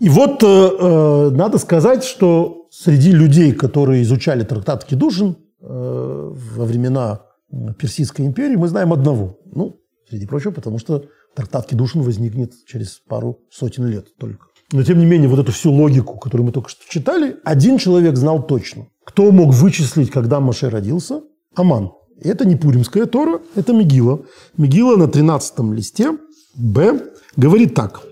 И 0.00 0.08
вот 0.08 0.42
э, 0.42 0.46
э, 0.46 1.30
надо 1.30 1.58
сказать, 1.58 2.02
что 2.02 2.66
среди 2.70 3.12
людей, 3.12 3.52
которые 3.52 4.02
изучали 4.02 4.42
трактат 4.42 4.84
Кедушин 4.84 5.36
э, 5.60 5.66
во 5.66 6.64
времена 6.64 7.22
Персидской 7.78 8.26
империи, 8.26 8.56
мы 8.56 8.68
знаем 8.68 8.92
одного. 8.92 9.38
Ну, 9.44 9.80
среди 10.08 10.26
прочего, 10.26 10.52
потому 10.52 10.78
что 10.78 11.04
трактат 11.36 11.66
Кедушин 11.66 12.02
возникнет 12.02 12.52
через 12.66 13.00
пару 13.08 13.40
сотен 13.50 13.86
лет 13.86 14.06
только. 14.18 14.46
Но, 14.72 14.82
тем 14.82 14.98
не 14.98 15.06
менее, 15.06 15.28
вот 15.28 15.38
эту 15.38 15.52
всю 15.52 15.72
логику, 15.72 16.18
которую 16.18 16.46
мы 16.46 16.52
только 16.52 16.68
что 16.68 16.82
читали, 16.88 17.36
один 17.44 17.76
человек 17.78 18.16
знал 18.16 18.42
точно. 18.42 18.86
Кто 19.10 19.32
мог 19.32 19.52
вычислить, 19.52 20.08
когда 20.08 20.38
Маше 20.38 20.70
родился? 20.70 21.22
Аман. 21.56 21.90
Это 22.20 22.44
не 22.44 22.54
Пуримская 22.54 23.06
Тора, 23.06 23.40
это 23.56 23.72
Мегила. 23.72 24.20
Мегила 24.56 24.96
на 24.96 25.08
13 25.08 25.58
листе 25.74 26.16
Б 26.54 27.10
говорит 27.36 27.74
так. 27.74 28.02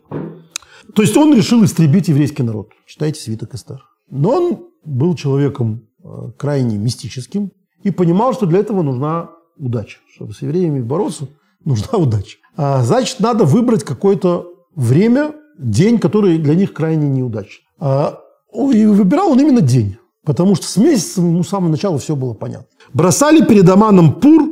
То 0.96 1.02
есть 1.02 1.16
он 1.16 1.36
решил 1.36 1.62
истребить 1.64 2.08
еврейский 2.08 2.42
народ. 2.42 2.70
Читайте 2.84 3.20
свиток 3.20 3.54
Эстер. 3.54 3.84
Но 4.10 4.30
он 4.30 4.66
был 4.84 5.14
человеком 5.14 5.86
э, 6.02 6.08
крайне 6.36 6.78
мистическим 6.78 7.52
и 7.84 7.92
понимал, 7.92 8.34
что 8.34 8.46
для 8.46 8.58
этого 8.58 8.82
нужна 8.82 9.30
удача. 9.56 9.98
Чтобы 10.12 10.32
с 10.32 10.42
евреями 10.42 10.80
бороться, 10.80 11.28
нужна 11.64 11.92
удача. 11.96 12.38
А, 12.56 12.82
значит, 12.82 13.20
надо 13.20 13.44
выбрать 13.44 13.84
какое-то 13.84 14.48
время, 14.74 15.32
день, 15.58 16.00
который 16.00 16.38
для 16.38 16.56
них 16.56 16.72
крайне 16.72 17.08
неудачный. 17.08 17.66
А, 17.78 18.18
и 18.52 18.84
выбирал 18.86 19.30
он 19.30 19.40
именно 19.40 19.60
день. 19.60 19.97
Потому 20.28 20.56
что 20.56 20.66
с 20.66 20.76
месяцем 20.76 21.26
ему 21.30 21.42
с 21.42 21.48
самого 21.48 21.70
начала 21.70 21.96
все 21.96 22.14
было 22.14 22.34
понятно. 22.34 22.68
Бросали 22.92 23.42
перед 23.42 23.66
Аманом 23.66 24.20
пур, 24.20 24.42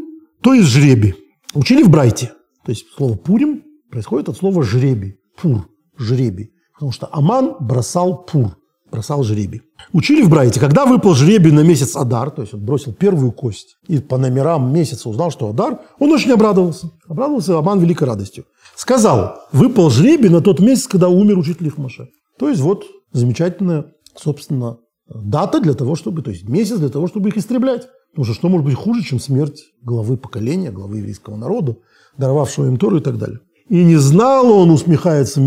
то 0.41 0.55
есть 0.55 0.69
жребий. 0.69 1.15
Учили 1.53 1.83
в 1.83 1.91
Брайте. 1.91 2.33
То 2.65 2.73
есть 2.73 2.87
слово 2.97 3.15
пурим 3.15 3.63
происходит 3.91 4.31
от 4.31 4.39
слова 4.39 4.63
жребий. 4.63 5.19
Пур, 5.39 5.69
жребий. 5.99 6.51
Потому 6.73 6.93
что 6.93 7.11
Аман 7.13 7.57
бросал 7.61 8.25
пур, 8.25 8.57
бросал 8.91 9.23
жребий. 9.23 9.61
Учили 9.93 10.23
в 10.23 10.31
Брайте, 10.31 10.61
когда 10.61 10.87
выпал 10.87 11.15
жребий 11.15 11.53
на 11.53 11.61
месяц 11.61 11.95
Адар, 11.95 12.31
то 12.31 12.41
есть 12.41 12.55
он 12.55 12.65
бросил 12.65 12.95
первую 12.95 13.33
кость, 13.33 13.77
и 13.87 13.99
по 13.99 14.17
номерам 14.17 14.73
месяца 14.73 15.11
узнал, 15.11 15.31
что 15.31 15.51
Адар, 15.51 15.81
он 15.99 16.11
очень 16.11 16.33
обрадовался. 16.33 16.91
Обрадовался 17.07 17.59
Аман 17.59 17.81
великой 17.81 18.05
радостью. 18.05 18.47
Сказал, 18.75 19.43
выпал 19.53 19.91
жребий 19.91 20.31
на 20.31 20.41
тот 20.41 20.59
месяц, 20.59 20.87
когда 20.87 21.11
умер 21.11 21.37
учитель 21.37 21.69
Ихмаша. 21.69 22.09
То 22.39 22.49
есть 22.49 22.63
вот 22.63 22.87
замечательная, 23.13 23.93
собственно, 24.15 24.79
дата 25.09 25.61
для 25.61 25.75
того, 25.75 25.95
чтобы, 25.95 26.23
то 26.23 26.31
есть 26.31 26.49
месяц 26.49 26.79
для 26.79 26.89
того, 26.89 27.07
чтобы 27.07 27.29
их 27.29 27.37
истреблять. 27.37 27.89
Потому 28.11 28.25
что 28.25 28.35
что 28.35 28.49
может 28.49 28.65
быть 28.65 28.75
хуже, 28.75 29.03
чем 29.03 29.21
смерть 29.21 29.65
главы 29.83 30.17
поколения, 30.17 30.71
главы 30.71 30.99
еврейского 30.99 31.37
народа, 31.37 31.77
даровавшего 32.17 32.67
им 32.67 32.79
Тору 32.79 32.99
и 32.99 33.03
так 33.03 33.19
далее. 33.19 33.41
И 33.69 33.85
не 33.85 33.97
знал 33.97 34.51
он, 34.51 34.71
усмехается 34.71 35.41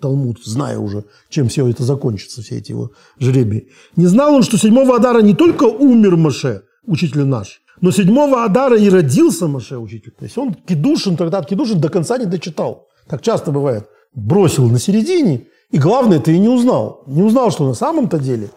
Талмуд, 0.00 0.38
зная 0.44 0.78
уже, 0.78 1.04
чем 1.28 1.48
все 1.48 1.66
это 1.68 1.82
закончится, 1.82 2.42
все 2.42 2.58
эти 2.58 2.72
его 2.72 2.92
жребии. 3.18 3.68
Не 3.96 4.06
знал 4.06 4.34
он, 4.34 4.42
что 4.42 4.58
седьмого 4.58 4.96
Адара 4.96 5.22
не 5.22 5.34
только 5.34 5.64
умер 5.64 6.16
Маше, 6.16 6.62
учитель 6.86 7.24
наш, 7.24 7.62
но 7.80 7.90
седьмого 7.90 8.44
Адара 8.44 8.78
и 8.78 8.88
родился 8.88 9.48
Маше, 9.48 9.78
учитель. 9.78 10.12
То 10.12 10.24
есть 10.24 10.38
он 10.38 10.54
Кедушин, 10.54 11.16
тогда 11.16 11.42
Кедушин 11.42 11.80
до 11.80 11.88
конца 11.88 12.18
не 12.18 12.26
дочитал. 12.26 12.86
Так 13.08 13.22
часто 13.22 13.50
бывает. 13.50 13.88
Бросил 14.14 14.68
на 14.68 14.78
середине, 14.78 15.48
и 15.72 15.78
главное, 15.78 16.20
ты 16.20 16.34
и 16.34 16.38
не 16.38 16.48
узнал. 16.48 17.02
Не 17.06 17.22
узнал, 17.22 17.50
что 17.50 17.66
на 17.66 17.74
самом-то 17.74 18.18
деле 18.18 18.50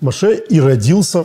Маше 0.00 0.34
и 0.34 0.60
родился 0.60 1.24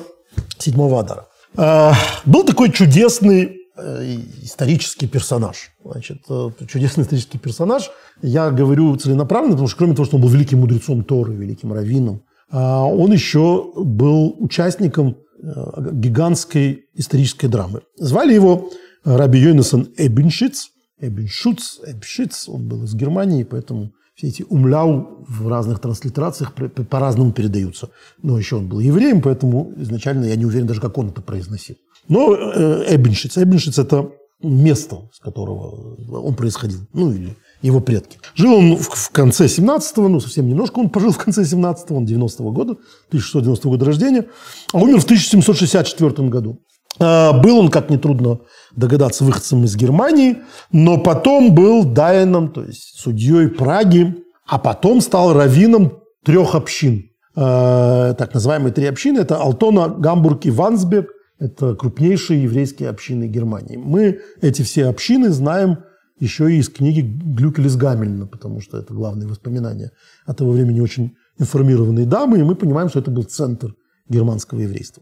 седьмого 0.59 0.99
Адара. 0.99 1.27
А, 1.57 1.93
был 2.25 2.43
такой 2.43 2.71
чудесный 2.71 3.57
э, 3.75 4.17
исторический 4.43 5.07
персонаж. 5.07 5.71
Значит, 5.83 6.19
э, 6.29 6.49
чудесный 6.67 7.03
исторический 7.03 7.39
персонаж. 7.39 7.89
Я 8.21 8.51
говорю 8.51 8.95
целенаправленно, 8.95 9.53
потому 9.53 9.67
что 9.67 9.77
кроме 9.77 9.95
того, 9.95 10.05
что 10.05 10.17
он 10.17 10.21
был 10.21 10.29
великим 10.29 10.59
мудрецом 10.59 11.03
Торы, 11.03 11.33
великим 11.33 11.73
раввином, 11.73 12.21
а, 12.51 12.85
он 12.85 13.11
еще 13.11 13.71
был 13.75 14.35
участником 14.37 15.17
э, 15.41 15.89
гигантской 15.91 16.85
исторической 16.93 17.47
драмы. 17.47 17.81
Звали 17.97 18.33
его 18.33 18.69
Раби 19.03 19.39
Йонасон 19.39 19.89
Эбеншиц. 19.97 20.69
Эбеншуц, 20.99 21.79
Эбшиц, 21.87 22.47
он 22.47 22.67
был 22.67 22.83
из 22.83 22.93
Германии, 22.93 23.43
поэтому 23.43 23.91
все 24.21 24.27
эти 24.27 24.45
умляу 24.49 25.25
в 25.27 25.47
разных 25.47 25.79
транслитерациях 25.79 26.53
по-разному 26.89 27.31
передаются. 27.31 27.89
Но 28.21 28.37
еще 28.37 28.57
он 28.57 28.67
был 28.67 28.79
евреем, 28.79 29.21
поэтому 29.21 29.73
изначально 29.77 30.25
я 30.25 30.35
не 30.35 30.45
уверен 30.45 30.67
даже, 30.67 30.79
как 30.79 30.97
он 30.99 31.09
это 31.09 31.21
произносил. 31.21 31.75
Но 32.07 32.35
э, 32.35 32.95
Эбеншиц. 32.95 33.37
Эбеншиц– 33.39 33.79
это 33.79 34.11
место, 34.43 35.09
с 35.11 35.19
которого 35.19 35.95
он 36.21 36.35
происходил, 36.35 36.81
ну 36.93 37.11
или 37.11 37.35
его 37.63 37.79
предки. 37.79 38.19
Жил 38.35 38.53
он 38.53 38.77
в 38.77 39.09
конце 39.11 39.45
17-го, 39.45 40.07
ну 40.07 40.19
совсем 40.19 40.47
немножко 40.47 40.79
он 40.79 40.89
пожил 40.89 41.11
в 41.11 41.17
конце 41.17 41.41
17-го, 41.41 41.95
он 41.95 42.05
90-го 42.05 42.51
года, 42.51 42.71
1690 43.09 43.69
года 43.69 43.85
рождения, 43.85 44.25
а 44.73 44.77
умер 44.77 44.99
в 44.99 45.05
1764 45.05 46.27
году. 46.29 46.59
А, 46.99 47.33
был 47.33 47.59
он, 47.59 47.69
как 47.69 47.89
нетрудно 47.89 48.39
догадаться, 48.75 49.23
выходцем 49.23 49.63
из 49.63 49.75
Германии, 49.75 50.37
но 50.71 50.97
потом 50.97 51.55
был 51.55 51.83
дайном, 51.83 52.51
то 52.51 52.63
есть 52.63 52.99
судьей 52.99 53.49
Праги, 53.49 54.15
а 54.47 54.59
потом 54.59 55.01
стал 55.01 55.33
раввином 55.33 55.99
трех 56.23 56.55
общин. 56.55 57.09
А, 57.35 58.13
так 58.13 58.33
называемые 58.33 58.73
три 58.73 58.85
общины– 58.85 59.19
это 59.21 59.37
Алтона, 59.37 59.89
Гамбург 59.89 60.45
и 60.45 60.51
Вансберг. 60.51 61.09
Это 61.39 61.73
крупнейшие 61.73 62.43
еврейские 62.43 62.89
общины 62.89 63.25
Германии. 63.25 63.75
Мы 63.75 64.19
эти 64.41 64.61
все 64.61 64.85
общины 64.85 65.29
знаем 65.31 65.79
еще 66.19 66.53
и 66.53 66.59
из 66.59 66.69
книги 66.69 67.01
Глюкелис 67.01 67.75
Гамельна, 67.75 68.27
потому 68.27 68.61
что 68.61 68.77
это 68.77 68.93
главные 68.93 69.27
воспоминания 69.27 69.91
от 70.27 70.37
того 70.37 70.51
времени 70.51 70.81
очень 70.81 71.15
информированные 71.39 72.05
дамы, 72.05 72.39
и 72.39 72.43
мы 72.43 72.55
понимаем, 72.55 72.89
что 72.89 72.99
это 72.99 73.09
был 73.09 73.23
центр 73.23 73.73
германского 74.07 74.59
еврейства. 74.59 75.01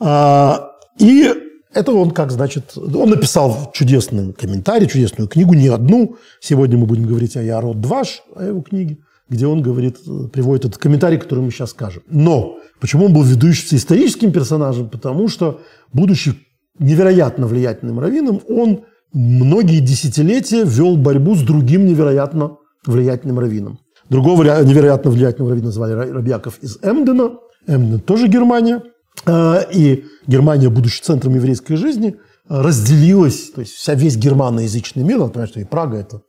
А, 0.00 0.69
и 0.98 1.32
это 1.72 1.92
он 1.92 2.10
как, 2.10 2.32
значит, 2.32 2.76
он 2.76 3.10
написал 3.10 3.70
чудесный 3.72 4.32
комментарий, 4.32 4.88
чудесную 4.88 5.28
книгу, 5.28 5.54
не 5.54 5.68
одну. 5.68 6.16
Сегодня 6.40 6.76
мы 6.76 6.86
будем 6.86 7.06
говорить 7.06 7.36
о 7.36 7.42
Ярод 7.42 7.80
Дваш, 7.80 8.22
о 8.34 8.44
его 8.44 8.60
книге, 8.60 8.98
где 9.28 9.46
он 9.46 9.62
говорит, 9.62 9.98
приводит 10.32 10.64
этот 10.64 10.78
комментарий, 10.78 11.18
который 11.18 11.44
мы 11.44 11.50
сейчас 11.52 11.70
скажем. 11.70 12.02
Но 12.08 12.56
почему 12.80 13.06
он 13.06 13.12
был 13.14 13.22
ведущимся 13.22 13.76
историческим 13.76 14.32
персонажем? 14.32 14.88
Потому 14.88 15.28
что, 15.28 15.60
будучи 15.92 16.34
невероятно 16.78 17.46
влиятельным 17.46 18.00
раввином, 18.00 18.40
он 18.48 18.84
многие 19.12 19.80
десятилетия 19.80 20.64
вел 20.64 20.96
борьбу 20.96 21.36
с 21.36 21.42
другим 21.42 21.86
невероятно 21.86 22.56
влиятельным 22.84 23.38
раввином. 23.38 23.78
Другого 24.08 24.42
невероятно 24.64 25.12
влиятельного 25.12 25.52
раввина 25.52 25.70
звали 25.70 25.92
Рабьяков 25.92 26.58
из 26.62 26.78
Эмдена. 26.82 27.38
Эмден 27.68 28.00
тоже 28.00 28.26
Германия. 28.26 28.82
А, 29.26 29.60
и 29.72 30.04
Германия, 30.26 30.68
будучи 30.68 31.02
центром 31.02 31.34
еврейской 31.34 31.76
жизни, 31.76 32.16
разделилась, 32.50 33.52
то 33.52 33.60
есть 33.60 33.74
вся 33.74 33.94
весь 33.94 34.16
германоязычный 34.16 35.04
мир, 35.04 35.18
понимать, 35.28 35.50
что 35.50 35.60
и 35.60 35.64
Прага– 35.64 35.96
это, 35.98 36.22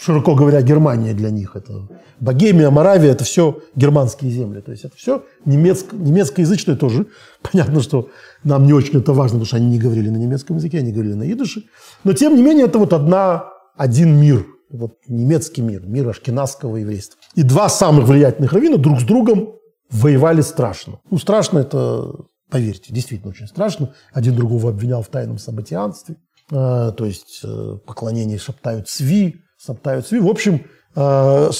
широко 0.00 0.34
говоря, 0.34 0.62
Германия 0.62 1.14
для 1.14 1.30
них, 1.30 1.54
это 1.54 1.86
Богемия, 2.18 2.70
Моравия– 2.70 3.10
это 3.12 3.22
все 3.22 3.60
германские 3.76 4.32
земли, 4.32 4.62
то 4.62 4.72
есть 4.72 4.84
это 4.84 4.96
все 4.96 5.24
немецко, 5.44 5.94
немецкоязычное 5.94 6.74
тоже. 6.74 7.06
Понятно, 7.52 7.82
что 7.82 8.08
нам 8.42 8.66
не 8.66 8.72
очень 8.72 8.98
это 8.98 9.12
важно, 9.12 9.34
потому 9.38 9.46
что 9.46 9.58
они 9.58 9.68
не 9.68 9.78
говорили 9.78 10.08
на 10.08 10.16
немецком 10.16 10.56
языке, 10.56 10.78
они 10.78 10.90
говорили 10.90 11.14
на 11.14 11.30
идыше, 11.30 11.62
но 12.02 12.14
тем 12.14 12.34
не 12.34 12.42
менее 12.42 12.66
это 12.66 12.80
вот 12.80 12.92
одна, 12.92 13.50
один 13.76 14.20
мир, 14.20 14.44
вот 14.70 14.94
немецкий 15.06 15.62
мир, 15.62 15.86
мир 15.86 16.08
ашкенадского 16.08 16.78
еврейства. 16.78 17.16
И 17.36 17.44
два 17.44 17.68
самых 17.68 18.08
влиятельных 18.08 18.52
раввина 18.52 18.76
друг 18.76 18.98
с 18.98 19.04
другом 19.04 19.54
воевали 19.90 20.40
страшно. 20.40 21.00
Ну, 21.10 21.18
страшно 21.18 21.58
это 21.58 22.14
Поверьте, 22.50 22.92
действительно 22.92 23.30
очень 23.30 23.46
страшно. 23.46 23.94
Один 24.12 24.34
другого 24.34 24.70
обвинял 24.70 25.02
в 25.02 25.08
тайном 25.08 25.38
саботианстве. 25.38 26.16
А, 26.50 26.90
то 26.90 27.06
есть 27.06 27.40
э, 27.44 27.78
поклонение 27.86 28.38
шептают 28.38 28.88
сви, 28.88 29.36
шептают 29.56 30.06
сви. 30.06 30.18
В 30.18 30.26
общем, 30.26 30.64
а, 30.96 31.50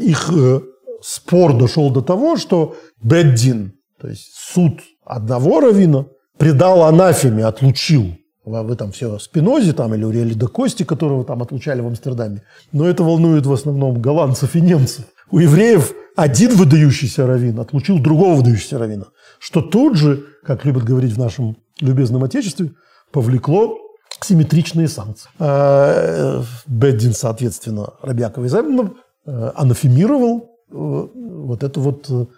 их 0.00 0.30
э, 0.34 0.60
спор 1.02 1.58
дошел 1.58 1.90
до 1.90 2.00
того, 2.00 2.38
что 2.38 2.76
Беддин, 3.02 3.74
то 4.00 4.08
есть 4.08 4.32
суд 4.34 4.80
одного 5.04 5.60
равина, 5.60 6.06
предал 6.38 6.84
анафеме, 6.84 7.44
отлучил 7.44 8.14
вы 8.48 8.76
там 8.76 8.92
все 8.92 9.18
Спинозе 9.18 9.72
там, 9.72 9.94
или 9.94 10.04
Урели 10.04 10.32
де 10.32 10.46
Кости, 10.46 10.82
которого 10.82 11.24
там 11.24 11.42
отлучали 11.42 11.82
в 11.82 11.86
Амстердаме. 11.86 12.42
Но 12.72 12.88
это 12.88 13.02
волнует 13.02 13.44
в 13.44 13.52
основном 13.52 14.00
голландцев 14.00 14.56
и 14.56 14.60
немцев. 14.62 15.04
У 15.30 15.38
евреев 15.38 15.92
один 16.18 16.56
выдающийся 16.56 17.28
раввин 17.28 17.60
отлучил 17.60 18.00
другого 18.00 18.34
выдающегося 18.34 18.78
раввина, 18.78 19.06
что 19.38 19.62
тут 19.62 19.96
же 19.96 20.26
как 20.42 20.64
любят 20.64 20.82
говорить 20.82 21.12
в 21.12 21.18
нашем 21.18 21.58
любезном 21.80 22.24
отечестве, 22.24 22.72
повлекло 23.12 23.78
симметричные 24.20 24.88
санкции. 24.88 25.30
А, 25.38 26.40
э, 26.40 26.44
Беддин, 26.66 27.12
соответственно, 27.12 27.92
Рабьяков 28.02 28.44
и 28.44 28.48
Заминов 28.48 28.94
э, 29.26 29.52
анафемировал 29.54 30.38
э, 30.40 30.74
вот 30.74 31.62
эту 31.62 31.80
вот 31.80 32.30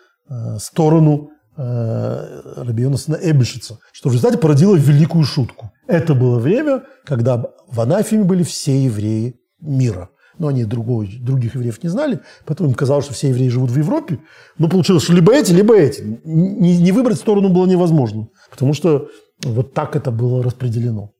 сторону 0.59 1.31
Рабионасна 1.57 3.18
Эбишица, 3.20 3.81
что 3.93 4.09
в 4.09 4.12
результате 4.12 4.39
породило 4.39 4.76
великую 4.76 5.24
шутку. 5.24 5.72
Это 5.89 6.14
было 6.14 6.39
время, 6.39 6.85
когда 7.05 7.47
в 7.66 7.81
анафеме 7.81 8.22
были 8.22 8.45
все 8.45 8.85
евреи 8.85 9.41
мира– 9.61 10.11
но 10.41 10.49
они 10.49 10.64
другой, 10.64 11.18
других 11.20 11.55
евреев 11.55 11.82
не 11.82 11.91
знали, 11.91 12.20
поэтому 12.47 12.70
им 12.70 12.74
казалось, 12.74 13.05
что 13.05 13.14
все 13.14 13.28
евреи 13.28 13.49
живут 13.49 13.70
в 13.70 13.78
Европе. 13.78 14.18
Но 14.59 14.68
получилось, 14.68 15.05
что 15.05 15.12
либо 15.12 15.32
эти, 15.34 15.53
либо 15.53 15.76
эти. 15.76 16.20
Не, 16.24 16.78
не 16.78 16.93
выбрать 16.93 17.18
сторону 17.18 17.51
было 17.51 17.66
невозможно, 17.66 18.28
потому 18.51 18.72
что 18.72 19.09
вот 19.45 19.74
так 19.74 19.95
это 19.97 20.11
было 20.11 20.43
распределено. 20.43 21.12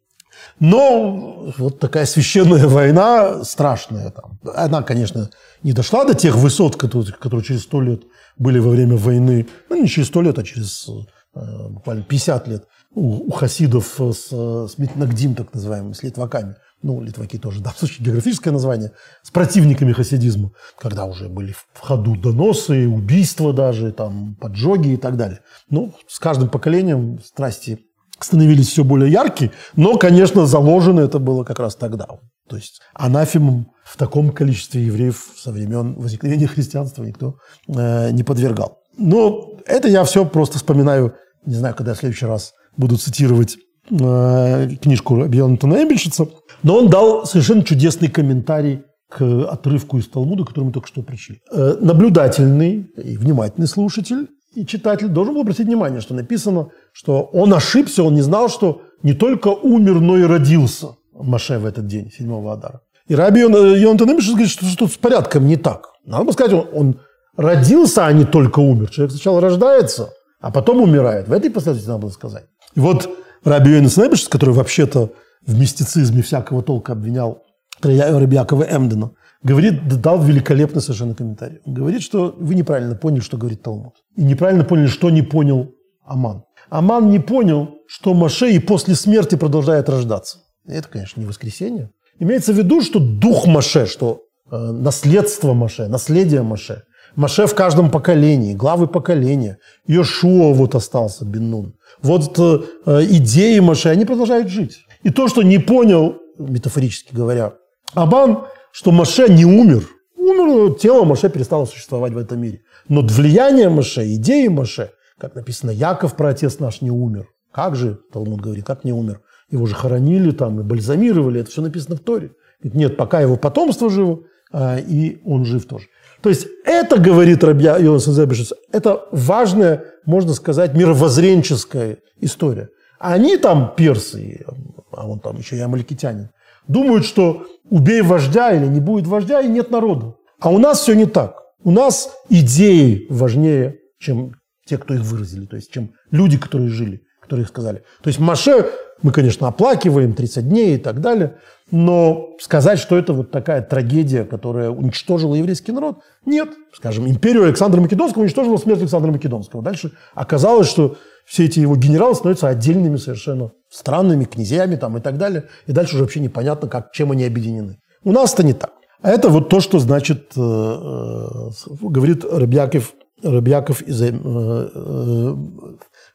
Но 0.59 1.53
вот 1.59 1.81
такая 1.81 2.07
священная 2.07 2.67
война 2.67 3.45
страшная. 3.45 4.11
Там. 4.11 4.41
Она, 4.55 4.83
конечно, 4.83 5.29
не 5.63 5.75
дошла 5.75 6.05
до 6.05 6.15
тех 6.15 6.35
высот, 6.37 6.77
которые, 6.77 7.13
которые 7.13 7.45
через 7.45 7.63
сто 7.63 7.83
лет 7.83 8.03
были 8.39 8.59
во 8.59 8.71
время 8.71 8.97
войны. 8.97 9.47
Ну, 9.69 9.83
не 9.83 9.87
через 9.87 10.09
сто 10.09 10.23
лет, 10.23 10.39
а 10.39 10.43
через 10.43 10.89
буквально 11.35 12.03
50 12.05 12.49
лет 12.49 12.65
у, 12.95 13.29
у 13.29 13.31
хасидов 13.31 14.01
с, 14.01 14.31
с 14.31 14.79
Митнагдим, 14.79 15.35
так 15.35 15.53
называемым, 15.55 15.95
с 15.95 16.03
литваками, 16.03 16.57
ну, 16.83 17.01
литваки 17.01 17.39
тоже, 17.39 17.59
в 17.61 17.63
данном 17.63 17.79
случае 17.79 18.07
географическое 18.07 18.53
название, 18.53 18.93
с 19.23 19.31
противниками 19.31 19.93
хасидизма, 19.93 20.53
когда 20.79 21.05
уже 21.05 21.29
были 21.29 21.53
в 21.53 21.81
ходу 21.81 22.17
доносы, 22.17 22.89
убийства 22.89 23.53
даже, 23.53 23.93
там, 23.93 24.37
поджоги 24.37 24.95
и 24.95 24.97
так 24.97 25.17
далее. 25.17 25.41
Ну, 25.69 25.95
с 26.09 26.19
каждым 26.19 26.49
поколением 26.49 27.21
страсти 27.23 27.81
становились 28.19 28.69
все 28.69 28.85
более 28.85 29.11
яркие, 29.11 29.53
но, 29.77 29.97
конечно, 29.97 30.47
заложено 30.47 31.01
это 31.01 31.19
было 31.19 31.45
как 31.45 31.59
раз 31.59 31.75
тогда. 31.75 32.07
То 32.49 32.57
есть 32.57 32.81
анафемам 32.95 33.69
в 33.85 33.97
таком 33.97 34.33
количестве 34.33 34.85
евреев 34.85 35.35
со 35.37 35.53
времен 35.53 35.95
возникновения 35.95 36.47
христианства 36.47 37.05
никто 37.05 37.37
э, 37.69 38.11
не 38.11 38.23
подвергал. 38.23 38.79
Но 38.99 39.53
это 39.67 39.89
я 39.89 40.05
все 40.05 40.25
просто 40.27 40.59
вспоминаю, 40.59 41.15
не 41.47 41.55
знаю, 41.55 41.75
когда 41.75 41.95
в 41.95 41.99
следующий 41.99 42.27
раз 42.27 42.53
буду 42.77 42.99
цитировать 42.99 43.57
книжку 43.91 45.25
Йонатана 45.25 45.83
Эбельшица, 45.83 46.29
но 46.63 46.77
он 46.77 46.89
дал 46.89 47.27
совершенно 47.27 47.63
чудесный 47.65 48.09
комментарий 48.09 48.83
к 49.09 49.23
отрывку 49.51 49.99
из 49.99 50.07
Талмуда, 50.09 50.45
к 50.45 50.49
которому 50.49 50.69
мы 50.69 50.73
только 50.73 50.89
что 50.89 51.03
пришли. 51.03 51.41
Э, 51.53 51.77
наблюдательный 51.81 52.91
и 52.97 53.17
внимательный 53.17 53.67
слушатель 53.67 54.29
и 54.55 54.65
читатель 54.65 55.09
должен 55.09 55.35
был 55.35 55.43
обратить 55.43 55.67
внимание, 55.67 56.01
что 56.01 56.15
написано, 56.15 56.69
что 56.93 57.23
он 57.33 57.53
ошибся, 57.53 58.03
он 58.03 58.15
не 58.15 58.23
знал, 58.23 58.49
что 58.49 58.83
не 59.03 59.13
только 59.13 59.49
умер, 59.49 60.01
но 60.01 60.17
и 60.17 60.23
родился 60.23 60.97
Маше 61.13 61.59
в 61.59 61.67
этот 61.67 61.87
день, 61.87 62.11
7 62.11 62.49
Адара. 62.49 62.81
И 63.09 63.15
Раби 63.15 63.41
Йонатан 63.41 64.11
Эбельшиц 64.11 64.31
говорит, 64.31 64.51
что 64.51 64.65
тут 64.77 64.93
с 64.93 64.97
порядком 64.97 65.47
не 65.47 65.57
так. 65.57 65.89
Надо 66.05 66.25
бы 66.25 66.33
сказать, 66.33 66.53
он, 66.53 66.69
он 66.73 67.01
родился, 67.37 68.07
а 68.07 68.13
не 68.13 68.25
только 68.25 68.61
умер. 68.61 68.91
Человек 68.91 69.13
сначала 69.13 69.41
рождается, 69.41 70.11
а 70.41 70.51
потом 70.51 70.81
умирает. 70.81 71.29
В 71.29 71.33
этой 71.33 71.51
последовательности 71.51 71.89
надо 71.89 72.03
было 72.03 72.11
сказать. 72.11 72.45
И 72.75 72.81
вот 72.81 73.09
Раби 73.45 73.73
Йонас 73.73 73.97
Небешец, 73.97 74.29
который 74.29 74.55
вообще-то 74.55 75.13
в 75.47 75.59
мистицизме 75.59 76.23
всякого 76.23 76.63
толка 76.63 76.93
обвинял 76.93 77.43
Рабиакова 77.83 78.65
Эмдена, 78.65 79.13
говорит, 79.43 79.89
дал 79.89 80.23
великолепный 80.23 80.83
совершенно 80.83 81.15
комментарий. 81.15 81.61
Он 81.65 81.75
говорит, 81.75 82.03
что 82.03 82.35
вы 82.39 82.55
неправильно 82.55 82.95
поняли, 82.95 83.21
что 83.21 83.39
говорит 83.39 83.63
Талмуд. 83.63 83.95
И 84.17 84.23
неправильно 84.23 84.65
поняли, 84.65 84.87
что 84.87 85.11
не 85.11 85.23
понял 85.23 85.71
Аман. 86.05 86.45
Аман 86.69 87.11
не 87.11 87.19
понял, 87.19 87.77
что 87.89 88.15
Маше 88.15 88.51
и 88.51 88.59
после 88.59 88.95
смерти 88.95 89.37
продолжает 89.37 89.89
рождаться. 89.89 90.39
Это, 90.67 90.89
конечно, 90.89 91.21
не 91.21 91.27
воскресенье. 91.27 91.91
Имеется 92.19 92.53
в 92.53 92.57
виду, 92.57 92.83
что 92.83 93.01
дух 93.01 93.47
Маше, 93.47 93.87
что 93.87 94.21
э, 94.51 94.57
наследство 94.57 95.55
Маше, 95.55 95.89
наследие 95.89 96.43
Маше, 96.43 96.83
Маше 97.17 97.47
в 97.47 97.55
каждом 97.55 97.91
поколении, 97.91 98.55
главы 98.55 98.87
поколения. 98.87 99.59
Йошуа 99.87 100.53
вот 100.53 100.75
остался, 100.75 101.25
Беннун. 101.25 101.75
Вот 102.03 102.39
э, 102.39 102.61
э, 102.87 103.05
идеи 103.11 103.59
Маше, 103.59 103.89
они 103.89 104.05
продолжают 104.05 104.49
жить. 104.49 104.79
И 105.03 105.11
то, 105.11 105.29
что 105.29 105.43
не 105.43 105.59
понял, 105.59 106.17
метафорически 106.39 107.15
говоря, 107.15 107.55
Абан, 107.95 108.45
что 108.73 108.93
Маше 108.93 109.29
не 109.29 109.45
умер. 109.45 109.89
Умер, 110.17 110.75
тело 110.79 111.05
Маше 111.05 111.29
перестало 111.29 111.65
существовать 111.65 112.13
в 112.13 112.19
этом 112.19 112.41
мире. 112.41 112.63
Но 112.89 113.03
влияние 113.03 113.69
Маше, 113.69 114.15
идеи 114.15 114.49
Маше, 114.49 114.93
как 115.19 115.35
написано, 115.35 115.71
Яков, 115.71 116.17
протест 116.17 116.61
наш, 116.61 116.81
не 116.81 116.91
умер. 116.91 117.29
Как 117.53 117.77
же, 117.77 117.99
Талмуд 118.13 118.41
говорит, 118.41 118.65
как 118.65 118.85
не 118.85 118.93
умер? 118.93 119.21
Его 119.51 119.67
же 119.67 119.75
хоронили 119.75 120.31
там 120.31 120.61
и 120.61 120.63
бальзамировали, 120.63 121.41
это 121.41 121.51
все 121.51 121.63
написано 121.63 121.97
в 121.97 122.01
Торе. 122.01 122.33
Говорит, 122.61 122.79
нет, 122.79 122.97
пока 122.97 123.21
его 123.21 123.37
потомство 123.37 123.91
живо, 123.91 124.21
а, 124.53 124.79
и 124.79 125.21
он 125.25 125.45
жив 125.45 125.67
тоже. 125.67 125.87
То 126.23 126.29
есть 126.29 126.47
это, 126.71 126.99
говорит 126.99 127.43
Рабья 127.43 127.77
Йонас 127.77 128.07
Зебешец, 128.07 128.53
это 128.73 129.07
важная, 129.11 129.85
можно 130.05 130.33
сказать, 130.35 130.75
мировоззренческая 130.75 131.99
история. 132.21 132.69
Они 132.99 133.37
там 133.37 133.75
персы, 133.77 134.45
а 134.93 135.09
он 135.09 135.19
там 135.21 135.37
еще 135.37 135.57
и 135.57 135.61
амаликитянин, 135.61 136.31
думают, 136.69 137.05
что 137.05 137.47
убей 137.69 138.03
вождя 138.03 138.53
или 138.53 138.67
не 138.67 138.81
будет 138.81 139.07
вождя, 139.07 139.41
и 139.41 139.49
нет 139.49 139.71
народа. 139.71 140.15
А 140.39 140.51
у 140.51 140.59
нас 140.59 140.81
все 140.81 140.95
не 140.95 141.07
так. 141.07 141.37
У 141.65 141.71
нас 141.71 142.15
идеи 142.29 143.07
важнее, 143.11 143.77
чем 143.99 144.35
те, 144.65 144.79
кто 144.79 144.95
их 144.95 145.01
выразили, 145.01 145.47
то 145.47 145.57
есть 145.57 145.73
чем 145.73 145.91
люди, 146.11 146.39
которые 146.39 146.71
жили, 146.71 147.03
которые 147.21 147.43
их 147.45 147.49
сказали. 147.49 147.83
То 148.03 148.09
есть 148.09 148.21
Маше 148.21 148.67
мы, 149.03 149.13
конечно, 149.13 149.49
оплакиваем 149.49 150.15
30 150.15 150.49
дней 150.49 150.75
и 150.75 150.79
так 150.79 151.01
далее, 151.01 151.37
но 151.71 152.31
сказать, 152.41 152.79
что 152.79 152.97
это 152.97 153.13
вот 153.13 153.31
такая 153.31 153.63
трагедия, 153.63 154.25
которая 154.25 154.71
уничтожила 154.71 155.35
еврейский 155.35 155.73
народ, 155.73 155.99
нет. 156.27 156.49
Скажем, 156.75 157.09
империю 157.09 157.45
Александра 157.45 157.81
Македонского 157.81 158.23
уничтожила 158.23 158.57
смерть 158.57 158.81
Александра 158.81 159.11
Македонского. 159.11 159.63
Дальше 159.63 159.93
оказалось, 160.15 160.69
что 160.69 160.97
все 161.25 161.45
эти 161.45 161.61
его 161.61 161.77
генералы 161.77 162.15
становятся 162.15 162.49
отдельными 162.49 162.97
совершенно 162.97 163.53
странными 163.71 164.25
князьями 164.25 164.77
там, 164.77 164.97
и 164.97 165.01
так 165.01 165.17
далее. 165.17 165.45
И 165.67 165.73
дальше 165.73 165.95
уже 165.95 166.05
вообще 166.05 166.21
непонятно, 166.21 166.69
как, 166.69 166.93
чем 166.93 167.13
они 167.13 167.25
объединены. 167.25 167.79
У 168.03 168.13
нас 168.13 168.35
это 168.35 168.43
не 168.43 168.53
так. 168.53 168.73
А 169.03 169.11
это 169.11 169.29
вот 169.29 169.49
то, 169.49 169.61
что 169.61 169.79
значит, 169.79 170.33
э, 170.37 170.41
э, 170.41 171.51
говорит 171.81 172.25
Рыбьяков, 172.25 172.95
Рыбьяков 173.23 173.83
из 173.83 174.03
э, 174.03 174.11
э, 174.13 175.35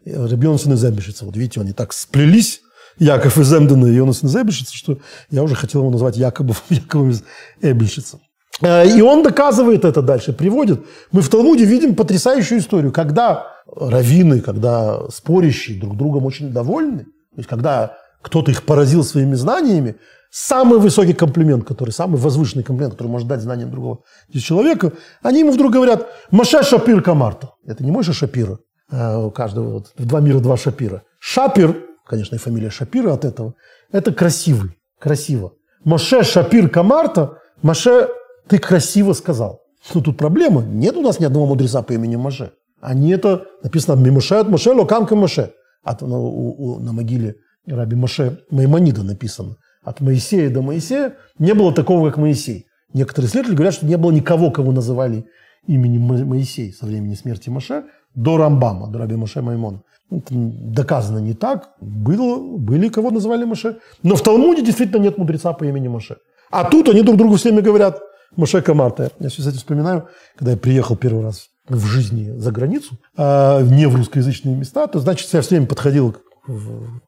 Рыбьонсон 0.06 0.74
из 0.74 0.84
Эмбишица. 0.86 1.26
Вот 1.26 1.36
видите, 1.36 1.62
они 1.62 1.74
так 1.74 1.94
сплелись, 1.94 2.62
Яков 2.98 3.38
из 3.38 3.54
Эмдена 3.54 3.88
и 3.88 3.94
Йонас 3.94 4.24
из 4.24 4.36
Эбельшица, 4.36 4.76
что 4.76 4.98
я 5.30 5.44
уже 5.44 5.56
хотел 5.56 5.82
его 5.82 5.92
назвать 5.92 6.18
Яковом, 6.18 6.56
Яковом 6.70 7.10
из 7.10 7.24
Эбельшица. 7.62 8.20
Э, 8.62 8.88
и 8.88 9.02
он 9.02 9.24
доказывает 9.24 9.86
это 9.86 10.02
дальше, 10.02 10.34
приводит. 10.34 10.86
Мы 11.12 11.22
в 11.22 11.30
Талмуде 11.30 11.66
видим 11.66 11.96
потрясающую 11.96 12.60
историю, 12.60 12.92
когда 12.92 13.48
раввины, 13.76 14.42
когда 14.42 15.10
спорящие 15.10 15.80
друг 15.80 15.98
другом 15.98 16.26
очень 16.26 16.52
довольны, 16.52 17.00
то 17.00 17.38
есть 17.38 17.50
когда 17.50 17.98
кто-то 18.22 18.52
их 18.52 18.64
поразил 18.64 19.04
своими 19.04 19.36
знаниями, 19.36 19.96
самый 20.32 20.80
высокий 20.80 21.14
комплимент, 21.14 21.66
который, 21.66 21.92
самый 21.92 22.18
возвышенный 22.18 22.64
комплимент, 22.64 22.94
который 22.94 23.08
может 23.08 23.28
дать 23.28 23.42
знаниям 23.42 23.72
другого 23.72 24.00
человека, 24.34 24.94
они 25.22 25.40
ему 25.40 25.52
вдруг 25.52 25.72
говорят 25.72 26.08
«Маша 26.32 26.64
Шапир 26.64 27.02
Камарта». 27.02 27.52
Это 27.66 27.84
не 27.84 27.92
Мойша 27.92 28.14
Шапира, 28.14 28.60
э, 28.92 29.18
у 29.18 29.32
каждого 29.32 29.74
вот, 29.74 29.94
два 29.98 30.22
мира 30.22 30.40
два 30.40 30.58
Шапира. 30.58 31.04
Шапир 31.20 31.85
конечно, 32.06 32.36
и 32.36 32.40
фамилия 32.40 32.70
Шапира 32.70 33.14
от 33.14 33.26
этого, 33.26 33.56
это 33.92 34.14
красивый, 34.14 34.78
красиво. 35.00 35.54
Моше 35.84 36.24
Шапир 36.24 36.70
Камарта, 36.70 37.40
Моше, 37.62 38.10
ты 38.48 38.58
красиво 38.58 39.14
сказал. 39.14 39.62
Но 39.94 40.02
тут 40.02 40.18
проблема. 40.18 40.64
Нет 40.64 40.96
у 40.96 41.02
нас 41.02 41.20
ни 41.20 41.26
одного 41.26 41.46
мудреца 41.46 41.82
по 41.82 41.94
имени 41.94 42.16
Моше. 42.16 42.54
Они 42.82 43.12
это 43.12 43.46
написано 43.64 44.00
Мимоше 44.00 44.36
от 44.36 44.50
Моше, 44.50 44.72
Локамка 44.72 45.16
Моше. 45.16 45.54
От, 45.84 46.02
на, 46.02 46.18
у, 46.18 46.56
у, 46.58 46.80
на 46.80 46.92
могиле 46.92 47.36
Раби 47.68 47.96
Моше 47.96 48.40
Маймонида 48.50 49.04
написано. 49.04 49.58
От 49.84 50.02
Моисея 50.02 50.50
до 50.50 50.62
Моисея 50.62 51.16
не 51.38 51.54
было 51.54 51.74
такого, 51.74 52.10
как 52.10 52.18
Моисей. 52.18 52.66
Некоторые 52.94 53.30
исследователи 53.30 53.56
говорят, 53.56 53.76
что 53.76 53.86
не 53.86 53.98
было 53.98 54.12
никого, 54.12 54.50
кого 54.52 54.72
называли 54.72 55.28
именем 55.68 56.02
Моисей 56.02 56.74
со 56.74 56.86
времени 56.86 57.14
смерти 57.14 57.50
Моше 57.50 57.86
до 58.16 58.38
Рамбама, 58.38 58.88
до 58.88 59.00
Раби 59.00 59.16
Моше 59.16 59.42
Маймона. 59.42 59.84
Это 60.12 60.28
доказано 60.32 61.18
не 61.20 61.34
так. 61.34 61.70
Было, 61.82 62.58
были, 62.58 62.90
кого 62.90 63.12
называли 63.12 63.44
Маше. 63.44 63.80
Но 64.04 64.16
в 64.16 64.24
Талмуде 64.24 64.64
действительно 64.64 65.02
нет 65.02 65.18
мудреца 65.18 65.54
по 65.54 65.64
имени 65.64 65.88
Маше. 65.88 66.18
А 66.52 66.64
тут 66.64 66.90
они 66.90 67.02
друг 67.02 67.18
другу 67.18 67.36
всеми 67.36 67.62
говорят 67.62 68.00
Маше 68.36 68.62
Камарта. 68.62 69.12
Я 69.20 69.30
сейчас 69.30 69.48
это 69.48 69.58
вспоминаю, 69.58 70.08
когда 70.36 70.52
я 70.52 70.58
приехал 70.58 70.96
первый 70.96 71.24
раз 71.24 71.48
в 71.68 71.86
жизни 71.86 72.38
за 72.38 72.52
границу, 72.52 72.98
а 73.18 73.62
не 73.62 73.88
в 73.88 73.96
русскоязычные 73.96 74.56
места, 74.56 74.86
то 74.88 75.00
значит, 75.00 75.34
я 75.34 75.42
все 75.42 75.52
время 75.52 75.68
подходил, 75.68 76.16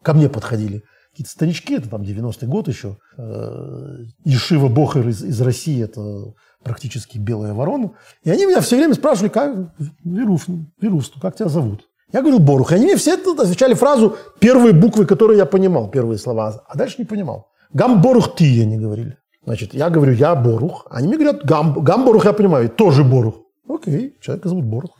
ко 0.01 0.13
мне 0.13 0.29
подходили 0.29 0.83
какие-то 1.11 1.31
старички, 1.31 1.75
это 1.75 1.89
там 1.89 2.03
90-й 2.03 2.45
год 2.45 2.67
еще, 2.67 2.97
э, 3.17 4.03
Ешива 4.23 4.67
Бохер 4.67 5.07
из, 5.07 5.23
из 5.23 5.41
России, 5.41 5.83
это 5.83 6.33
практически 6.63 7.17
белая 7.17 7.53
ворона. 7.53 7.93
И 8.23 8.29
они 8.29 8.45
меня 8.45 8.61
все 8.61 8.77
время 8.77 8.93
спрашивали, 8.93 9.29
как, 9.29 9.73
Вируф, 10.03 10.47
Вируф, 10.79 11.09
как 11.19 11.35
тебя 11.35 11.49
зовут? 11.49 11.85
Я 12.11 12.21
говорил 12.21 12.39
Борух. 12.39 12.71
И 12.71 12.75
они 12.75 12.85
мне 12.85 12.95
все 12.95 13.15
отвечали 13.15 13.73
фразу, 13.73 14.15
первые 14.39 14.73
буквы, 14.73 15.05
которые 15.05 15.37
я 15.37 15.45
понимал, 15.45 15.89
первые 15.89 16.17
слова, 16.17 16.63
а 16.67 16.77
дальше 16.77 16.95
не 16.99 17.05
понимал. 17.05 17.47
Гам 17.73 18.01
Борух 18.01 18.35
ты, 18.35 18.61
они 18.61 18.77
говорили. 18.77 19.17
Значит, 19.45 19.73
я 19.73 19.89
говорю, 19.89 20.13
я 20.13 20.35
Борух. 20.35 20.87
Они 20.89 21.07
мне 21.07 21.17
говорят, 21.17 21.43
Гам, 21.45 21.73
Гам 21.83 22.05
Борух 22.05 22.25
я 22.25 22.33
понимаю, 22.33 22.69
тоже 22.69 23.03
Борух. 23.03 23.35
Окей, 23.67 24.17
человека 24.21 24.49
зовут 24.49 24.65
Борух. 24.65 24.91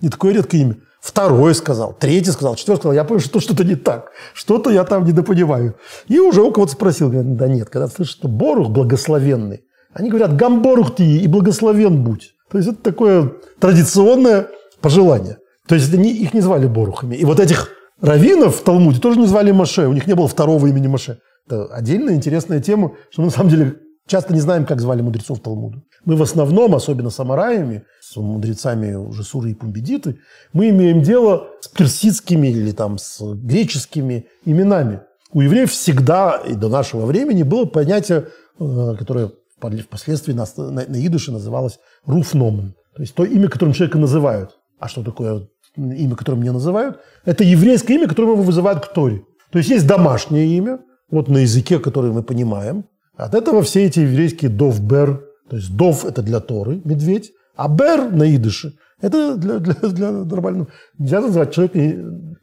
Не, 0.00 0.08
такое 0.08 0.32
редкое 0.32 0.58
имя. 0.58 0.76
Второй 1.00 1.52
сказал, 1.56 1.96
третий 1.98 2.30
сказал, 2.30 2.54
четвертый 2.54 2.82
сказал, 2.82 2.94
я 2.94 3.02
понял, 3.02 3.20
что 3.20 3.40
что-то 3.40 3.64
не 3.64 3.74
так. 3.74 4.12
Что-то 4.34 4.70
я 4.70 4.84
там 4.84 5.04
недопонимаю. 5.04 5.74
И 6.06 6.20
уже 6.20 6.42
у 6.42 6.52
кого-то 6.52 6.72
спросил, 6.72 7.10
говорят, 7.10 7.36
да 7.36 7.48
нет, 7.48 7.70
когда 7.70 7.88
слышишь, 7.88 8.14
что 8.14 8.28
Борух 8.28 8.70
благословенный, 8.70 9.64
они 9.92 10.10
говорят, 10.10 10.36
Гамборух 10.36 10.94
ты 10.94 11.04
и 11.04 11.26
благословен 11.26 12.04
будь. 12.04 12.34
То 12.50 12.58
есть 12.58 12.70
это 12.70 12.82
такое 12.82 13.32
традиционное 13.58 14.46
пожелание. 14.80 15.38
То 15.66 15.74
есть 15.74 15.92
они, 15.94 16.12
их 16.12 16.34
не 16.34 16.40
звали 16.40 16.66
Борухами. 16.66 17.16
И 17.16 17.24
вот 17.24 17.40
этих 17.40 17.70
раввинов 18.00 18.56
в 18.56 18.62
Талмуде 18.62 19.00
тоже 19.00 19.18
не 19.18 19.26
звали 19.26 19.52
Маше. 19.52 19.86
У 19.86 19.92
них 19.92 20.06
не 20.06 20.14
было 20.14 20.28
второго 20.28 20.66
имени 20.66 20.88
Маше. 20.88 21.20
Это 21.46 21.66
отдельная 21.66 22.14
интересная 22.14 22.60
тема, 22.60 22.92
что 23.10 23.22
мы 23.22 23.26
на 23.26 23.32
самом 23.32 23.50
деле 23.50 23.76
часто 24.06 24.34
не 24.34 24.40
знаем, 24.40 24.66
как 24.66 24.80
звали 24.80 25.02
мудрецов 25.02 25.40
Талмуда. 25.40 25.82
Мы 26.04 26.16
в 26.16 26.22
основном, 26.22 26.74
особенно 26.74 27.10
с 27.10 27.20
Амараями, 27.20 27.84
с 28.00 28.16
мудрецами 28.16 28.94
уже 28.94 29.22
Суры 29.22 29.52
и 29.52 29.54
Пумбедиты, 29.54 30.18
мы 30.52 30.70
имеем 30.70 31.02
дело 31.02 31.48
с 31.60 31.68
персидскими 31.68 32.48
или 32.48 32.72
там 32.72 32.98
с 32.98 33.20
греческими 33.20 34.26
именами. 34.44 35.00
У 35.32 35.40
евреев 35.40 35.70
всегда 35.70 36.36
и 36.46 36.54
до 36.54 36.68
нашего 36.68 37.06
времени 37.06 37.42
было 37.42 37.64
понятие, 37.64 38.28
э, 38.58 38.94
которое 38.98 39.30
впоследствии 39.60 40.32
на, 40.32 40.44
на, 40.56 40.84
на 40.86 41.06
идыше 41.06 41.30
называлось 41.30 41.78
руфномен. 42.04 42.74
То 42.94 43.02
есть 43.02 43.14
то 43.14 43.24
имя, 43.24 43.48
которым 43.48 43.72
человека 43.72 43.98
называют. 43.98 44.58
А 44.82 44.88
что 44.88 45.04
такое 45.04 45.46
имя, 45.76 46.16
которым 46.16 46.40
мне 46.40 46.50
называют? 46.50 46.98
Это 47.24 47.44
еврейское 47.44 47.94
имя, 47.94 48.08
которое 48.08 48.32
его 48.32 48.42
вызывают 48.42 48.84
к 48.84 48.92
Торе. 48.92 49.22
То 49.52 49.58
есть 49.58 49.70
есть 49.70 49.86
домашнее 49.86 50.48
имя, 50.56 50.80
вот 51.08 51.28
на 51.28 51.38
языке, 51.38 51.78
который 51.78 52.10
мы 52.10 52.24
понимаем. 52.24 52.86
От 53.16 53.36
этого 53.36 53.62
все 53.62 53.84
эти 53.84 54.00
еврейские 54.00 54.50
дов-бер, 54.50 55.22
то 55.48 55.56
есть 55.56 55.76
дов– 55.76 56.04
это 56.06 56.22
для 56.22 56.40
Торы, 56.40 56.80
медведь, 56.84 57.30
а 57.54 57.68
бер 57.68 58.10
на 58.10 58.34
идыше– 58.34 58.72
это 59.00 59.36
для, 59.36 59.60
для, 59.60 59.74
для 59.74 60.10
нормального. 60.10 60.66
Нельзя 60.98 61.20
называть 61.20 61.54
человека 61.54 61.78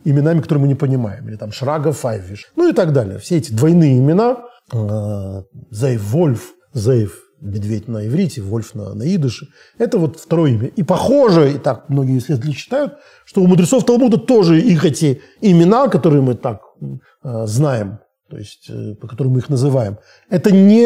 именами, 0.06 0.40
которые 0.40 0.62
мы 0.62 0.68
не 0.70 0.76
понимаем. 0.76 1.28
Или 1.28 1.36
там 1.36 1.52
Шрага 1.52 1.92
Файвиш. 1.92 2.52
Ну 2.56 2.70
и 2.70 2.74
так 2.74 2.94
далее. 2.94 3.18
Все 3.18 3.36
эти 3.38 3.52
двойные 3.52 3.98
имена. 3.98 4.46
Э, 4.72 5.44
Зейв 5.72 6.04
Вольф, 6.12 6.54
Зейв 6.74 7.22
медведь 7.42 7.88
на 7.88 8.08
иврите, 8.08 8.42
Вольф 8.42 8.76
на, 8.76 8.94
на 8.94 9.04
идыше. 9.16 9.48
Это 9.78 9.98
вот 9.98 10.20
второе 10.20 10.52
имя. 10.52 10.68
И 10.68 10.84
похоже, 10.84 11.54
и 11.54 11.58
так 11.58 11.90
многие 11.90 12.18
исследователи 12.18 12.54
считают, 12.54 12.94
что 13.26 13.42
у 13.42 13.48
мудрецов 13.48 13.86
Талмуда 13.86 14.18
тоже 14.18 14.60
их 14.60 14.86
эти 14.86 15.22
имена, 15.42 15.88
которые 15.88 16.22
мы 16.22 16.36
так 16.36 16.62
э, 16.82 17.46
знаем, 17.46 18.00
то 18.30 18.38
есть 18.38 18.70
э, 18.70 18.96
по 18.96 19.08
которым 19.08 19.34
мы 19.34 19.40
их 19.40 19.50
называем, 19.50 19.98
это 20.30 20.52
не 20.52 20.84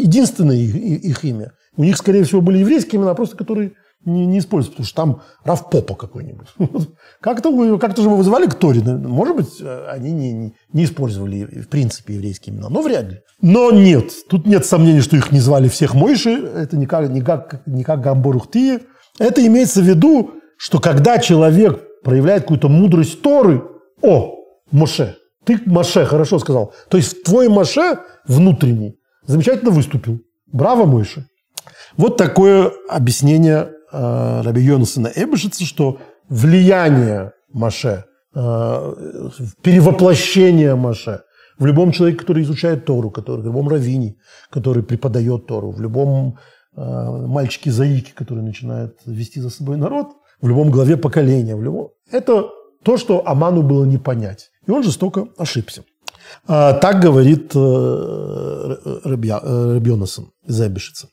единственное 0.00 0.56
их, 0.56 0.74
их 0.74 1.24
имя. 1.24 1.52
У 1.76 1.84
них, 1.84 1.96
скорее 1.96 2.24
всего, 2.24 2.40
были 2.40 2.58
еврейские 2.58 3.00
имена, 3.00 3.14
просто 3.14 3.36
которые 3.36 3.72
не, 4.04 4.26
не 4.26 4.38
используют, 4.38 4.76
потому 4.76 4.86
что 4.86 4.96
там 4.96 5.22
Раф 5.44 5.68
Попа 5.70 5.94
какой-нибудь. 5.94 6.48
Как-то 7.20 7.78
как 7.78 7.96
же 7.96 8.08
мы 8.08 8.16
вызывали 8.16 8.46
к 8.46 8.54
Торе. 8.54 8.80
Может 8.82 9.36
быть, 9.36 9.62
они 9.88 10.12
не, 10.12 10.54
не 10.72 10.84
использовали, 10.84 11.44
в 11.44 11.68
принципе, 11.68 12.14
еврейские 12.14 12.54
имена, 12.54 12.68
но 12.70 12.80
вряд 12.80 13.10
ли. 13.10 13.20
Но 13.42 13.70
нет, 13.70 14.10
тут 14.28 14.46
нет 14.46 14.64
сомнений, 14.64 15.00
что 15.00 15.16
их 15.16 15.32
не 15.32 15.40
звали 15.40 15.68
всех 15.68 15.94
Мойши. 15.94 16.30
Это 16.30 16.76
не 16.76 16.86
как, 16.86 17.10
не 17.10 17.20
как, 17.20 17.66
не 17.66 17.84
как 17.84 18.00
Гамборухтия. 18.00 18.80
Это 19.18 19.46
имеется 19.46 19.80
в 19.80 19.84
виду, 19.84 20.30
что 20.56 20.78
когда 20.78 21.18
человек 21.18 21.82
проявляет 22.02 22.42
какую-то 22.42 22.68
мудрость 22.68 23.20
Торы, 23.22 23.62
о, 24.02 24.34
Моше, 24.70 25.16
ты 25.44 25.60
Моше 25.66 26.04
хорошо 26.04 26.38
сказал. 26.38 26.72
То 26.88 26.96
есть 26.96 27.22
твой 27.24 27.48
Моше 27.48 27.98
внутренний 28.26 28.96
замечательно 29.26 29.70
выступил. 29.70 30.20
Браво, 30.46 30.86
Мойша. 30.86 31.26
Вот 31.96 32.16
такое 32.16 32.72
объяснение 32.88 33.68
э, 33.68 33.72
Раби 33.92 34.62
Йонасона 34.62 35.10
Эбешица, 35.14 35.64
что 35.64 35.98
влияние 36.28 37.32
Маше, 37.52 38.04
э, 38.34 38.94
перевоплощение 39.62 40.74
Маше 40.76 41.22
в 41.58 41.66
любом 41.66 41.92
человеке, 41.92 42.20
который 42.20 42.42
изучает 42.44 42.86
Тору, 42.86 43.10
который, 43.10 43.42
в 43.42 43.44
любом 43.44 43.68
раввине, 43.68 44.16
который 44.50 44.82
преподает 44.82 45.46
Тору, 45.46 45.72
в 45.72 45.80
любом 45.80 46.38
э, 46.76 46.80
мальчике-заике, 46.80 48.12
который 48.14 48.42
начинает 48.42 48.96
вести 49.04 49.40
за 49.40 49.50
собой 49.50 49.76
народ, 49.76 50.08
в 50.40 50.48
любом 50.48 50.70
главе 50.70 50.96
поколения, 50.96 51.54
в 51.56 51.62
любом... 51.62 51.90
это 52.10 52.48
то, 52.82 52.96
что 52.96 53.28
Аману 53.28 53.62
было 53.62 53.84
не 53.84 53.98
понять. 53.98 54.50
И 54.66 54.70
он 54.70 54.82
жестоко 54.82 55.28
ошибся. 55.36 55.84
А, 56.46 56.72
так 56.74 57.02
говорит 57.02 57.54
Рабьонасон 59.04 60.30
из 60.46 60.60
Эбишица. 60.62 61.08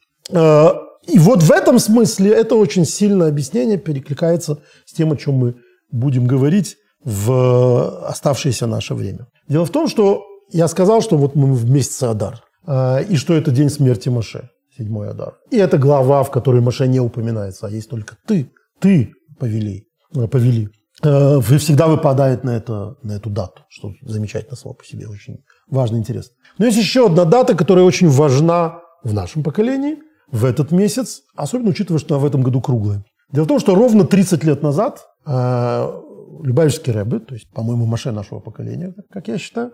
И 1.08 1.20
вот 1.20 1.42
в 1.42 1.52
этом 1.52 1.80
смысле 1.80 2.32
это 2.32 2.56
очень 2.56 2.86
сильное 2.86 3.30
объяснение 3.30 3.78
перекликается 3.78 4.60
с 4.86 4.94
тем, 4.94 5.14
о 5.14 5.16
чем 5.16 5.36
мы 5.36 5.56
будем 5.90 6.28
говорить 6.28 6.78
в 7.04 8.06
оставшееся 8.06 8.68
наше 8.68 8.94
время. 8.94 9.28
Дело 9.48 9.66
в 9.66 9.70
том, 9.70 9.88
что 9.88 10.26
я 10.52 10.68
сказал, 10.68 11.02
что 11.02 11.18
вот 11.18 11.36
мы 11.36 11.54
в 11.54 11.70
месяце 11.70 12.04
Адар, 12.04 12.44
а, 12.66 13.00
и 13.00 13.16
что 13.16 13.34
это 13.34 13.52
день 13.52 13.70
смерти 13.70 14.10
Маше, 14.10 14.50
седьмой 14.78 15.10
Адар. 15.10 15.36
И 15.50 15.58
это 15.58 15.78
глава, 15.78 16.24
в 16.24 16.32
которой 16.32 16.62
Маше 16.62 16.88
не 16.88 17.00
упоминается, 17.00 17.68
а 17.68 17.70
есть 17.70 17.90
только 17.90 18.18
ты, 18.28 18.52
ты 18.80 19.14
повели, 19.40 19.88
э, 20.14 20.28
повели. 20.28 20.70
Э, 21.04 21.38
вы 21.38 21.58
всегда 21.58 21.88
выпадает 21.88 22.44
на, 22.44 22.52
это, 22.52 22.96
на 23.04 23.14
эту 23.14 23.30
дату, 23.30 23.62
что 23.70 23.94
замечательно 24.02 24.58
само 24.58 24.74
по 24.74 24.84
себе, 24.84 25.08
очень 25.08 25.38
важно 25.70 25.96
интересно. 25.96 26.34
Но 26.58 26.66
есть 26.66 26.78
еще 26.78 27.06
одна 27.06 27.24
дата, 27.24 27.56
которая 27.56 27.86
очень 27.86 28.10
важна 28.10 28.82
в 29.04 29.14
нашем 29.14 29.44
поколении– 29.44 30.00
в 30.32 30.46
этот 30.46 30.72
месяц, 30.72 31.22
особенно 31.36 31.70
учитывая, 31.70 32.00
что 32.00 32.20
в 32.20 32.26
этом 32.26 32.42
году 32.42 32.62
круглая. 32.62 33.04
Дело 33.32 33.46
в 33.46 33.48
том, 33.48 33.60
что 33.60 33.76
ровно 33.76 34.06
30 34.06 34.44
лет 34.44 34.64
назад 34.64 35.06
э, 35.26 36.02
Любавичский 36.44 36.94
Рэбе, 36.94 37.20
то 37.20 37.34
есть, 37.34 37.50
по-моему, 37.52 37.86
Маше 37.86 38.12
нашего 38.12 38.40
поколения, 38.40 38.94
как 39.12 39.28
я 39.28 39.38
считаю, 39.38 39.72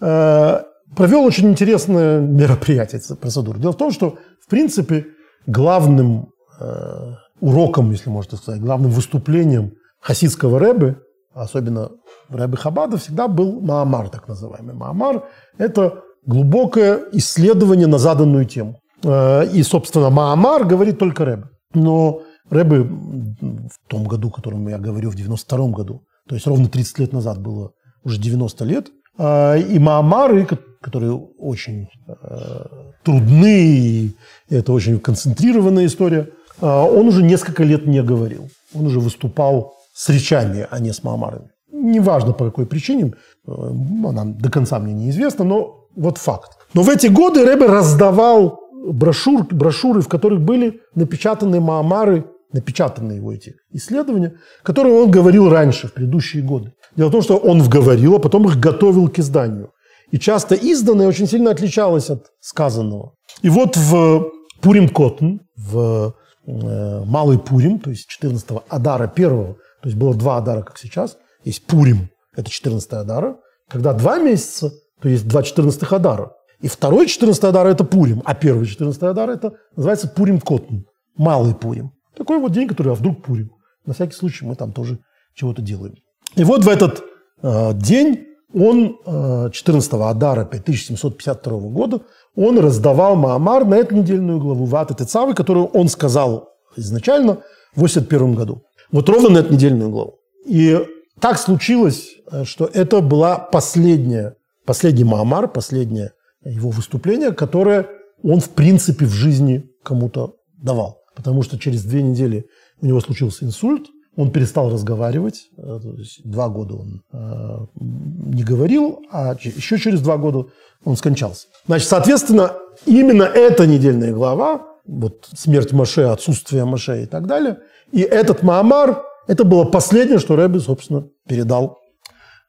э, 0.00 0.60
провел 0.94 1.24
очень 1.24 1.48
интересное 1.50 2.20
мероприятие, 2.20 3.00
процедуру. 3.16 3.58
Дело 3.58 3.72
в 3.72 3.76
том, 3.76 3.90
что, 3.90 4.18
в 4.40 4.48
принципе, 4.48 5.06
главным 5.46 6.28
э, 6.60 7.14
уроком, 7.40 7.90
если 7.90 8.10
можно 8.10 8.36
сказать, 8.36 8.60
главным 8.60 8.90
выступлением 8.90 9.72
хасидского 10.00 10.58
Рэбе, 10.58 10.96
особенно 11.32 11.90
Рэбе 12.28 12.56
Хабада, 12.56 12.96
всегда 12.96 13.26
был 13.26 13.60
Маамар, 13.60 14.08
так 14.08 14.28
называемый. 14.28 14.74
Маамар– 14.74 15.24
это 15.58 16.02
глубокое 16.26 17.00
исследование 17.12 17.86
на 17.86 17.98
заданную 17.98 18.44
тему. 18.44 18.78
Э, 19.04 19.46
и, 19.52 19.62
собственно, 19.62 20.10
Маамар 20.10 20.64
говорит 20.64 20.98
только 20.98 21.24
Рэбе. 21.24 21.44
Но 21.74 22.22
Рэбе 22.50 22.82
в 22.82 23.88
том 23.88 24.04
году, 24.04 24.28
о 24.28 24.32
котором 24.32 24.66
я 24.68 24.78
говорю, 24.78 25.10
в 25.10 25.14
92 25.14 25.68
году, 25.68 26.02
то 26.28 26.34
есть 26.34 26.46
ровно 26.46 26.68
30 26.68 26.98
лет 26.98 27.12
назад 27.12 27.40
было 27.40 27.72
уже 28.02 28.18
90 28.18 28.64
лет, 28.64 28.88
э, 29.18 29.60
и 29.60 29.78
Маамары, 29.78 30.46
которые 30.80 31.12
очень 31.38 31.88
э, 32.06 32.66
трудны, 33.02 33.66
и 33.68 34.16
это 34.48 34.72
очень 34.72 34.98
концентрированная 34.98 35.86
история, 35.86 36.28
он 36.60 37.08
уже 37.08 37.24
несколько 37.24 37.64
лет 37.64 37.84
не 37.84 38.00
говорил. 38.00 38.48
Он 38.74 38.86
уже 38.86 39.00
выступал 39.00 39.74
с 39.92 40.08
речами, 40.08 40.68
а 40.70 40.78
не 40.78 40.92
с 40.92 41.02
Маамарами. 41.02 41.50
Неважно 41.72 42.32
по 42.32 42.44
какой 42.44 42.64
причине, 42.64 43.14
она 43.44 44.24
до 44.24 44.50
конца 44.50 44.78
мне 44.78 44.94
неизвестна, 44.94 45.44
но 45.44 45.88
вот 45.96 46.18
факт. 46.18 46.56
Но 46.72 46.82
в 46.82 46.88
эти 46.88 47.08
годы 47.08 47.44
Рэбе 47.44 47.66
раздавал 47.66 48.63
брошюр, 48.92 49.44
брошюры, 49.50 50.00
в 50.00 50.08
которых 50.08 50.40
были 50.40 50.80
напечатаны 50.94 51.60
маамары, 51.60 52.24
напечатаны 52.52 53.12
его 53.12 53.32
эти 53.32 53.56
исследования, 53.72 54.34
которые 54.62 54.94
он 54.94 55.10
говорил 55.10 55.50
раньше, 55.50 55.88
в 55.88 55.92
предыдущие 55.92 56.42
годы. 56.42 56.72
Дело 56.96 57.08
в 57.08 57.12
том, 57.12 57.22
что 57.22 57.36
он 57.36 57.68
говорил, 57.68 58.14
а 58.14 58.18
потом 58.18 58.46
их 58.46 58.60
готовил 58.60 59.08
к 59.08 59.18
изданию. 59.18 59.70
И 60.10 60.18
часто 60.18 60.54
изданное 60.54 61.08
очень 61.08 61.26
сильно 61.26 61.50
отличалось 61.50 62.10
от 62.10 62.26
сказанного. 62.40 63.14
И 63.42 63.48
вот 63.48 63.76
в 63.76 64.30
Пурим 64.60 64.88
Котн, 64.88 65.38
в 65.56 66.14
э, 66.46 67.04
Малый 67.04 67.38
Пурим, 67.38 67.80
то 67.80 67.90
есть 67.90 68.08
14-го 68.22 68.62
Адара 68.68 69.08
первого, 69.08 69.54
то 69.82 69.88
есть 69.88 69.96
было 69.96 70.14
два 70.14 70.36
Адара, 70.36 70.62
как 70.62 70.78
сейчас, 70.78 71.16
есть 71.44 71.66
Пурим, 71.66 72.10
это 72.36 72.50
14 72.50 72.92
Адара, 72.92 73.36
когда 73.68 73.92
два 73.92 74.18
месяца, 74.18 74.72
то 75.00 75.08
есть 75.08 75.26
два 75.26 75.42
14 75.42 75.82
Адара. 75.82 76.32
И 76.64 76.66
второй 76.66 77.08
14 77.08 77.44
Адар– 77.44 77.66
это 77.74 77.84
Пурим, 77.84 78.22
а 78.24 78.34
первый 78.34 78.64
14 78.64 79.02
Адар– 79.02 79.28
это 79.36 79.52
называется 79.76 80.08
Пурим 80.08 80.40
Котн, 80.40 80.76
малый 81.14 81.54
Пурим. 81.54 81.92
Такой 82.16 82.38
вот 82.38 82.52
день, 82.52 82.66
который, 82.66 82.92
а 82.92 82.94
вдруг 82.94 83.22
Пурим. 83.22 83.50
На 83.84 83.92
всякий 83.92 84.14
случай 84.14 84.46
мы 84.46 84.54
там 84.54 84.72
тоже 84.72 84.98
чего-то 85.34 85.60
делаем. 85.60 85.96
И 86.36 86.42
вот 86.42 86.64
в 86.64 86.68
этот 86.70 87.04
э, 87.42 87.74
день 87.74 88.28
он, 88.54 88.96
э, 89.04 89.50
14 89.52 89.92
Адара 89.92 90.46
5752 90.46 91.58
года, 91.68 92.00
он 92.34 92.58
раздавал 92.58 93.14
Маамар 93.14 93.66
на 93.66 93.74
эту 93.74 93.96
недельную 93.96 94.40
главу 94.40 94.64
Ваты 94.64 94.94
Тецавы, 94.94 95.34
которую 95.34 95.66
он 95.66 95.88
сказал 95.88 96.48
изначально 96.76 97.42
в 97.76 97.82
81 97.82 98.34
году. 98.36 98.62
Вот 98.90 99.06
ровно 99.10 99.28
на 99.28 99.38
эту 99.40 99.52
недельную 99.52 99.90
главу. 99.90 100.14
И 100.46 100.80
так 101.20 101.38
случилось, 101.38 102.08
э, 102.32 102.44
что 102.44 102.64
это 102.64 103.02
была 103.02 103.36
последняя, 103.38 104.36
последний 104.64 105.04
Маамар, 105.04 105.46
последняя 105.46 106.12
его 106.44 106.70
выступление, 106.70 107.32
которое 107.32 107.88
он, 108.22 108.40
в 108.40 108.50
принципе, 108.50 109.06
в 109.06 109.12
жизни 109.12 109.70
кому-то 109.82 110.36
давал. 110.56 111.02
Потому 111.14 111.42
что 111.42 111.58
через 111.58 111.84
две 111.84 112.02
недели 112.02 112.46
у 112.80 112.86
него 112.86 113.00
случился 113.00 113.44
инсульт, 113.44 113.86
он 114.16 114.30
перестал 114.30 114.70
разговаривать, 114.70 115.48
э, 115.56 115.80
два 116.24 116.48
года 116.48 116.74
он 116.74 117.02
э, 117.12 117.66
не 117.80 118.44
говорил, 118.44 119.00
а 119.10 119.34
еще 119.34 119.78
через 119.78 120.00
два 120.00 120.16
года 120.16 120.46
он 120.84 120.96
скончался. 120.96 121.48
Значит, 121.66 121.88
соответственно, 121.88 122.52
именно 122.86 123.24
эта 123.24 123.66
недельная 123.66 124.12
глава, 124.12 124.66
вот 124.86 125.28
смерть 125.34 125.72
Маше, 125.72 126.02
отсутствие 126.02 126.64
Маше 126.64 127.02
и 127.02 127.06
так 127.06 127.26
далее, 127.26 127.58
и 127.90 128.00
этот 128.00 128.42
Маамар, 128.42 129.02
это 129.26 129.44
было 129.44 129.64
последнее, 129.64 130.18
что 130.18 130.36
Рэбби, 130.36 130.58
собственно, 130.58 131.08
передал 131.26 131.78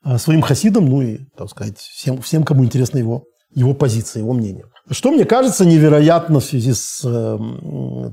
э, 0.03 0.17
своим 0.17 0.41
хасидам, 0.41 0.85
ну 0.85 1.01
и, 1.01 1.19
так 1.35 1.49
сказать, 1.49 1.79
всем, 1.79 2.21
всем 2.21 2.43
кому 2.43 2.63
интересно 2.63 2.99
его 2.99 3.25
его 3.55 3.73
позиция, 3.73 4.21
его 4.21 4.33
мнение. 4.33 4.65
Что 4.91 5.11
мне 5.11 5.25
кажется 5.25 5.65
невероятно 5.65 6.39
в 6.39 6.45
связи 6.45 6.73
с 6.73 7.01
э, 7.03 7.39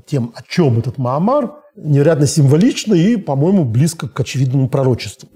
тем, 0.07 0.33
о 0.35 0.43
чем 0.49 0.79
этот 0.79 0.97
Маамар, 0.97 1.57
невероятно 1.77 2.27
символично 2.27 2.95
и, 2.95 3.17
по-моему, 3.17 3.65
близко 3.65 4.09
к 4.09 4.19
очевидному 4.19 4.69
пророчеству. 4.69 5.29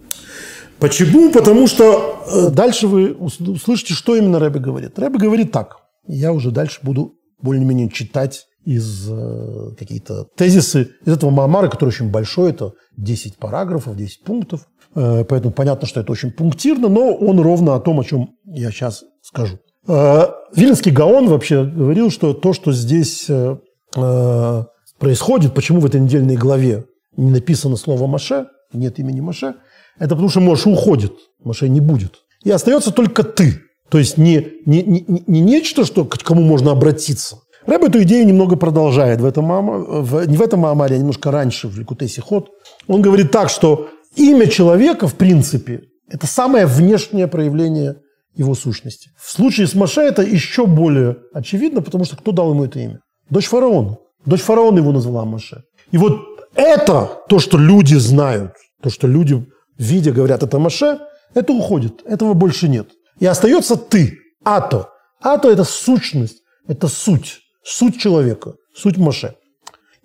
Почему? 0.79 1.31
Потому 1.31 1.67
что 1.67 2.25
э, 2.31 2.51
дальше 2.51 2.87
вы 2.87 3.13
услышите, 3.13 3.95
что 3.95 4.17
именно 4.17 4.39
Рэбе 4.39 4.61
говорит. 4.61 4.99
Рэбе 4.99 5.19
говорит 5.19 5.53
так. 5.53 5.79
Я 6.07 6.33
уже 6.33 6.51
дальше 6.51 6.81
буду 6.83 7.15
более-менее 7.41 7.91
читать 7.91 8.47
из 8.65 9.09
э, 9.09 9.75
какие-то 9.79 10.27
тезисы 10.37 10.91
из 11.05 11.13
этого 11.13 11.31
Маамара, 11.31 11.69
который 11.69 11.91
очень 11.91 12.11
большой, 12.11 12.51
это 12.51 12.73
10 12.97 13.37
параграфов, 13.37 13.97
10 13.97 14.25
пунктов. 14.25 14.67
Э, 14.95 15.25
поэтому 15.25 15.53
понятно, 15.53 15.87
что 15.87 16.01
это 16.01 16.13
очень 16.13 16.33
пунктирно, 16.33 16.89
но 16.89 17.15
он 17.15 17.41
ровно 17.41 17.75
о 17.75 17.81
том, 17.81 18.01
о 18.01 18.05
чем 18.05 18.31
я 18.45 18.71
сейчас 18.71 19.05
скажу. 19.23 19.59
Э, 19.89 20.27
Вильнский 20.55 20.91
Гаон 20.91 21.29
вообще 21.29 21.65
говорил, 21.65 22.11
что 22.11 22.33
то, 22.33 22.53
что 22.53 22.73
здесь 22.73 23.27
э, 23.29 23.57
э, 23.97 24.65
происходит, 24.99 25.55
почему 25.55 25.81
в 25.81 25.87
этой 25.87 26.01
недельной 26.01 26.37
главе 26.37 26.85
не 27.17 27.31
написано 27.31 27.77
слово 27.77 28.07
Маше, 28.07 28.47
нет 28.73 28.99
имени 28.99 29.21
Маше, 29.21 29.55
это 29.99 30.11
потому 30.11 30.29
что 30.29 30.41
Моше 30.41 30.69
уходит, 30.69 31.13
Моше 31.43 31.69
не 31.69 31.81
будет. 31.81 32.15
И 32.45 32.51
остается 32.51 32.93
только 32.93 33.23
ты. 33.23 33.61
То 33.89 33.99
есть 33.99 34.19
не, 34.19 34.49
не, 34.67 34.83
не, 34.83 35.05
не 35.27 35.41
нечто, 35.41 35.85
что, 35.85 36.05
к 36.05 36.19
кому 36.19 36.43
можно 36.43 36.73
обратиться. 36.73 37.39
Рэб 37.67 37.85
эту 37.85 38.03
идею 38.03 38.27
немного 38.27 38.57
продолжает 38.57 39.21
в 39.21 39.25
этом, 39.25 40.05
в, 40.05 40.27
не 40.27 40.37
в 40.37 40.43
этом 40.43 40.61
Маамаре, 40.61 40.97
а 40.97 40.99
немножко 40.99 41.31
раньше, 41.31 41.69
в 41.69 41.79
Ликутесе 41.79 42.21
Ход. 42.21 42.51
Он 42.87 43.03
говорит 43.03 43.31
так, 43.31 43.49
что 43.49 43.89
имя 44.17 44.47
человека, 44.47 45.09
в 45.09 45.15
принципе, 45.15 45.83
это 46.09 46.27
самое 46.27 46.67
внешнее 46.67 47.27
проявление 47.27 47.97
его 48.37 48.55
сущности. 48.55 49.11
В 49.19 49.31
случае 49.31 49.67
с 49.67 49.75
Маше 49.75 50.03
это 50.03 50.23
еще 50.23 50.67
более 50.67 51.17
очевидно, 51.33 51.83
потому 51.83 52.05
что 52.05 52.17
кто 52.17 52.33
дал 52.33 52.51
ему 52.51 52.65
это 52.65 52.79
имя? 52.79 53.01
Дочь 53.31 53.47
фараона. 53.47 53.97
Дочь 54.25 54.43
фараона 54.43 54.79
его 54.79 54.93
назвала 54.93 55.25
Маше. 55.25 55.63
И 55.91 55.99
вот 55.99 56.21
это, 56.55 57.23
то, 57.29 57.39
что 57.39 57.59
люди 57.59 57.95
знают, 57.95 58.53
то, 58.83 58.91
что 58.91 59.07
люди, 59.07 59.47
видя, 59.79 60.13
говорят, 60.13 60.43
это 60.43 60.59
Маше, 60.59 60.99
это 61.35 61.53
уходит, 61.53 62.03
этого 62.05 62.35
больше 62.35 62.69
нет. 62.69 62.89
И 63.19 63.27
остается 63.27 63.77
ты, 63.77 64.19
Ато. 64.45 64.91
Ато– 65.21 65.51
это 65.51 65.65
сущность, 65.65 66.43
это 66.69 66.89
суть, 66.89 67.41
суть 67.65 67.99
человека, 67.99 68.55
суть 68.75 68.99
Маше. 68.99 69.35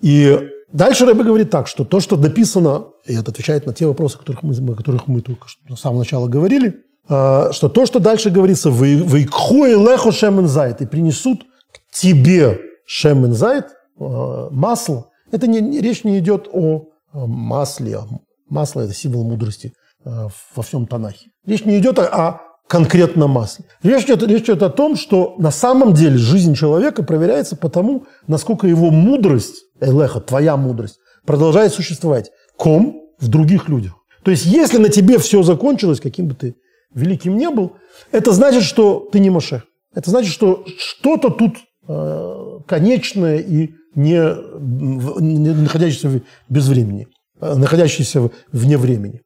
И 0.01 0.39
дальше 0.71 1.05
Рэбе 1.05 1.23
говорит 1.23 1.49
так, 1.49 1.67
что 1.67 1.83
то, 1.83 1.99
что 1.99 2.15
написано, 2.15 2.85
и 3.05 3.13
это 3.13 3.31
отвечает 3.31 3.65
на 3.65 3.73
те 3.73 3.85
вопросы, 3.85 4.17
которых 4.17 4.41
мы, 4.43 4.53
о 4.53 4.75
которых 4.75 5.07
мы 5.07 5.21
только 5.21 5.47
что 5.47 5.75
с 5.75 5.81
самого 5.81 5.99
начала 5.99 6.27
говорили– 6.27 6.75
что 7.11 7.69
то, 7.69 7.85
что 7.85 7.99
дальше 7.99 8.29
говорится, 8.29 8.69
«Вейкху 8.69 9.65
лехо 9.65 10.11
шемензайт» 10.11 10.81
и 10.81 10.85
принесут 10.85 11.43
тебе 11.91 12.59
шемензайт, 12.85 13.67
а, 13.99 14.49
масло, 14.49 15.09
это 15.31 15.47
не, 15.47 15.79
речь 15.79 16.03
не 16.03 16.19
идет 16.19 16.47
о 16.51 16.89
масле. 17.13 17.99
Масло– 18.49 18.81
это 18.81 18.93
символ 18.93 19.23
мудрости 19.23 19.73
а, 20.03 20.27
во 20.55 20.63
всем 20.63 20.87
Танахе. 20.87 21.27
Речь 21.45 21.65
не 21.65 21.77
идет 21.79 21.99
о, 21.99 22.05
о 22.05 22.41
конкретном 22.67 23.31
масле. 23.31 23.65
Речь 23.83 24.05
идет, 24.05 24.23
речь 24.23 24.43
идет 24.43 24.63
о 24.63 24.69
том, 24.69 24.95
что 24.95 25.35
на 25.37 25.51
самом 25.51 25.93
деле 25.93 26.17
жизнь 26.17 26.55
человека 26.55 27.03
проверяется 27.03 27.55
по 27.55 27.69
тому, 27.69 28.05
насколько 28.27 28.67
его 28.67 28.91
мудрость, 28.91 29.63
элеха, 29.79 30.19
твоя 30.19 30.57
мудрость, 30.57 30.99
продолжает 31.25 31.73
существовать. 31.73 32.31
Ком 32.57 33.01
в 33.19 33.27
других 33.27 33.69
людях. 33.69 33.93
То 34.23 34.31
есть, 34.31 34.45
если 34.45 34.77
на 34.77 34.89
тебе 34.89 35.17
все 35.17 35.43
закончилось, 35.43 35.99
каким 35.99 36.27
бы 36.27 36.35
ты 36.35 36.55
великим 36.93 37.37
не 37.37 37.49
был, 37.49 37.77
это 38.11 38.31
значит, 38.31 38.63
что 38.63 39.07
ты 39.11 39.19
не 39.19 39.29
Моше. 39.29 39.63
Это 39.93 40.09
значит, 40.09 40.31
что 40.31 40.65
что-то 40.77 41.29
тут 41.29 41.57
э, 41.87 42.59
конечное 42.67 43.37
и 43.39 43.71
не, 43.95 44.19
не 45.21 45.49
находящееся 45.49 46.21
без 46.49 46.67
времени, 46.67 47.07
э, 47.41 47.55
находящееся 47.55 48.29
вне 48.51 48.77
времени. 48.77 49.21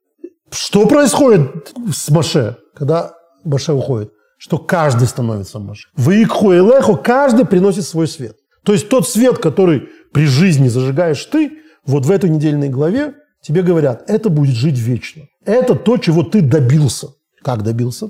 Что 0.52 0.88
происходит 0.88 1.74
с 1.94 2.10
Моше, 2.10 2.58
когда 2.76 3.14
Моше 3.44 3.74
уходит? 3.74 4.12
Что 4.38 4.58
каждый 4.58 5.08
становится 5.08 5.60
Моше. 5.60 5.88
В 5.96 6.10
Икху 6.12 6.54
и 6.54 6.58
Леху 6.58 6.98
каждый 6.98 7.46
приносит 7.46 7.86
свой 7.86 8.08
свет. 8.08 8.36
То 8.64 8.74
есть 8.74 8.90
тот 8.90 9.08
свет, 9.08 9.38
который 9.38 9.90
при 10.12 10.26
жизни 10.26 10.68
зажигаешь 10.68 11.24
ты, 11.26 11.52
вот 11.86 12.06
в 12.06 12.12
этой 12.12 12.30
недельной 12.30 12.70
главе 12.70 13.14
тебе 13.42 13.62
говорят, 13.62 14.04
это 14.08 14.30
будет 14.30 14.56
жить 14.56 14.78
вечно. 14.78 15.24
Это 15.46 15.76
то, 15.76 15.98
чего 15.98 16.24
ты 16.24 16.42
добился. 16.42 17.10
Как 17.46 17.62
добился? 17.62 18.10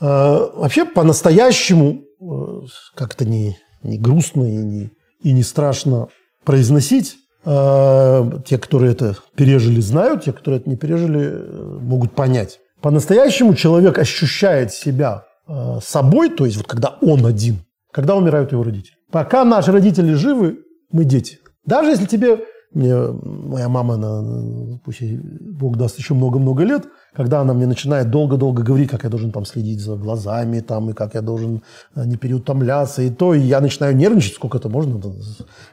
А, 0.00 0.50
вообще, 0.54 0.84
по-настоящему, 0.84 2.02
э, 2.20 2.60
как-то 2.94 3.24
не, 3.24 3.56
не 3.82 3.96
грустно 3.96 4.42
и 4.44 4.56
не, 4.56 4.90
и 5.22 5.32
не 5.32 5.42
страшно 5.42 6.08
произносить. 6.44 7.16
А, 7.46 8.30
те, 8.44 8.58
которые 8.58 8.92
это 8.92 9.16
пережили, 9.34 9.80
знают, 9.80 10.24
те, 10.24 10.34
которые 10.34 10.60
это 10.60 10.68
не 10.68 10.76
пережили, 10.76 11.20
э, 11.22 11.78
могут 11.80 12.14
понять. 12.14 12.60
По-настоящему 12.82 13.54
человек 13.54 13.98
ощущает 13.98 14.74
себя 14.74 15.24
э, 15.48 15.78
собой, 15.82 16.28
то 16.28 16.44
есть 16.44 16.58
вот 16.58 16.66
когда 16.66 16.98
он 17.00 17.24
один, 17.24 17.60
когда 17.90 18.14
умирают 18.14 18.52
его 18.52 18.62
родители. 18.62 18.96
Пока 19.10 19.42
наши 19.46 19.72
родители 19.72 20.12
живы, 20.12 20.58
мы 20.92 21.04
дети. 21.04 21.38
Даже 21.64 21.92
если 21.92 22.04
тебе, 22.04 22.44
мне 22.74 22.94
моя 22.94 23.70
мама, 23.70 23.94
она, 23.94 24.78
пусть 24.84 25.00
ей 25.00 25.18
Бог 25.18 25.78
даст 25.78 25.98
еще 25.98 26.12
много-много 26.12 26.62
лет, 26.62 26.84
когда 27.14 27.40
она 27.40 27.54
мне 27.54 27.66
начинает 27.66 28.10
долго-долго 28.10 28.62
говорить, 28.62 28.90
как 28.90 29.04
я 29.04 29.10
должен 29.10 29.32
там 29.32 29.44
следить 29.44 29.80
за 29.80 29.96
глазами, 29.96 30.60
там, 30.60 30.90
и 30.90 30.92
как 30.92 31.14
я 31.14 31.22
должен 31.22 31.62
э, 31.94 32.04
не 32.04 32.16
переутомляться, 32.16 33.02
и 33.02 33.10
то, 33.10 33.34
и 33.34 33.40
я 33.40 33.60
начинаю 33.60 33.96
нервничать, 33.96 34.34
сколько 34.34 34.58
это 34.58 34.68
можно, 34.68 35.00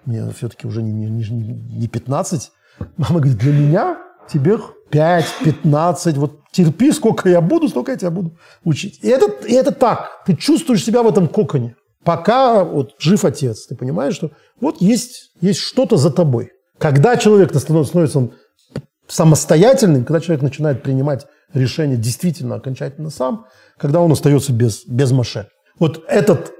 мне 0.06 0.30
все-таки 0.32 0.68
уже 0.68 0.82
не, 0.82 0.92
не, 0.92 1.24
не 1.30 1.88
15. 1.88 2.52
Мама 2.98 3.20
говорит, 3.20 3.38
для 3.38 3.54
меня 3.54 3.98
тебе 4.30 4.58
5, 4.90 5.26
15, 5.44 6.18
вот 6.18 6.40
терпи, 6.52 6.92
сколько 6.92 7.30
я 7.30 7.42
буду, 7.42 7.68
столько 7.68 7.92
я 7.92 7.98
тебя 7.98 8.12
буду 8.12 8.38
учить. 8.64 9.00
И 9.04 9.08
это, 9.08 9.28
и 9.46 9.54
это 9.54 9.72
так, 9.72 10.24
ты 10.26 10.36
чувствуешь 10.36 10.84
себя 10.84 11.04
в 11.04 11.08
этом 11.08 11.28
коконе. 11.28 11.76
Пока 12.04 12.64
вот 12.64 12.96
жив 13.00 13.26
отец, 13.26 13.68
ты 13.68 13.76
понимаешь, 13.76 14.16
что 14.16 14.32
вот 14.62 14.82
есть, 14.82 15.32
есть 15.42 15.60
что-то 15.60 15.98
за 15.98 16.10
тобой. 16.10 16.52
Когда 16.78 17.18
человек 17.18 17.54
становится 17.56 18.20
он 18.20 18.32
самостоятельным, 19.08 20.06
когда 20.06 20.20
человек 20.20 20.44
начинает 20.44 20.84
принимать 20.84 21.28
решение 21.54 21.98
действительно 21.98 22.56
окончательно 22.56 23.10
сам, 23.10 23.46
когда 23.78 24.02
он 24.02 24.12
остается 24.12 24.52
без, 24.54 24.86
без 24.86 25.12
маше. 25.12 25.48
Вот 25.80 26.04
этот 26.08 26.52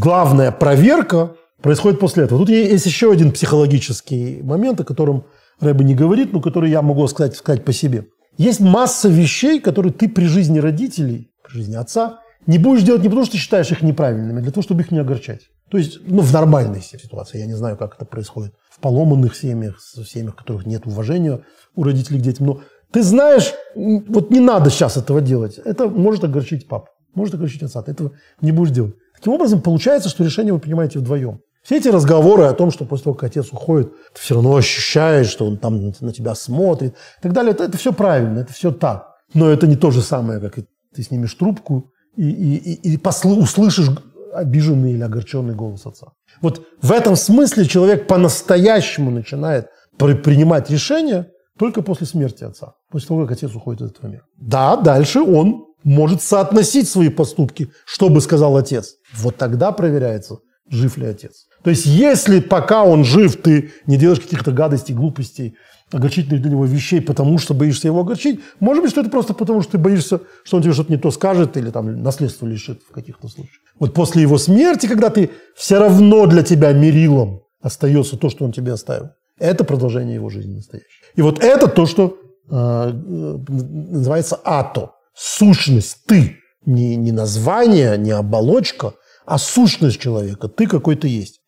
главная 0.00 0.50
проверка 0.50 1.36
происходит 1.60 2.00
после 2.00 2.24
этого. 2.24 2.40
Тут 2.40 2.48
есть 2.48 2.86
еще 2.86 3.12
один 3.12 3.32
психологический 3.32 4.40
момент, 4.42 4.80
о 4.80 4.84
котором 4.84 5.24
Рэба 5.60 5.84
не 5.84 5.94
говорит, 5.94 6.32
но 6.32 6.40
который 6.40 6.70
я 6.70 6.82
могу 6.82 7.06
сказать, 7.06 7.36
сказать 7.36 7.64
по 7.64 7.72
себе. 7.72 8.06
Есть 8.36 8.60
масса 8.60 9.08
вещей, 9.08 9.60
которые 9.60 9.92
ты 9.92 10.08
при 10.08 10.24
жизни 10.24 10.58
родителей, 10.58 11.30
при 11.46 11.58
жизни 11.58 11.76
отца, 11.76 12.20
не 12.46 12.58
будешь 12.58 12.82
делать 12.82 13.02
не 13.02 13.08
потому, 13.08 13.26
что 13.26 13.36
считаешь 13.36 13.70
их 13.70 13.82
неправильными, 13.82 14.40
а 14.40 14.42
для 14.42 14.50
того, 14.50 14.62
чтобы 14.62 14.82
их 14.82 14.90
не 14.90 14.98
огорчать. 14.98 15.42
То 15.72 15.78
есть, 15.78 16.00
ну, 16.04 16.20
в 16.20 16.30
нормальной 16.34 16.82
ситуации. 16.82 17.38
Я 17.38 17.46
не 17.46 17.54
знаю, 17.54 17.78
как 17.78 17.94
это 17.94 18.04
происходит. 18.04 18.52
В 18.68 18.78
поломанных 18.78 19.34
семьях, 19.34 19.78
в 19.78 20.04
семьях, 20.04 20.34
в 20.34 20.36
которых 20.36 20.66
нет 20.66 20.86
уважения 20.86 21.40
у 21.74 21.82
родителей 21.82 22.18
к 22.18 22.22
детям. 22.22 22.46
Но 22.46 22.60
ты 22.90 23.02
знаешь, 23.02 23.54
вот 23.74 24.30
не 24.30 24.40
надо 24.40 24.68
сейчас 24.68 24.98
этого 24.98 25.22
делать. 25.22 25.56
Это 25.56 25.88
может 25.88 26.24
огорчить 26.24 26.68
папу, 26.68 26.88
может 27.14 27.36
огорчить 27.36 27.62
отца. 27.62 27.80
Ты 27.80 27.92
этого 27.92 28.12
не 28.42 28.52
будешь 28.52 28.70
делать. 28.70 28.96
Таким 29.16 29.32
образом, 29.32 29.62
получается, 29.62 30.10
что 30.10 30.22
решение 30.24 30.52
вы 30.52 30.58
принимаете 30.58 30.98
вдвоем. 30.98 31.40
Все 31.62 31.78
эти 31.78 31.88
разговоры 31.88 32.42
о 32.42 32.52
том, 32.52 32.70
что 32.70 32.84
после 32.84 33.04
того, 33.04 33.14
как 33.14 33.30
отец 33.30 33.48
уходит, 33.50 33.94
ты 34.12 34.20
все 34.20 34.34
равно 34.34 34.54
ощущаешь, 34.54 35.28
что 35.28 35.46
он 35.46 35.56
там 35.56 35.94
на 36.00 36.12
тебя 36.12 36.34
смотрит 36.34 36.92
и 36.92 37.22
так 37.22 37.32
далее, 37.32 37.52
это, 37.52 37.64
это 37.64 37.78
все 37.78 37.94
правильно, 37.94 38.40
это 38.40 38.52
все 38.52 38.72
так. 38.72 39.06
Но 39.32 39.48
это 39.48 39.66
не 39.66 39.76
то 39.76 39.90
же 39.90 40.02
самое, 40.02 40.38
как 40.38 40.66
ты 40.94 41.02
снимешь 41.02 41.32
трубку 41.32 41.92
и, 42.14 42.28
и, 42.28 42.56
и, 42.56 42.92
и 42.92 42.96
послы, 42.98 43.38
услышишь 43.38 43.88
обиженный 44.32 44.92
или 44.92 45.02
огорченный 45.02 45.54
голос 45.54 45.86
отца. 45.86 46.08
Вот 46.40 46.66
в 46.80 46.90
этом 46.92 47.16
смысле 47.16 47.66
человек 47.66 48.06
по-настоящему 48.06 49.10
начинает 49.10 49.66
принимать 49.98 50.70
решения, 50.70 51.28
только 51.58 51.82
после 51.82 52.06
смерти 52.06 52.44
отца, 52.44 52.74
после 52.90 53.08
того, 53.08 53.22
как 53.22 53.32
отец 53.32 53.54
уходит 53.54 53.82
из 53.82 53.90
этого 53.90 54.10
мира. 54.10 54.24
Да, 54.36 54.76
дальше 54.76 55.20
он 55.20 55.66
может 55.84 56.22
соотносить 56.22 56.88
свои 56.88 57.08
поступки, 57.08 57.70
что 57.84 58.08
бы 58.08 58.20
сказал 58.20 58.56
отец. 58.56 58.96
Вот 59.14 59.36
тогда 59.36 59.72
проверяется, 59.72 60.38
жив 60.72 60.98
ли 60.98 61.06
отец. 61.06 61.46
То 61.62 61.70
есть, 61.70 61.86
если 61.86 62.40
пока 62.40 62.82
он 62.82 63.04
жив, 63.04 63.36
ты 63.40 63.70
не 63.86 63.96
делаешь 63.96 64.20
каких-то 64.20 64.50
гадостей, 64.50 64.94
глупостей, 64.94 65.54
огорчительных 65.92 66.40
для 66.40 66.50
него 66.50 66.64
вещей, 66.64 67.00
потому 67.00 67.38
что 67.38 67.54
боишься 67.54 67.88
его 67.88 68.00
огорчить, 68.00 68.40
может 68.60 68.82
быть, 68.82 68.90
что 68.90 69.02
это 69.02 69.10
просто 69.10 69.34
потому, 69.34 69.60
что 69.62 69.72
ты 69.72 69.78
боишься, 69.78 70.20
что 70.42 70.56
он 70.56 70.62
тебе 70.62 70.72
что-то 70.72 70.90
не 70.90 70.98
то 70.98 71.10
скажет 71.10 71.56
или 71.56 71.70
там 71.70 72.02
наследство 72.02 72.46
лишит 72.46 72.80
в 72.88 72.92
каких-то 72.92 73.28
случаях. 73.28 73.60
Вот 73.78 73.92
после 73.92 74.22
его 74.22 74.38
смерти, 74.38 74.86
когда 74.86 75.10
ты 75.10 75.30
все 75.54 75.78
равно 75.78 76.26
для 76.26 76.42
тебя 76.42 76.72
мерилом 76.72 77.42
остается 77.60 78.16
то, 78.16 78.30
что 78.30 78.44
он 78.44 78.52
тебе 78.52 78.72
оставил, 78.72 79.10
это 79.38 79.64
продолжение 79.64 80.14
его 80.14 80.30
жизни 80.30 80.54
настоящей. 80.54 80.88
И 81.14 81.22
вот 81.22 81.44
это 81.44 81.68
то, 81.68 81.84
что 81.84 82.16
э, 82.50 82.92
называется 82.92 84.40
ато, 84.42 84.92
сущность, 85.14 85.98
ты. 86.06 86.38
Не, 86.64 86.94
не 86.94 87.10
название, 87.10 87.98
не 87.98 88.12
оболочка, 88.12 88.94
а 89.26 89.38
сущность 89.38 90.00
человека. 90.00 90.48
Ты 90.48 90.66
какой 90.66 90.96
то 90.96 91.06
есть. 91.06 91.40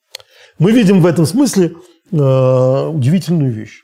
Мы 0.59 0.72
видим 0.72 1.01
в 1.01 1.07
этом 1.07 1.27
смысле 1.27 1.72
э, 2.12 2.87
удивительную 2.89 3.53
вещь. 3.53 3.83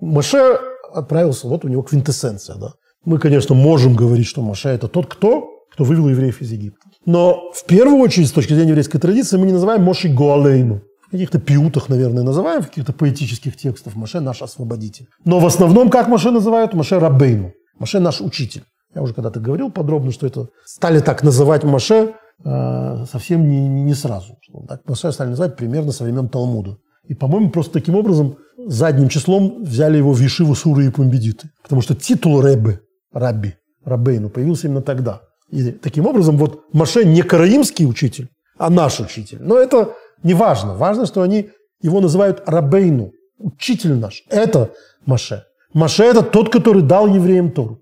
Маше 0.00 0.58
отправился, 0.92 1.48
вот 1.48 1.64
у 1.64 1.68
него 1.68 1.82
квинтэссенция. 1.82 2.56
Да? 2.56 2.72
Мы, 3.04 3.18
конечно, 3.18 3.54
можем 3.54 3.94
говорить, 3.94 4.26
что 4.26 4.42
Маше– 4.42 4.68
это 4.70 4.88
тот, 4.88 5.06
кто, 5.06 5.48
кто 5.72 5.84
вывел 5.84 6.08
евреев 6.08 6.40
из 6.42 6.52
Египта. 6.52 6.86
Но 7.06 7.50
в 7.54 7.64
первую 7.64 7.98
очередь, 8.00 8.28
с 8.28 8.32
точки 8.32 8.52
зрения 8.52 8.70
еврейской 8.70 8.98
традиции, 8.98 9.36
мы 9.36 9.46
не 9.46 9.52
называем 9.52 9.82
Моши 9.82 10.08
Гоалейну. 10.08 10.82
В 11.06 11.10
каких-то 11.10 11.38
пиутах, 11.38 11.88
наверное, 11.88 12.22
называем, 12.22 12.62
в 12.62 12.68
каких-то 12.68 12.92
поэтических 12.92 13.56
текстах 13.56 13.96
Маше 13.96 14.20
наш 14.20 14.42
освободитель. 14.42 15.06
Но 15.24 15.40
в 15.40 15.46
основном 15.46 15.90
как 15.90 16.08
Маше 16.08 16.30
называют? 16.30 16.74
Маше 16.74 16.98
Рабейну. 16.98 17.52
Маше 17.78 18.00
наш 18.00 18.20
учитель. 18.20 18.64
Я 18.94 19.02
уже 19.02 19.14
когда-то 19.14 19.40
говорил 19.40 19.70
подробно, 19.70 20.12
что 20.12 20.26
это 20.26 20.48
стали 20.64 21.00
так 21.00 21.22
называть 21.22 21.64
Маше 21.64 22.14
совсем 22.44 23.48
не, 23.48 23.68
не 23.68 23.94
сразу. 23.94 24.38
Так 24.68 24.88
Маше 24.88 25.12
стали 25.12 25.30
называть 25.30 25.56
примерно 25.56 25.92
со 25.92 26.04
времен 26.04 26.28
Талмуда. 26.28 26.76
И, 27.08 27.14
по-моему, 27.14 27.50
просто 27.50 27.74
таким 27.74 27.96
образом 27.96 28.36
задним 28.66 29.08
числом 29.08 29.64
взяли 29.64 29.96
его 29.96 30.12
в 30.12 30.20
Ешиву 30.20 30.54
Суры 30.54 30.86
и 30.86 30.90
Пумбедиты. 30.90 31.50
Потому 31.62 31.82
что 31.82 31.94
титул 31.94 32.40
Рэбе, 32.40 32.80
Рабби, 33.12 33.56
Рабейну 33.84 34.30
появился 34.30 34.68
именно 34.68 34.82
тогда. 34.82 35.22
И 35.50 35.72
таким 35.72 36.06
образом 36.06 36.36
вот 36.38 36.72
Маше 36.72 37.04
не 37.04 37.22
караимский 37.22 37.86
учитель, 37.86 38.28
а 38.58 38.70
наш 38.70 39.00
учитель. 39.00 39.38
Но 39.40 39.58
это 39.58 39.94
не 40.22 40.34
важно. 40.34 40.74
Важно, 40.74 41.06
что 41.06 41.22
они 41.22 41.50
его 41.82 42.00
называют 42.00 42.42
Рабейну, 42.46 43.12
учитель 43.38 43.94
наш. 43.94 44.22
Это 44.30 44.70
Маше. 45.04 45.44
Маше– 45.74 46.04
это 46.04 46.22
тот, 46.22 46.50
который 46.50 46.82
дал 46.82 47.08
евреям 47.08 47.50
Тору. 47.50 47.81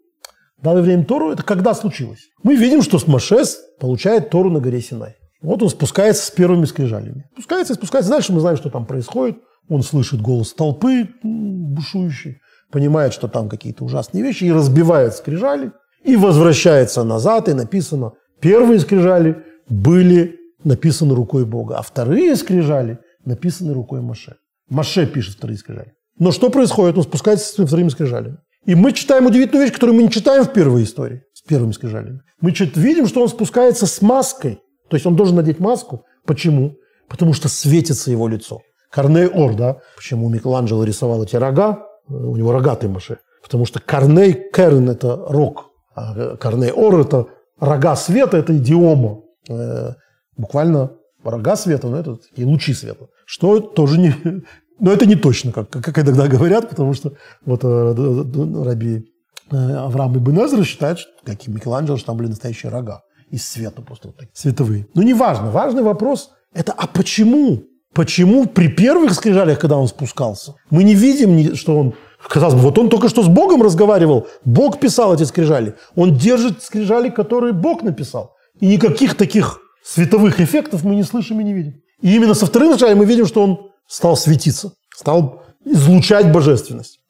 Дал 0.63 0.79
евреям 0.79 1.05
Тору– 1.05 1.31
это 1.33 1.43
когда 1.43 1.75
случилось? 1.75 2.29
Мы 2.43 2.55
видим, 2.55 2.83
что 2.83 2.99
Маше 3.07 3.43
получает 3.79 4.31
Тору 4.31 4.51
на 4.51 4.61
горе 4.61 4.81
Синай. 4.81 5.17
Вот 5.41 5.63
он 5.63 5.71
спускается 5.71 6.27
с 6.27 6.31
первыми 6.31 6.67
скрижалями. 6.67 7.25
Спускается 7.33 7.73
и 7.73 7.77
спускается. 7.77 8.11
Дальше 8.11 8.33
мы 8.33 8.41
знаем, 8.41 8.59
что 8.59 8.69
там 8.69 8.85
происходит. 8.85 9.39
Он 9.69 9.83
слышит 9.83 10.21
голос 10.21 10.53
толпы 10.53 11.09
бушующей, 11.23 12.39
понимает, 12.71 13.15
что 13.15 13.29
там 13.29 13.49
какие-то 13.49 13.85
ужасные 13.85 14.23
вещи, 14.23 14.45
и 14.45 14.53
разбивает 14.53 15.15
скрижали, 15.15 15.73
и 16.05 16.17
возвращается 16.17 17.05
назад, 17.05 17.49
и 17.49 17.55
написано, 17.55 18.13
первые 18.41 18.81
скрижали 18.81 19.45
были 19.69 20.37
написаны 20.65 21.15
рукой 21.15 21.47
Бога, 21.47 21.79
а 21.79 21.83
вторые 21.83 22.35
скрижали 22.37 22.99
написаны 23.25 23.73
рукой 23.73 24.01
Маше. 24.01 24.37
Маше 24.69 25.07
пишет 25.07 25.37
вторые 25.37 25.57
скрижали. 25.57 25.93
Но 26.19 26.33
что 26.33 26.51
происходит? 26.51 26.97
Он 26.99 27.05
спускается 27.05 27.47
с 27.47 27.67
вторыми 27.67 27.89
скрижалями. 27.89 28.39
И 28.67 28.75
мы 28.75 28.93
читаем 28.93 29.27
удивительную 29.27 29.67
вещь, 29.67 29.75
которую 29.75 29.97
мы 29.97 30.03
не 30.03 30.11
читаем 30.11 30.45
в 30.45 30.53
первой 30.53 30.83
истории, 30.83 31.23
с 31.33 31.41
первыми 31.43 31.73
скрижалями. 31.73 32.21
Мы 32.41 32.53
видим, 32.53 33.07
что 33.07 33.23
он 33.23 33.29
спускается 33.29 33.87
с 33.87 34.03
маской. 34.03 34.61
То 34.89 34.97
есть 34.97 35.07
он 35.07 35.17
должен 35.17 35.37
надеть 35.37 35.61
маску. 35.61 36.05
Почему? 36.27 36.77
Потому 37.09 37.33
что 37.33 37.49
светится 37.49 38.11
его 38.11 38.29
лицо. 38.29 38.61
Корней 38.91 39.27
Ор, 39.27 39.55
да? 39.55 39.79
Почему 39.97 40.29
Микеланджело 40.29 40.85
рисовал 40.85 41.23
эти 41.23 41.37
рога? 41.37 41.87
У 42.09 42.37
него 42.37 42.53
рогатый 42.53 42.89
Маше. 42.89 43.19
Потому 43.43 43.65
что 43.67 43.81
Корней 43.81 44.51
Керн– 44.53 44.91
это 44.91 45.17
рог, 45.17 45.71
а 45.95 46.37
Корней 46.37 46.73
Ор– 46.73 47.01
это 47.01 47.27
рога 47.59 47.97
света, 47.97 48.37
это 48.37 48.57
идиома. 48.57 49.23
Э, 49.49 49.95
буквально 50.37 50.93
рога 51.25 51.57
света, 51.57 51.89
но 51.89 51.99
это 51.99 52.17
такие 52.17 52.47
лучи 52.47 52.75
света. 52.75 53.07
Что 53.25 53.61
тоже 53.61 53.99
не... 53.99 54.15
Но 54.81 54.93
это 54.93 55.07
не 55.07 55.15
точно, 55.15 55.53
как, 55.53 55.71
как 55.71 55.99
иногда 55.99 56.27
говорят, 56.27 56.69
потому 56.71 56.95
что 56.95 57.13
вот 57.45 57.61
э, 57.63 58.65
Раби 58.65 59.05
э, 59.51 59.57
Авраам 59.57 60.17
Ибн 60.17 60.45
Эзра 60.45 60.65
считает, 60.65 60.99
что, 60.99 61.11
как 61.25 61.47
и 61.47 61.51
Микеланджело, 61.51 61.99
что 61.99 62.07
там 62.07 62.17
были 62.17 62.29
настоящие 62.29 62.73
рога 62.73 63.03
из 63.31 63.47
света, 63.47 63.83
просто 63.83 64.09
вот 64.09 64.17
такие 64.17 64.33
световые. 64.35 64.87
Но 64.95 65.03
не 65.03 65.15
важно. 65.15 65.51
Важный 65.51 65.83
вопрос– 65.83 66.31
это 66.55 66.73
а 66.73 66.87
почему? 66.87 67.65
Почему 67.93 68.47
при 68.47 68.69
первых 68.69 69.15
скрижалях, 69.15 69.59
когда 69.59 69.77
он 69.77 69.89
спускался, 69.89 70.55
мы 70.71 70.85
не 70.85 70.95
видим, 70.95 71.57
что 71.57 71.77
он 71.79 71.95
Казалось 72.29 72.55
бы, 72.55 72.61
вот 72.61 72.79
он 72.79 72.91
только 72.91 73.09
что 73.09 73.23
с 73.23 73.29
Богом 73.29 73.63
разговаривал, 73.63 74.29
Бог 74.45 74.79
писал 74.79 75.15
эти 75.15 75.23
скрижали. 75.23 75.75
Он 75.97 76.15
держит 76.15 76.63
скрижали, 76.63 77.09
которые 77.09 77.53
Бог 77.53 77.83
написал. 77.83 78.35
И 78.61 78.67
никаких 78.67 79.15
таких 79.15 79.61
световых 79.83 80.41
эффектов 80.41 80.85
мы 80.85 80.95
не 80.97 81.03
слышим 81.03 81.41
и 81.41 81.45
не 81.45 81.55
видим. 81.55 81.81
И 82.03 82.15
именно 82.15 82.35
со 82.35 82.47
вторым 82.47 82.75
скрижалем 82.75 82.99
мы 82.99 83.07
видим, 83.07 83.27
что 83.27 83.43
он 83.43 83.70
стал 83.91 84.17
светиться, 84.17 84.73
стал 84.97 85.43
излучать 85.65 86.33
божественность. 86.33 87.01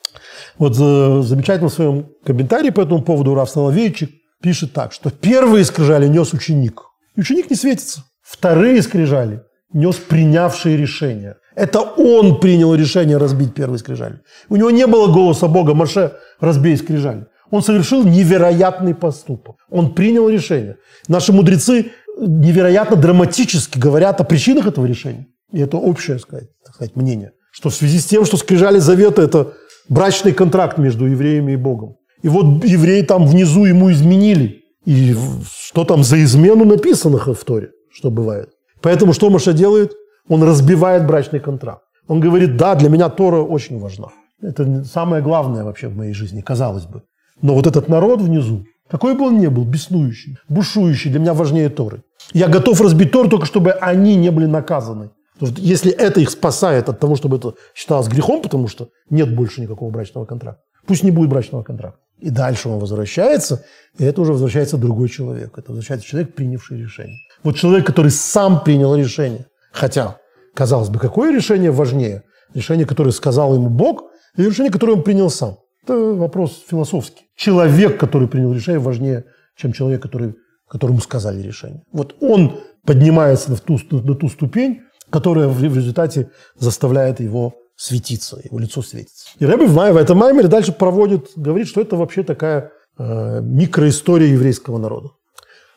Вот 0.59 0.77
э, 0.79 1.23
замечательно 1.23 1.69
в 1.69 1.75
своем 1.75 2.09
комментарии 2.25 2.71
по 2.71 2.81
этому 2.81 3.03
поводу 3.03 3.35
Раф 3.35 3.51
Соловейчик 3.51 4.11
пишет 4.43 4.73
так, 4.73 4.93
что 4.93 5.11
первые 5.11 5.65
скрижали 5.65 6.09
нес 6.09 6.33
ученик. 6.33 6.83
И 7.17 7.21
ученик 7.21 7.51
не 7.51 7.57
светится. 7.57 8.05
Вторые 8.23 8.83
скрижали 8.83 9.43
нес 9.73 9.97
принявшие 9.97 10.77
решение. 10.77 11.37
Это 11.55 11.81
он 11.81 12.41
принял 12.41 12.75
решение 12.75 13.19
разбить 13.19 13.55
первый 13.55 13.79
скрижаль. 13.79 14.21
У 14.49 14.57
него 14.57 14.71
не 14.71 14.87
было 14.87 15.13
голоса 15.13 15.49
Бога, 15.49 15.75
Маше, 15.75 16.15
разбей 16.41 16.77
скрижаль. 16.77 17.27
Он 17.51 17.63
совершил 17.63 18.05
невероятный 18.05 18.95
поступок. 18.95 19.57
Он 19.69 19.93
принял 19.93 20.29
решение. 20.29 20.77
Наши 21.09 21.33
мудрецы 21.33 21.93
невероятно 22.17 22.97
драматически 22.97 23.79
говорят 23.79 24.21
о 24.21 24.25
причинах 24.25 24.67
этого 24.67 24.87
решения. 24.87 25.27
И 25.53 25.61
это 25.61 25.77
общее, 25.77 26.19
сказать, 26.19 26.49
так 26.65 26.75
сказать, 26.75 26.97
мнение. 26.97 27.33
Что 27.53 27.71
в 27.71 27.75
связи 27.75 27.99
с 27.99 28.07
тем, 28.07 28.25
что 28.25 28.37
скрижали 28.37 28.79
завета– 28.79 29.23
это 29.25 29.55
брачный 29.89 30.33
контракт 30.33 30.79
между 30.79 31.07
евреями 31.07 31.53
и 31.53 31.57
Богом. 31.57 31.97
И 32.23 32.29
вот 32.29 32.65
евреи 32.65 33.03
там 33.03 33.27
внизу 33.27 33.65
ему 33.65 33.91
изменили. 33.91 34.63
И 34.85 35.15
что 35.51 35.85
там 35.85 36.05
за 36.05 36.23
измену 36.23 36.65
написано 36.65 37.19
в 37.19 37.45
Торе, 37.45 37.71
что 37.93 38.11
бывает. 38.11 38.51
Поэтому 38.81 39.13
что 39.13 39.31
Маша 39.31 39.53
делает? 39.53 39.93
Он 40.29 40.43
разбивает 40.43 41.07
брачный 41.07 41.41
контракт. 41.41 41.83
Он 42.09 42.21
говорит, 42.21 42.57
да, 42.57 42.75
для 42.75 42.89
меня 42.89 43.09
Тора 43.09 43.43
очень 43.43 43.79
важна. 43.79 44.09
Это 44.43 44.85
самое 44.85 45.23
главное 45.23 45.65
вообще 45.65 45.89
в 45.89 45.97
моей 45.97 46.15
жизни, 46.15 46.41
казалось 46.41 46.87
бы. 46.87 47.03
Но 47.43 47.55
вот 47.55 47.67
этот 47.67 47.89
народ 47.89 48.21
внизу, 48.21 48.65
какой 48.89 49.15
бы 49.15 49.27
он 49.27 49.39
ни 49.39 49.49
был, 49.49 49.65
беснующий, 49.65 50.37
бушующий, 50.49 51.11
для 51.11 51.21
меня 51.21 51.35
важнее 51.35 51.69
Торы. 51.69 52.03
Я 52.33 52.49
готов 52.49 52.81
разбить 52.81 53.13
Тору 53.13 53.29
только 53.29 53.47
чтобы 53.47 53.73
они 53.73 54.17
не 54.17 54.31
были 54.31 54.47
наказаны. 54.47 55.11
Потому 55.41 55.57
что 55.57 55.67
если 55.67 55.91
это 55.91 56.21
их 56.21 56.29
спасает 56.29 56.91
от 56.91 57.01
того, 57.01 57.17
чтобы 57.17 57.39
это 57.39 57.55
считалось 57.75 58.09
грехом, 58.09 58.43
потому 58.43 58.69
что 58.69 58.91
нет 59.09 59.35
больше 59.35 59.63
никакого 59.63 59.91
брачного 59.91 60.27
контракта, 60.27 60.63
пусть 60.87 61.03
не 61.03 61.11
будет 61.11 61.31
брачного 61.31 61.63
контракта. 61.63 61.99
И 62.19 62.29
дальше 62.29 62.69
он 62.69 62.79
возвращается, 62.79 63.65
и 63.99 64.05
это 64.05 64.21
уже 64.21 64.33
возвращается 64.33 64.77
другой 64.77 65.09
человек. 65.09 65.57
Это 65.57 65.69
возвращается 65.69 66.07
человек, 66.07 66.35
принявший 66.35 66.83
решение. 66.83 67.17
Вот 67.43 67.57
человек, 67.57 67.87
который 67.87 68.11
сам 68.11 68.63
принял 68.63 68.95
решение. 68.95 69.47
Хотя, 69.73 70.19
казалось 70.55 70.91
бы, 70.91 70.99
какое 70.99 71.35
решение 71.35 71.71
важнее? 71.71 72.25
Решение, 72.53 72.85
которое 72.85 73.13
сказал 73.13 73.55
ему 73.55 73.71
Бог, 73.71 74.11
или 74.37 74.47
решение, 74.47 74.71
которое 74.71 74.93
он 74.93 75.03
принял 75.03 75.31
сам? 75.31 75.57
Это 75.83 75.97
вопрос 75.97 76.63
философский. 76.69 77.31
Человек, 77.35 77.99
который 77.99 78.29
принял 78.29 78.53
решение, 78.53 78.79
важнее, 78.79 79.25
чем 79.57 79.73
человек, 79.73 80.03
который, 80.03 80.35
которому 80.69 81.01
сказали 81.01 81.41
решение. 81.41 81.83
Вот 81.93 82.15
он 82.21 82.61
поднимается 82.85 83.53
на 83.53 83.57
ту, 83.57 83.79
на 83.91 84.15
ту 84.15 84.29
ступень, 84.29 84.83
которая 85.11 85.49
в 85.49 85.63
результате 85.63 86.31
заставляет 86.59 87.21
его 87.21 87.55
светиться, 87.77 88.41
его 88.45 88.59
лицо 88.59 88.83
светится. 88.83 89.27
И 89.39 89.47
Рэбби 89.47 89.65
в 89.65 89.97
этом 89.97 90.19
маймере 90.19 90.49
дальше 90.49 90.73
проводит, 90.73 91.31
говорит, 91.37 91.67
что 91.67 91.81
это 91.81 91.97
вообще 91.97 92.23
такая 92.23 92.73
э, 92.99 93.41
микроистория 93.41 94.29
еврейского 94.29 94.79
народа. 94.79 95.11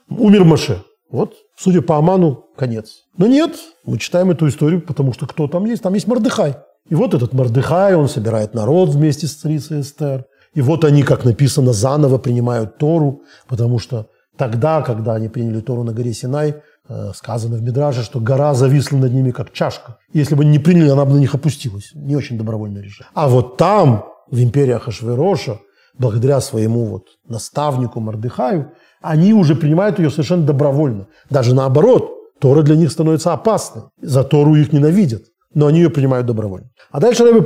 Умер 0.10 0.44
Маше. 0.44 0.84
Вот, 1.10 1.36
судя 1.56 1.84
по 1.84 1.98
Аману, 1.98 2.48
конец. 2.58 3.04
Но 3.18 3.28
нет, 3.28 3.52
мы 3.86 4.00
читаем 4.00 4.32
эту 4.32 4.48
историю, 4.48 4.82
потому 4.82 5.14
что 5.14 5.28
кто 5.28 5.48
там 5.48 5.66
есть? 5.66 5.84
Там 5.84 5.94
есть 5.94 6.08
Мордыхай. 6.08 6.56
И 6.90 6.96
вот 6.96 7.14
этот 7.14 7.34
Мордыхай, 7.34 7.96
он 7.96 8.10
собирает 8.10 8.54
народ 8.56 8.90
вместе 8.90 9.28
с 9.28 9.36
царицей 9.36 9.82
Эстер. 9.82 10.26
И 10.56 10.62
вот 10.62 10.84
они, 10.84 11.04
как 11.04 11.24
написано, 11.24 11.72
заново 11.72 12.18
принимают 12.18 12.78
Тору, 12.80 13.22
потому 13.48 13.80
что 13.80 14.08
тогда, 14.38 14.82
когда 14.82 15.14
они 15.14 15.30
приняли 15.30 15.62
Тору 15.62 15.84
на 15.84 15.94
горе 15.94 16.14
Синай, 16.14 16.56
сказано 17.14 17.58
в 17.58 17.62
Мидраже, 17.62 18.04
что 18.04 18.20
гора 18.20 18.54
зависла 18.54 18.98
над 18.98 19.14
ними 19.14 19.32
как 19.32 19.54
чашка. 19.54 19.98
Если 20.14 20.36
бы 20.36 20.46
не 20.46 20.60
приняли, 20.60 20.90
она 20.90 21.06
бы 21.06 21.14
на 21.14 21.20
них 21.20 21.34
опустилась. 21.34 21.92
Не 21.94 22.16
очень 22.16 22.38
добровольное 22.38 22.82
решение. 22.82 23.10
А 23.14 23.28
вот 23.28 23.58
там, 23.58 24.06
в 24.30 24.42
империи 24.42 24.74
Ахашвероша, 24.74 25.60
благодаря 25.98 26.42
своему 26.42 26.86
вот 26.86 27.06
наставнику 27.28 28.00
Мордыхаю, 28.00 28.72
они 29.02 29.34
уже 29.34 29.56
принимают 29.56 30.00
ее 30.00 30.10
совершенно 30.10 30.46
добровольно. 30.46 31.08
Даже 31.30 31.54
наоборот, 31.56 32.12
Тора 32.40 32.62
для 32.62 32.76
них 32.76 32.92
становится 32.92 33.34
опасной. 33.34 33.84
За 34.02 34.24
Тору 34.24 34.56
их 34.56 34.74
ненавидят, 34.74 35.24
но 35.54 35.68
они 35.68 35.80
ее 35.80 35.90
принимают 35.90 36.28
добровольно. 36.28 36.70
А 36.92 37.00
дальше 37.00 37.24
Рэбби 37.24 37.40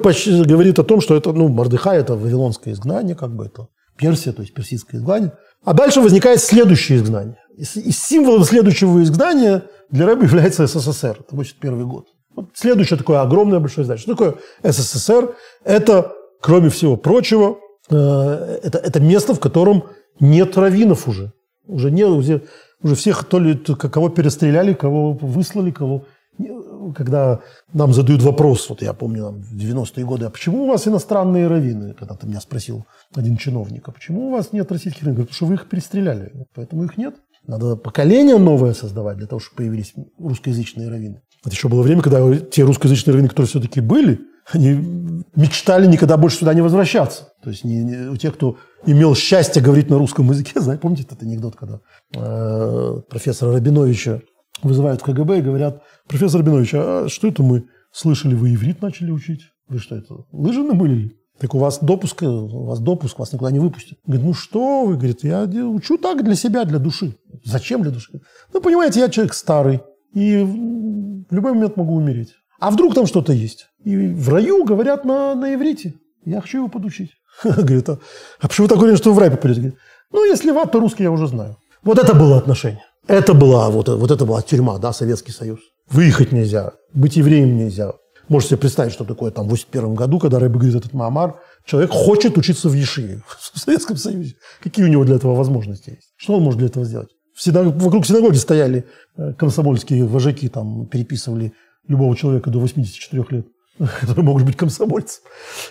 говорит 0.45 0.79
о 0.79 0.83
том, 0.83 1.01
что 1.01 1.15
это, 1.15 1.33
ну, 1.33 1.47
Мордыхай– 1.47 1.97
это 1.99 2.15
вавилонское 2.15 2.73
изгнание, 2.73 3.15
как 3.15 3.35
бы 3.35 3.45
это 3.45 3.67
Персия, 3.97 4.31
то 4.31 4.41
есть 4.41 4.53
персидское 4.53 4.99
изгнание. 4.99 5.33
А 5.63 5.73
дальше 5.73 6.01
возникает 6.01 6.39
следующее 6.39 6.99
изгнание. 6.99 7.37
И 7.57 7.91
символом 7.91 8.43
следующего 8.43 9.01
изгнания 9.01 9.63
для 9.89 10.05
Рэбби 10.05 10.25
является 10.25 10.67
СССР. 10.67 11.17
Это 11.19 11.35
81 11.35 11.87
год. 11.87 12.05
Вот 12.35 12.49
следующее 12.53 12.97
такое 12.97 13.21
огромное 13.21 13.59
большое 13.59 13.83
издание. 13.83 14.01
Что 14.01 14.11
такое 14.11 14.35
СССР? 14.63 15.35
Это, 15.63 16.13
кроме 16.39 16.69
всего 16.69 16.97
прочего, 16.97 17.57
э, 17.89 18.59
это, 18.63 18.77
это 18.77 18.99
место, 18.99 19.33
в 19.33 19.39
котором 19.39 19.85
нет 20.19 20.55
раввинов 20.55 21.07
уже. 21.07 21.33
Уже 21.65 21.89
не, 21.89 22.05
уже, 22.05 22.43
уже 22.83 22.95
всех 22.95 23.23
то 23.23 23.39
ли 23.39 23.55
кого 23.55 24.09
перестреляли, 24.09 24.73
кого 24.73 25.13
выслали, 25.13 25.71
кого 25.71 26.05
когда 26.95 27.39
нам 27.73 27.93
задают 27.93 28.21
вопрос, 28.21 28.69
вот 28.69 28.81
я 28.81 28.93
помню 28.93 29.31
в 29.31 29.57
90-е 29.57 30.05
годы, 30.05 30.25
а 30.25 30.29
почему 30.29 30.63
у 30.63 30.67
вас 30.67 30.87
иностранные 30.87 31.47
раввины? 31.47 31.93
Когда 31.93 32.15
ты 32.15 32.27
меня 32.27 32.39
спросил 32.39 32.85
один 33.13 33.37
чиновник, 33.37 33.87
а 33.87 33.91
почему 33.91 34.27
у 34.27 34.31
вас 34.31 34.53
нет 34.53 34.71
российских 34.71 35.03
раввинов? 35.03 35.27
Потому 35.27 35.35
что 35.35 35.45
вы 35.45 35.53
их 35.55 35.69
перестреляли, 35.69 36.47
поэтому 36.53 36.83
их 36.83 36.97
нет. 36.97 37.15
Надо 37.47 37.77
поколение 37.77 38.37
новое 38.37 38.73
создавать 38.73 39.17
для 39.17 39.27
того, 39.27 39.39
чтобы 39.39 39.57
появились 39.57 39.93
русскоязычные 40.19 40.89
раввины. 40.89 41.21
Это 41.45 41.55
еще 41.55 41.69
было 41.69 41.81
время, 41.81 42.01
когда 42.01 42.35
те 42.37 42.63
русскоязычные 42.63 43.13
раввины, 43.13 43.29
которые 43.29 43.47
все-таки 43.47 43.79
были, 43.79 44.19
они 44.51 44.73
мечтали 45.35 45.87
никогда 45.87 46.17
больше 46.17 46.37
сюда 46.37 46.53
не 46.53 46.61
возвращаться. 46.61 47.29
То 47.41 47.49
есть 47.49 47.63
не, 47.63 47.83
не, 47.83 48.09
у 48.09 48.17
тех, 48.17 48.33
кто 48.33 48.57
имел 48.85 49.15
счастье 49.15 49.61
говорить 49.61 49.89
на 49.89 49.97
русском 49.97 50.29
языке, 50.29 50.53
знаете, 50.59 50.81
помните 50.81 51.03
этот 51.03 51.23
анекдот, 51.23 51.55
когда 51.55 51.79
э, 52.15 53.01
профессора 53.09 53.53
Рабиновича 53.53 54.21
вызывают 54.61 55.01
в 55.01 55.05
КГБ 55.05 55.39
и 55.39 55.41
говорят, 55.41 55.83
профессор 56.07 56.41
Рабинович, 56.41 56.71
а 56.73 57.05
что 57.07 57.27
это 57.27 57.43
мы 57.43 57.65
слышали, 57.91 58.35
вы 58.35 58.53
иврит 58.53 58.81
начали 58.81 59.11
учить? 59.11 59.41
Вы 59.67 59.79
что 59.79 59.95
это, 59.95 60.15
лыжи 60.31 60.63
намылили? 60.63 61.16
Так 61.39 61.53
у 61.53 61.59
вас 61.59 61.79
допуск, 61.81 62.23
у 62.23 62.65
вас 62.65 62.79
допуск, 62.79 63.19
вас 63.19 63.31
никуда 63.31 63.51
не 63.51 63.59
выпустят. 63.59 63.99
Говорит, 64.05 64.25
ну 64.25 64.33
что 64.33 64.85
вы, 64.85 64.95
говорит, 64.95 65.23
я 65.23 65.43
учу 65.43 65.97
так 65.97 66.23
для 66.23 66.35
себя, 66.35 66.65
для 66.65 66.79
души. 66.79 67.15
Зачем 67.45 67.83
для 67.83 67.91
души? 67.91 68.21
Ну, 68.53 68.61
понимаете, 68.61 68.99
я 68.99 69.09
человек 69.09 69.33
старый, 69.33 69.81
и 70.13 70.37
в 70.37 71.33
любой 71.33 71.53
момент 71.53 71.77
могу 71.77 71.95
умереть. 71.95 72.33
А 72.59 72.71
вдруг 72.71 72.95
там 72.95 73.05
что-то 73.05 73.33
есть? 73.33 73.67
И 73.83 73.95
в 73.95 74.29
раю 74.29 74.65
говорят 74.65 75.05
на, 75.05 75.35
на 75.35 75.53
иврите. 75.53 75.93
Я 76.25 76.41
хочу 76.41 76.57
его 76.57 76.67
подучить. 76.67 77.11
Говорит, 77.43 77.87
а, 77.87 77.99
а 78.39 78.47
почему 78.47 78.67
так 78.67 78.79
уверен, 78.79 78.97
что 78.97 79.11
вы 79.11 79.15
в 79.15 79.19
рай 79.19 79.29
попадете? 79.29 79.61
Говорит, 79.61 79.79
ну, 80.11 80.25
если 80.25 80.51
в 80.51 80.57
ад, 80.57 80.71
то 80.71 80.79
русский 80.79 81.03
я 81.03 81.11
уже 81.11 81.27
знаю. 81.27 81.57
Вот 81.83 81.99
это 81.99 82.15
было 82.15 82.37
отношение. 82.37 82.83
Это 83.07 83.33
была, 83.33 83.69
вот, 83.69 83.87
вот 83.87 84.11
это 84.11 84.25
была 84.25 84.41
тюрьма, 84.41 84.79
да, 84.79 84.91
Советский 84.91 85.31
Союз. 85.31 85.59
Выехать 85.89 86.31
нельзя, 86.31 86.73
быть 86.93 87.15
евреем 87.15 87.55
нельзя. 87.55 87.93
Можете 88.29 88.49
себе 88.49 88.59
представить, 88.59 88.91
что 88.91 89.05
такое 89.05 89.31
там 89.31 89.47
в 89.47 89.49
81 89.49 89.95
году, 89.95 90.19
когда 90.19 90.39
Рэбе 90.39 90.55
говорит 90.55 90.75
этот 90.75 90.93
Маамар, 90.93 91.39
человек 91.65 91.91
хочет 91.91 92.37
учиться 92.37 92.67
в 92.67 92.73
Ешиве 92.73 93.23
в 93.53 93.59
Советском 93.59 93.97
Союзе. 93.97 94.35
Какие 94.61 94.85
у 94.85 94.89
него 94.89 95.05
для 95.05 95.15
этого 95.15 95.35
возможности 95.35 95.91
есть? 95.91 96.13
Что 96.17 96.35
он 96.35 96.43
может 96.43 96.59
для 96.59 96.67
этого 96.67 96.85
сделать? 96.85 97.09
В 97.33 97.41
синаг... 97.41 97.75
Вокруг 97.75 98.05
синагоги 98.05 98.37
стояли 98.37 98.85
э, 99.15 99.33
комсомольские 99.33 100.05
вожаки, 100.05 100.49
там 100.49 100.87
переписывали 100.87 101.53
любого 101.87 102.15
человека 102.17 102.49
до 102.49 102.59
84 102.59 103.25
лет, 103.29 103.47
который 104.01 104.23
может 104.23 104.45
быть 104.45 104.57
комсомольцем 104.57 105.23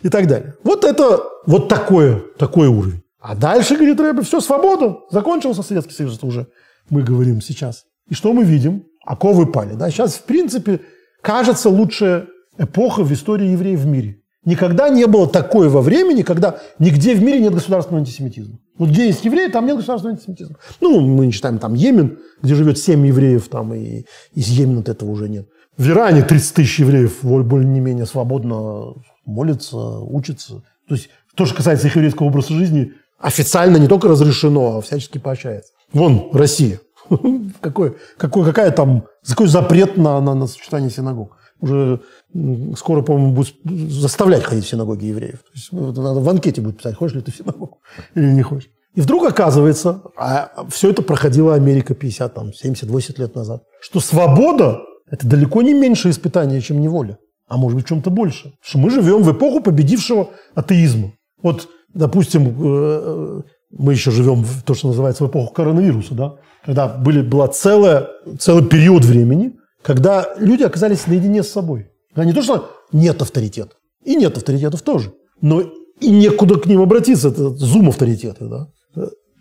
и 0.02 0.08
так 0.08 0.26
далее. 0.26 0.54
Вот 0.64 0.84
это 0.84 1.20
вот 1.44 1.68
такое, 1.68 2.22
такой 2.38 2.68
уровень. 2.68 3.02
А 3.20 3.34
дальше, 3.34 3.74
говорит 3.74 4.00
Рэбе, 4.00 4.22
все, 4.22 4.40
свобода, 4.40 4.98
закончился 5.10 5.62
Советский 5.62 5.92
Союз 5.92 6.18
уже, 6.22 6.46
мы 6.88 7.02
говорим 7.02 7.42
сейчас. 7.42 7.84
И 8.08 8.14
что 8.14 8.32
мы 8.32 8.44
видим? 8.44 8.84
Оковы 9.04 9.46
пали. 9.46 9.74
Да? 9.74 9.90
Сейчас, 9.90 10.14
в 10.14 10.22
принципе, 10.22 10.80
кажется 11.22 11.68
лучшая 11.68 12.28
эпоха 12.58 13.02
в 13.02 13.12
истории 13.12 13.48
евреев 13.48 13.80
в 13.80 13.86
мире. 13.86 14.20
Никогда 14.44 14.88
не 14.88 15.06
было 15.06 15.28
такого 15.28 15.80
времени, 15.80 16.22
когда 16.22 16.60
нигде 16.78 17.16
в 17.16 17.22
мире 17.22 17.40
нет 17.40 17.52
государственного 17.52 18.00
антисемитизма. 18.00 18.58
Вот 18.78 18.90
где 18.90 19.06
есть 19.06 19.24
евреи, 19.24 19.48
там 19.48 19.66
нет 19.66 19.76
государственного 19.76 20.14
антисемитизма. 20.14 20.56
Ну, 20.80 21.00
мы 21.00 21.26
не 21.26 21.32
считаем 21.32 21.58
там 21.58 21.74
Йемен, 21.74 22.18
где 22.42 22.54
живет 22.54 22.78
7 22.78 23.04
евреев, 23.06 23.48
там 23.48 23.74
и 23.74 24.04
из 24.34 24.48
Йемена 24.48 24.80
этого 24.86 25.10
уже 25.10 25.28
нет. 25.28 25.48
В 25.76 25.88
Иране 25.88 26.22
30 26.22 26.54
тысяч 26.54 26.78
евреев 26.78 27.18
более-менее 27.22 28.06
свободно 28.06 28.94
молятся, 29.24 29.76
учатся. 29.76 30.62
То 30.88 30.94
есть 30.94 31.10
то, 31.34 31.44
что 31.44 31.56
касается 31.56 31.88
их 31.88 31.96
еврейского 31.96 32.28
образа 32.28 32.54
жизни, 32.54 32.92
официально 33.18 33.78
не 33.78 33.88
только 33.88 34.06
разрешено, 34.06 34.78
а 34.78 34.80
всячески 34.80 35.18
поощряется. 35.18 35.72
Вон 35.92 36.30
Россия. 36.32 36.80
Какой, 37.60 37.96
какой, 38.16 38.44
какая 38.44 38.72
там, 38.72 39.04
какой 39.24 39.46
запрет 39.46 39.96
на, 39.96 40.20
на, 40.20 40.34
на 40.34 40.48
сочетание 40.48 40.90
синагог? 40.90 41.36
Уже 41.60 42.00
скоро, 42.76 43.02
по-моему, 43.02 43.32
будет 43.32 43.54
заставлять 43.64 44.44
ходить 44.44 44.64
в 44.64 44.68
синагоги 44.68 45.06
евреев. 45.06 45.38
То 45.42 45.50
есть, 45.54 45.72
надо 45.72 46.20
в 46.20 46.28
анкете 46.28 46.60
будет 46.60 46.78
писать, 46.78 46.96
хочешь 46.96 47.16
ли 47.16 47.22
ты 47.22 47.32
в 47.32 47.36
синагогу 47.36 47.78
или 48.14 48.26
не 48.26 48.42
хочешь. 48.42 48.70
И 48.94 49.00
вдруг 49.00 49.26
оказывается, 49.26 50.02
а 50.16 50.66
все 50.70 50.90
это 50.90 51.02
проходила 51.02 51.54
Америка 51.54 51.94
50, 51.94 52.34
там, 52.34 52.52
70, 52.52 52.88
80 52.88 53.18
лет 53.18 53.34
назад, 53.34 53.62
что 53.80 54.00
свобода 54.00 54.80
это 55.10 55.26
далеко 55.26 55.62
не 55.62 55.74
меньше 55.74 56.10
испытания, 56.10 56.60
чем 56.60 56.80
неволя. 56.80 57.18
А 57.48 57.56
может 57.58 57.76
быть, 57.76 57.86
в 57.86 57.88
чем-то 57.88 58.10
больше. 58.10 58.54
Что 58.60 58.78
мы 58.78 58.90
живем 58.90 59.22
в 59.22 59.32
эпоху 59.32 59.60
победившего 59.60 60.30
атеизма. 60.54 61.12
Вот, 61.42 61.68
допустим, 61.94 62.48
э, 62.48 62.52
э, 62.58 63.42
мы 63.70 63.92
еще 63.92 64.10
живем 64.10 64.42
в 64.42 64.62
то, 64.64 64.74
что 64.74 64.88
называется 64.88 65.24
в 65.24 65.28
эпоху 65.28 65.52
коронавируса, 65.52 66.14
да? 66.14 66.36
когда 66.64 66.88
были, 66.88 67.22
была 67.22 67.46
целая, 67.48 68.08
целый 68.38 68.64
период 68.64 69.04
времени, 69.04 69.52
когда 69.86 70.34
люди 70.40 70.64
оказались 70.64 71.06
наедине 71.06 71.44
с 71.44 71.52
собой. 71.52 71.86
Да, 72.16 72.24
не 72.24 72.32
то, 72.32 72.42
что 72.42 72.72
нет 72.90 73.22
авторитета. 73.22 73.76
И 74.04 74.16
нет 74.16 74.36
авторитетов 74.36 74.82
тоже. 74.82 75.12
Но 75.40 75.62
и 76.00 76.10
некуда 76.10 76.58
к 76.58 76.66
ним 76.66 76.80
обратиться. 76.80 77.28
Это 77.28 77.50
зум-авторитеты. 77.50 78.46
Да? 78.46 78.66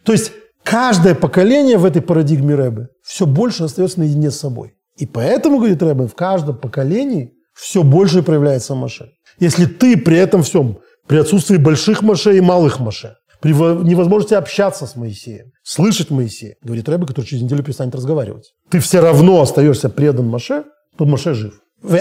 То 0.03 0.11
есть 0.11 0.33
каждое 0.63 1.15
поколение 1.15 1.79
в 1.79 1.85
этой 1.85 2.03
парадигме 2.03 2.53
Рэбе 2.53 2.89
все 3.01 3.25
больше 3.25 3.63
остается 3.63 3.99
наедине 3.99 4.29
с 4.29 4.37
собой. 4.37 4.75
И 4.97 5.07
поэтому, 5.07 5.57
говорит 5.57 5.81
Рэбе, 5.81 6.05
в 6.05 6.13
каждом 6.13 6.59
поколении 6.59 7.33
все 7.55 7.81
больше 7.81 8.21
проявляется 8.21 8.75
Маше. 8.75 9.13
Если 9.39 9.65
ты 9.65 9.97
при 9.97 10.17
этом 10.17 10.43
всем, 10.43 10.77
при 11.07 11.17
отсутствии 11.17 11.57
больших 11.57 12.03
Маше 12.03 12.37
и 12.37 12.41
малых 12.41 12.79
Маше, 12.79 13.15
при 13.45 13.53
невозможности 13.53 14.33
общаться 14.33 14.87
с 14.87 14.95
Моисеем, 14.95 15.51
слышать 15.61 16.09
Моисея, 16.09 16.55
говорит 16.63 16.89
Рэбе, 16.89 17.05
который 17.05 17.27
через 17.27 17.43
неделю 17.43 17.61
перестанет 17.61 17.93
разговаривать, 17.93 18.55
ты 18.71 18.79
все 18.79 19.01
равно 19.01 19.39
остаешься 19.39 19.87
предан 19.87 20.25
Маше, 20.25 20.63
то 20.97 21.05
Маше 21.05 21.35
жив. 21.35 21.53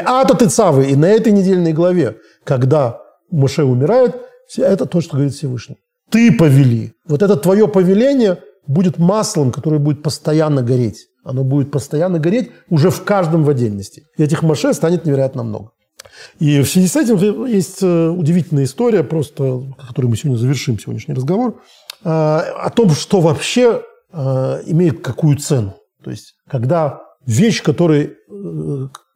Ата 0.07 0.35
ты 0.35 0.49
цавы, 0.49 0.87
и 0.87 0.97
на 0.97 1.05
этой 1.05 1.33
недельной 1.33 1.75
главе, 1.75 2.17
когда 2.45 2.99
Маше 3.31 3.65
умирает, 3.65 4.17
это 4.57 4.87
то, 4.87 5.03
что 5.03 5.17
говорит 5.17 5.35
Всевышний. 5.35 5.77
Ты 6.09 6.33
повели. 6.33 6.95
Вот 7.07 7.23
это 7.23 7.37
твое 7.37 7.69
повеление 7.69 8.39
будет 8.67 8.97
маслом, 8.97 9.53
которое 9.53 9.79
будет 9.79 10.03
постоянно 10.03 10.63
гореть. 10.63 11.09
Оно 11.25 11.45
будет 11.45 11.71
постоянно 11.71 12.19
гореть 12.19 12.53
уже 12.71 12.89
в 12.89 13.05
каждом 13.05 13.45
в 13.45 13.51
отдельности. 13.51 14.05
И 14.17 14.23
этих 14.23 14.43
маше 14.43 14.73
станет 14.73 15.05
невероятно 15.05 15.43
много. 15.43 15.73
И 16.39 16.61
в 16.61 16.69
связи 16.69 16.89
с 16.89 16.97
этим 16.97 17.45
есть 17.47 17.83
э, 17.83 18.09
удивительная 18.09 18.65
история, 18.65 19.03
просто, 19.05 19.63
которой 19.87 20.07
мы 20.07 20.17
сегодня 20.17 20.39
завершим 20.39 20.79
сегодняшний 20.79 21.15
разговор, 21.15 21.63
э, 22.05 22.09
о 22.09 22.71
том, 22.71 22.91
что 22.91 23.21
вообще 23.21 23.83
э, 24.13 24.63
имеет 24.67 25.03
какую 25.03 25.37
цену. 25.39 25.75
То 26.03 26.11
есть, 26.11 26.35
когда 26.49 27.03
вещь, 27.27 27.63
которая 27.63 28.11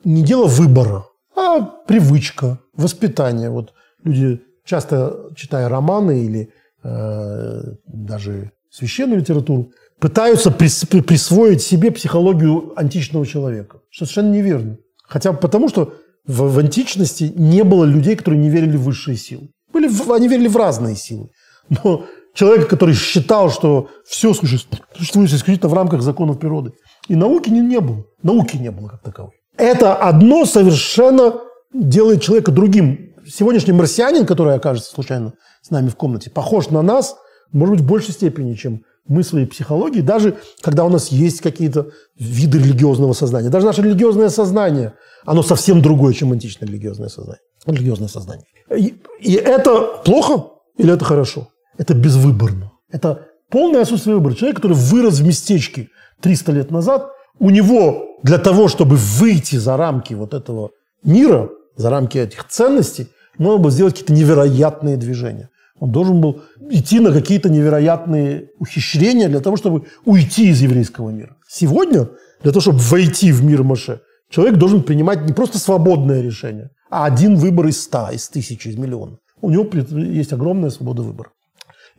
не 0.04 0.22
дело 0.22 0.46
выбора, 0.46 1.04
а 1.36 1.60
привычка, 1.60 2.58
воспитание. 2.74 3.50
Вот 3.50 3.74
люди, 4.02 4.40
часто 4.64 5.30
читая 5.36 5.68
романы 5.68 6.24
или 6.24 6.52
даже 6.82 8.52
священную 8.70 9.20
литературу, 9.20 9.72
пытаются 10.00 10.50
присвоить 10.50 11.60
себе 11.60 11.90
психологию 11.90 12.72
античного 12.76 13.26
человека. 13.26 13.80
Что 13.90 14.06
совершенно 14.06 14.32
неверно. 14.32 14.78
Хотя 15.02 15.32
потому, 15.32 15.68
что 15.68 15.94
в, 16.28 16.52
в 16.52 16.58
античности 16.58 17.32
не 17.34 17.64
было 17.64 17.84
людей, 17.84 18.14
которые 18.14 18.40
не 18.40 18.50
верили 18.50 18.76
в 18.76 18.82
высшие 18.82 19.16
силы. 19.16 19.48
Были, 19.72 19.90
они 20.12 20.28
верили 20.28 20.46
в 20.46 20.56
разные 20.56 20.94
силы. 20.94 21.30
Но 21.68 22.04
человека, 22.34 22.66
который 22.66 22.94
считал, 22.94 23.50
что 23.50 23.88
все 24.06 24.32
существует 24.34 25.32
исключительно 25.32 25.70
в 25.70 25.74
рамках 25.74 26.02
законов 26.02 26.38
природы. 26.38 26.72
И 27.08 27.16
науки 27.16 27.50
не, 27.50 27.60
не 27.60 27.80
было. 27.80 28.04
Науки 28.22 28.56
не 28.56 28.70
было 28.70 28.88
как 28.88 29.02
таковой. 29.02 29.32
Это 29.56 29.94
одно 29.94 30.44
совершенно 30.44 31.40
делает 31.72 32.22
человека 32.22 32.52
другим. 32.52 33.14
Сегодняшний 33.26 33.72
марсианин, 33.72 34.24
который 34.24 34.54
окажется 34.54 34.90
случайно 34.90 35.32
с 35.62 35.70
нами 35.70 35.88
в 35.88 35.96
комнате, 35.96 36.30
похож 36.30 36.70
на 36.70 36.82
нас, 36.82 37.16
может 37.52 37.76
быть, 37.76 37.84
в 37.84 37.88
большей 37.88 38.12
степени, 38.14 38.54
чем 38.54 38.82
мы 39.08 39.22
своей 39.22 39.46
психологии, 39.46 40.00
даже 40.00 40.36
когда 40.60 40.84
у 40.84 40.88
нас 40.88 41.08
есть 41.08 41.40
какие-то 41.40 41.90
виды 42.18 42.58
религиозного 42.58 43.14
сознания. 43.14 43.48
Даже 43.48 43.66
наше 43.66 43.82
религиозное 43.82 44.28
сознание, 44.28 44.92
оно 45.24 45.42
совсем 45.42 45.82
другое, 45.82 46.14
чем 46.14 46.32
античное 46.32 46.68
религиозное 46.68 47.08
сознание. 47.08 47.42
Религиозное 47.66 48.08
сознание. 48.08 48.46
И, 48.76 48.94
и 49.20 49.34
это 49.34 50.00
плохо 50.04 50.44
или 50.76 50.92
это 50.92 51.04
хорошо? 51.04 51.48
Это 51.76 51.94
безвыборно. 51.94 52.72
Это 52.90 53.26
полное 53.50 53.82
отсутствие 53.82 54.16
выбора. 54.16 54.34
Человек, 54.34 54.56
который 54.56 54.76
вырос 54.76 55.18
в 55.18 55.26
местечке 55.26 55.88
300 56.20 56.52
лет 56.52 56.70
назад, 56.70 57.10
у 57.38 57.50
него 57.50 58.18
для 58.22 58.38
того, 58.38 58.68
чтобы 58.68 58.96
выйти 58.96 59.56
за 59.56 59.76
рамки 59.76 60.14
вот 60.14 60.34
этого 60.34 60.70
мира, 61.04 61.50
за 61.76 61.90
рамки 61.90 62.18
этих 62.18 62.46
ценностей, 62.48 63.08
надо 63.38 63.58
было 63.58 63.70
сделать 63.70 63.94
какие-то 63.94 64.12
невероятные 64.12 64.96
движения. 64.96 65.50
Он 65.80 65.90
должен 65.90 66.20
был 66.20 66.42
идти 66.70 67.00
на 67.00 67.12
какие-то 67.12 67.48
невероятные 67.48 68.50
ухищрения 68.58 69.28
для 69.28 69.40
того, 69.40 69.56
чтобы 69.56 69.86
уйти 70.04 70.48
из 70.48 70.60
еврейского 70.60 71.10
мира. 71.10 71.36
Сегодня, 71.48 72.08
для 72.42 72.52
того, 72.52 72.60
чтобы 72.60 72.78
войти 72.78 73.32
в 73.32 73.44
мир 73.44 73.62
Маше, 73.62 74.00
человек 74.28 74.56
должен 74.56 74.82
принимать 74.82 75.26
не 75.26 75.32
просто 75.32 75.58
свободное 75.58 76.20
решение, 76.20 76.70
а 76.90 77.04
один 77.04 77.36
выбор 77.36 77.66
из 77.66 77.82
ста, 77.82 78.10
из 78.12 78.28
тысячи, 78.28 78.68
из 78.68 78.76
миллиона. 78.76 79.18
У 79.40 79.50
него 79.50 79.68
есть 79.98 80.32
огромная 80.32 80.70
свобода 80.70 81.02
выбора. 81.02 81.30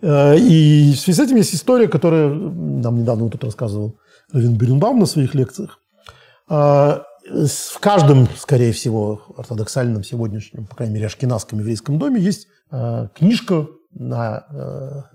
Э, 0.02 0.38
и 0.38 0.94
в 0.94 1.00
связи 1.00 1.18
с 1.18 1.24
этим 1.24 1.38
есть 1.38 1.56
история, 1.56 1.88
которая 1.88 2.30
нам 2.30 2.98
недавно 2.98 3.30
тут 3.30 3.44
рассказывал 3.44 3.96
Равин 4.34 4.56
Бирюнбаум 4.56 5.00
на 5.00 5.06
своих 5.06 5.36
лекциях. 5.36 5.80
Э, 7.30 7.46
в 7.46 7.80
каждом, 7.80 8.28
скорее 8.38 8.72
всего, 8.72 9.22
ортодоксальном 9.38 10.04
сегодняшнем, 10.04 10.66
по 10.66 10.76
крайней 10.76 10.96
мере, 10.96 11.08
ашкенадском 11.08 11.60
еврейском 11.60 12.00
доме 12.00 12.20
есть 12.20 12.48
э, 12.72 13.08
книжка 13.16 13.68
на, 13.92 14.46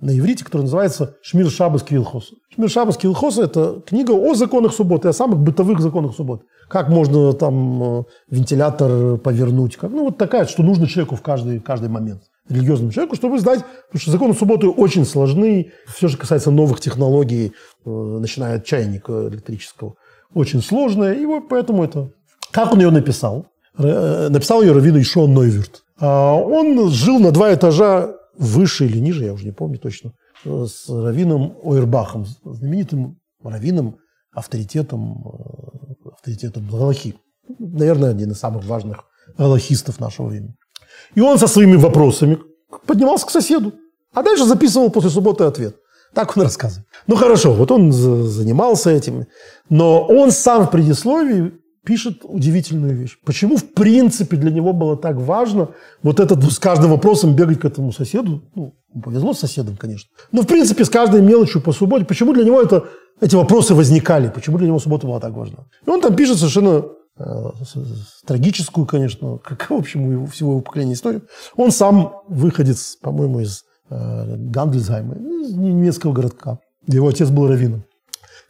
на 0.00 0.18
иврите, 0.18 0.44
которая 0.44 0.64
называется 0.64 1.14
«Шмир 1.22 1.48
Шабас 1.48 1.84
Квилхоса». 1.84 2.34
«Шмир 2.52 2.68
Шабас 2.68 2.96
Квилхоса»– 2.96 3.42
это 3.44 3.80
книга 3.86 4.10
о 4.10 4.34
законах 4.34 4.74
субботы, 4.74 5.06
о 5.06 5.12
самых 5.12 5.38
бытовых 5.38 5.78
законах 5.78 6.16
субботы. 6.16 6.44
Как 6.68 6.88
можно 6.88 7.32
там 7.34 8.04
вентилятор 8.28 9.18
повернуть, 9.18 9.76
как, 9.76 9.92
ну 9.92 10.06
вот 10.06 10.18
такая, 10.18 10.46
что 10.46 10.64
нужно 10.64 10.88
человеку 10.88 11.14
в 11.14 11.22
каждый, 11.22 11.60
каждый 11.60 11.88
момент 11.88 12.22
религиозному 12.48 12.92
человеку, 12.92 13.16
чтобы 13.16 13.38
знать, 13.38 13.64
потому 13.86 14.00
что 14.00 14.10
законы 14.10 14.34
субботы 14.34 14.68
очень 14.68 15.04
сложны. 15.04 15.72
Все, 15.86 16.08
что 16.08 16.18
касается 16.18 16.50
новых 16.50 16.80
технологий, 16.80 17.52
э, 17.84 17.90
начиная 17.90 18.56
от 18.56 18.64
чайника 18.64 19.28
электрического, 19.28 19.94
очень 20.34 20.62
сложное. 20.62 21.14
И 21.14 21.26
вот 21.26 21.48
поэтому 21.48 21.84
это... 21.84 22.10
Как 22.50 22.72
он 22.72 22.80
ее 22.80 22.90
написал? 22.90 23.46
Э, 23.78 24.28
написал 24.28 24.62
ее 24.62 24.72
Равину 24.72 25.00
Ишон 25.00 25.34
Нойверт. 25.34 25.82
А 25.98 26.34
он 26.34 26.90
жил 26.90 27.18
на 27.18 27.30
два 27.30 27.54
этажа 27.54 28.14
выше 28.36 28.86
или 28.86 28.98
ниже, 28.98 29.24
я 29.24 29.32
уже 29.32 29.44
не 29.44 29.52
помню 29.52 29.78
точно, 29.78 30.12
с 30.44 30.88
Равином 30.88 31.56
Ойрбахом, 31.62 32.26
знаменитым 32.44 33.18
раввином, 33.42 33.98
авторитетом, 34.32 35.24
э, 36.04 36.08
авторитетом 36.12 36.68
Галахи. 36.68 37.14
Наверное, 37.58 38.10
один 38.10 38.32
из 38.32 38.38
самых 38.38 38.64
важных 38.64 39.04
галахистов 39.38 40.00
нашего 40.00 40.26
времени. 40.26 40.54
И 41.14 41.20
он 41.20 41.38
со 41.38 41.46
своими 41.46 41.76
вопросами 41.76 42.38
поднимался 42.86 43.26
к 43.26 43.30
соседу. 43.30 43.74
А 44.12 44.22
дальше 44.22 44.44
записывал 44.44 44.90
после 44.90 45.10
субботы 45.10 45.44
ответ. 45.44 45.76
Так 46.14 46.36
он 46.36 46.44
рассказывает. 46.44 46.86
Ну 47.06 47.16
хорошо, 47.16 47.52
вот 47.52 47.70
он 47.70 47.92
занимался 47.92 48.90
этим. 48.90 49.26
Но 49.68 50.06
он 50.06 50.30
сам 50.30 50.66
в 50.66 50.70
предисловии 50.70 51.52
пишет 51.84 52.20
удивительную 52.24 52.96
вещь. 52.96 53.18
Почему, 53.24 53.56
в 53.56 53.64
принципе, 53.72 54.36
для 54.36 54.50
него 54.50 54.72
было 54.72 54.96
так 54.96 55.16
важно 55.16 55.70
вот 56.02 56.20
этот 56.20 56.42
с 56.50 56.58
каждым 56.58 56.90
вопросом 56.90 57.34
бегать 57.34 57.60
к 57.60 57.64
этому 57.64 57.92
соседу? 57.92 58.42
Ну, 58.54 58.74
повезло 59.02 59.34
с 59.34 59.40
соседом, 59.40 59.76
конечно. 59.76 60.08
Но, 60.32 60.42
в 60.42 60.46
принципе, 60.46 60.84
с 60.84 60.90
каждой 60.90 61.20
мелочью 61.20 61.60
по 61.60 61.72
субботе. 61.72 62.04
Почему 62.04 62.32
для 62.32 62.44
него 62.44 62.62
это, 62.62 62.84
эти 63.20 63.34
вопросы 63.34 63.74
возникали? 63.74 64.28
Почему 64.28 64.58
для 64.58 64.68
него 64.68 64.78
суббота 64.78 65.06
была 65.06 65.20
так 65.20 65.34
важна? 65.34 65.66
И 65.86 65.90
он 65.90 66.00
там 66.00 66.16
пишет 66.16 66.38
совершенно 66.38 66.84
Э, 67.16 67.50
трагическую, 68.26 68.86
конечно, 68.86 69.38
как, 69.44 69.70
в 69.70 69.74
общем, 69.74 70.24
у 70.24 70.26
всего 70.26 70.52
его 70.52 70.60
поколения 70.60 70.94
историю. 70.94 71.22
Он 71.56 71.70
сам 71.70 72.22
выходец, 72.28 72.96
по-моему, 73.00 73.40
из 73.40 73.64
э, 73.90 74.36
Гандельсхайма, 74.36 75.14
немецкого 75.52 76.12
городка. 76.12 76.58
Его 76.86 77.08
отец 77.08 77.30
был 77.30 77.48
раввином. 77.48 77.84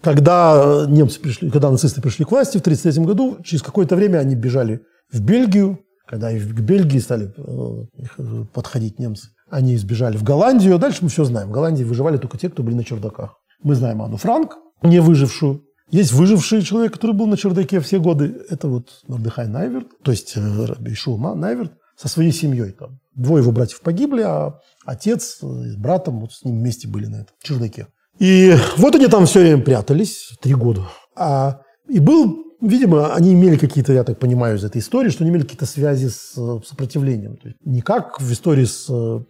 Когда 0.03 0.84
немцы 0.88 1.20
пришли, 1.20 1.51
когда 1.51 1.70
нацисты 1.70 2.03
пришли 2.03 2.24
к 2.24 2.30
власти 2.30 2.59
в 2.59 2.61
1933 2.61 3.05
году, 3.05 3.38
через 3.42 3.62
какое-то 3.62 3.97
время 3.97 4.18
они 4.18 4.34
бежали 4.34 4.82
в 5.11 5.20
Бельгию, 5.20 5.78
когда 6.07 6.30
к 6.30 6.61
Бельгии 6.61 6.99
стали 6.99 7.32
э, 7.36 8.45
подходить 8.53 8.99
немцы, 8.99 9.28
они 9.51 9.74
избежали 9.74 10.16
в 10.16 10.22
Голландию, 10.22 10.78
дальше 10.78 10.99
мы 11.03 11.09
все 11.09 11.24
знаем. 11.24 11.49
В 11.49 11.53
Голландии 11.53 11.84
выживали 11.84 12.18
только 12.18 12.36
те, 12.36 12.51
кто 12.51 12.62
были 12.62 12.74
на 12.74 12.84
чердаках. 12.84 13.38
Мы 13.62 13.74
знаем 13.74 14.03
Анну 14.03 14.18
Франк, 14.18 14.59
не 14.82 15.01
выжившую, 15.01 15.62
есть 15.90 16.12
выживший 16.12 16.62
человек, 16.62 16.95
который 16.95 17.12
был 17.12 17.26
на 17.26 17.36
чердаке 17.36 17.80
все 17.80 17.99
годы. 17.99 18.42
Это 18.49 18.68
вот 18.68 18.88
Мордыхай 19.07 19.47
Найверт, 19.47 19.86
то 20.03 20.11
есть 20.11 20.34
э, 20.36 20.40
Ишума 20.86 21.34
Найверт 21.34 21.72
со 21.97 22.09
своей 22.09 22.32
семьей. 22.32 22.72
Там. 22.72 22.99
Двое 23.14 23.42
его 23.42 23.53
братьев 23.53 23.80
погибли, 23.80 24.22
а 24.22 24.61
отец 24.84 25.38
с 25.40 25.76
братом 25.76 26.20
вот 26.20 26.32
с 26.32 26.45
ним 26.45 26.59
вместе 26.59 26.88
были 26.88 27.07
на 27.07 27.16
этом 27.16 27.34
чердаке. 27.42 27.86
И 28.18 28.55
вот 28.76 28.95
они 28.95 29.07
там 29.09 29.26
все 29.26 29.40
время 29.40 29.62
прятались, 29.62 30.32
три 30.40 30.55
года. 30.55 30.82
А, 31.16 31.61
и 31.88 31.99
был, 31.99 32.45
видимо, 32.61 33.14
они 33.14 33.34
имели 33.34 33.57
какие-то, 33.57 33.92
я 33.92 34.05
так 34.05 34.18
понимаю 34.18 34.57
из 34.57 34.64
этой 34.64 34.78
истории, 34.78 35.11
что 35.11 35.24
они 35.24 35.32
имели 35.32 35.42
какие-то 35.42 35.66
связи 35.66 36.09
с 36.09 36.32
э, 36.36 36.61
сопротивлением. 36.64 37.36
То 37.36 37.49
есть 37.49 37.59
не 37.64 37.80
как 37.80 38.20
в 38.20 38.32
истории 38.32 38.64
с, 38.64 38.86
э, 38.88 39.20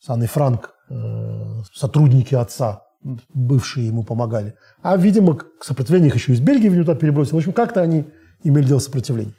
с 0.00 0.08
Анной 0.08 0.26
Франк, 0.26 0.74
сотрудники 1.72 2.34
отца, 2.34 2.82
бывшие 3.32 3.86
ему 3.86 4.02
помогали. 4.02 4.54
А, 4.82 4.96
видимо, 4.96 5.36
к 5.36 5.62
сопротивлению 5.62 6.08
их 6.08 6.16
еще 6.16 6.32
из 6.32 6.40
Бельгии 6.40 6.68
в 6.68 6.74
него 6.74 6.94
перебросили. 6.94 7.34
В 7.34 7.38
общем, 7.38 7.52
как-то 7.52 7.80
они 7.80 8.06
имели 8.42 8.64
дело 8.64 8.78
с 8.78 8.84
сопротивлением. 8.84 9.34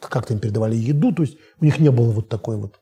То, 0.00 0.08
как-то 0.08 0.34
им 0.34 0.40
передавали 0.40 0.76
еду, 0.76 1.12
то 1.12 1.22
есть 1.22 1.36
у 1.60 1.64
них 1.64 1.78
не 1.78 1.90
было 1.90 2.10
вот 2.10 2.28
такой 2.28 2.56
вот 2.56 2.80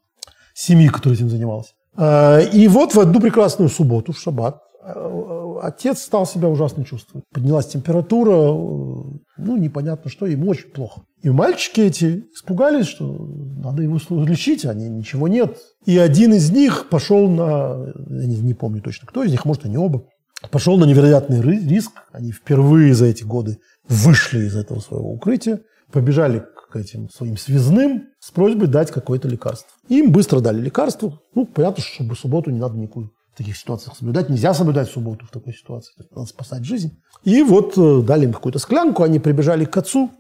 семьи, 0.55 0.89
которая 0.89 1.17
этим 1.17 1.29
занималась. 1.29 1.75
А, 1.97 2.39
и 2.41 2.69
вот 2.69 2.95
в 2.95 3.01
одну 3.01 3.21
прекрасную 3.21 3.69
субботу, 3.69 4.13
в 4.13 4.19
шаббат, 4.19 4.61
а, 4.83 5.61
отец 5.63 6.03
стал 6.03 6.27
себя 6.27 6.49
ужасно 6.49 6.85
чувствовать. 6.85 7.25
Поднялась 7.33 7.67
температура, 7.67 8.33
ну, 8.33 9.57
непонятно 9.57 10.11
что, 10.11 10.27
ему 10.27 10.51
очень 10.51 10.69
плохо. 10.69 11.03
И 11.23 11.31
мальчики 11.31 11.81
эти 11.81 12.25
испугались, 12.33 12.87
что 12.87 13.05
надо 13.05 13.83
его 13.83 13.99
лечить, 14.25 14.65
а 14.65 14.75
ничего 14.75 15.27
нет. 15.29 15.59
И 15.85 15.99
один 15.99 16.33
из 16.35 16.51
них 16.51 16.89
пошел 16.89 17.29
на, 17.29 17.93
я 18.09 18.27
не, 18.27 18.37
не 18.37 18.55
помню 18.55 18.81
точно, 18.83 19.07
кто 19.09 19.25
из 19.25 19.31
них, 19.33 19.45
может, 19.45 19.65
они 19.65 19.77
оба, 19.77 20.05
пошел 20.51 20.79
на 20.79 20.85
невероятный 20.85 21.43
риск. 21.43 21.93
Они 22.13 22.31
впервые 22.31 22.95
за 22.95 23.07
эти 23.07 23.25
годы 23.25 23.59
вышли 23.89 24.47
из 24.47 24.57
этого 24.57 24.81
своего 24.81 25.13
укрытия, 25.13 25.61
побежали 25.91 26.45
к 26.71 26.77
этим 26.77 27.09
своим 27.11 27.37
связным 27.37 28.09
с 28.21 28.31
просьбой 28.31 28.69
дать 28.69 28.91
какое-то 28.91 29.29
лекарство. 29.29 29.71
Им 29.89 30.13
быстро 30.13 30.41
дали 30.41 30.61
лекарство. 30.61 31.21
Ну, 31.35 31.47
понятно, 31.47 31.83
что 31.83 31.95
чтобы 31.95 32.17
субботу 32.17 32.51
не 32.51 32.59
надо 32.59 32.77
никакую 32.77 33.13
в 33.33 33.39
таких 33.39 33.57
ситуациях 33.57 33.97
соблюдать. 33.97 34.29
Нельзя 34.29 34.53
соблюдать 34.55 34.91
субботу 34.91 35.27
в 35.27 35.31
такой 35.31 35.55
ситуации. 35.55 35.93
Надо 36.11 36.27
спасать 36.27 36.65
жизнь. 36.65 37.01
И 37.25 37.43
вот 37.43 37.77
э, 37.77 38.03
дали 38.03 38.25
им 38.25 38.33
какую-то 38.33 38.59
склянку, 38.59 39.03
они 39.03 39.19
прибежали 39.19 39.65
к 39.65 39.77
отцу, 39.77 40.11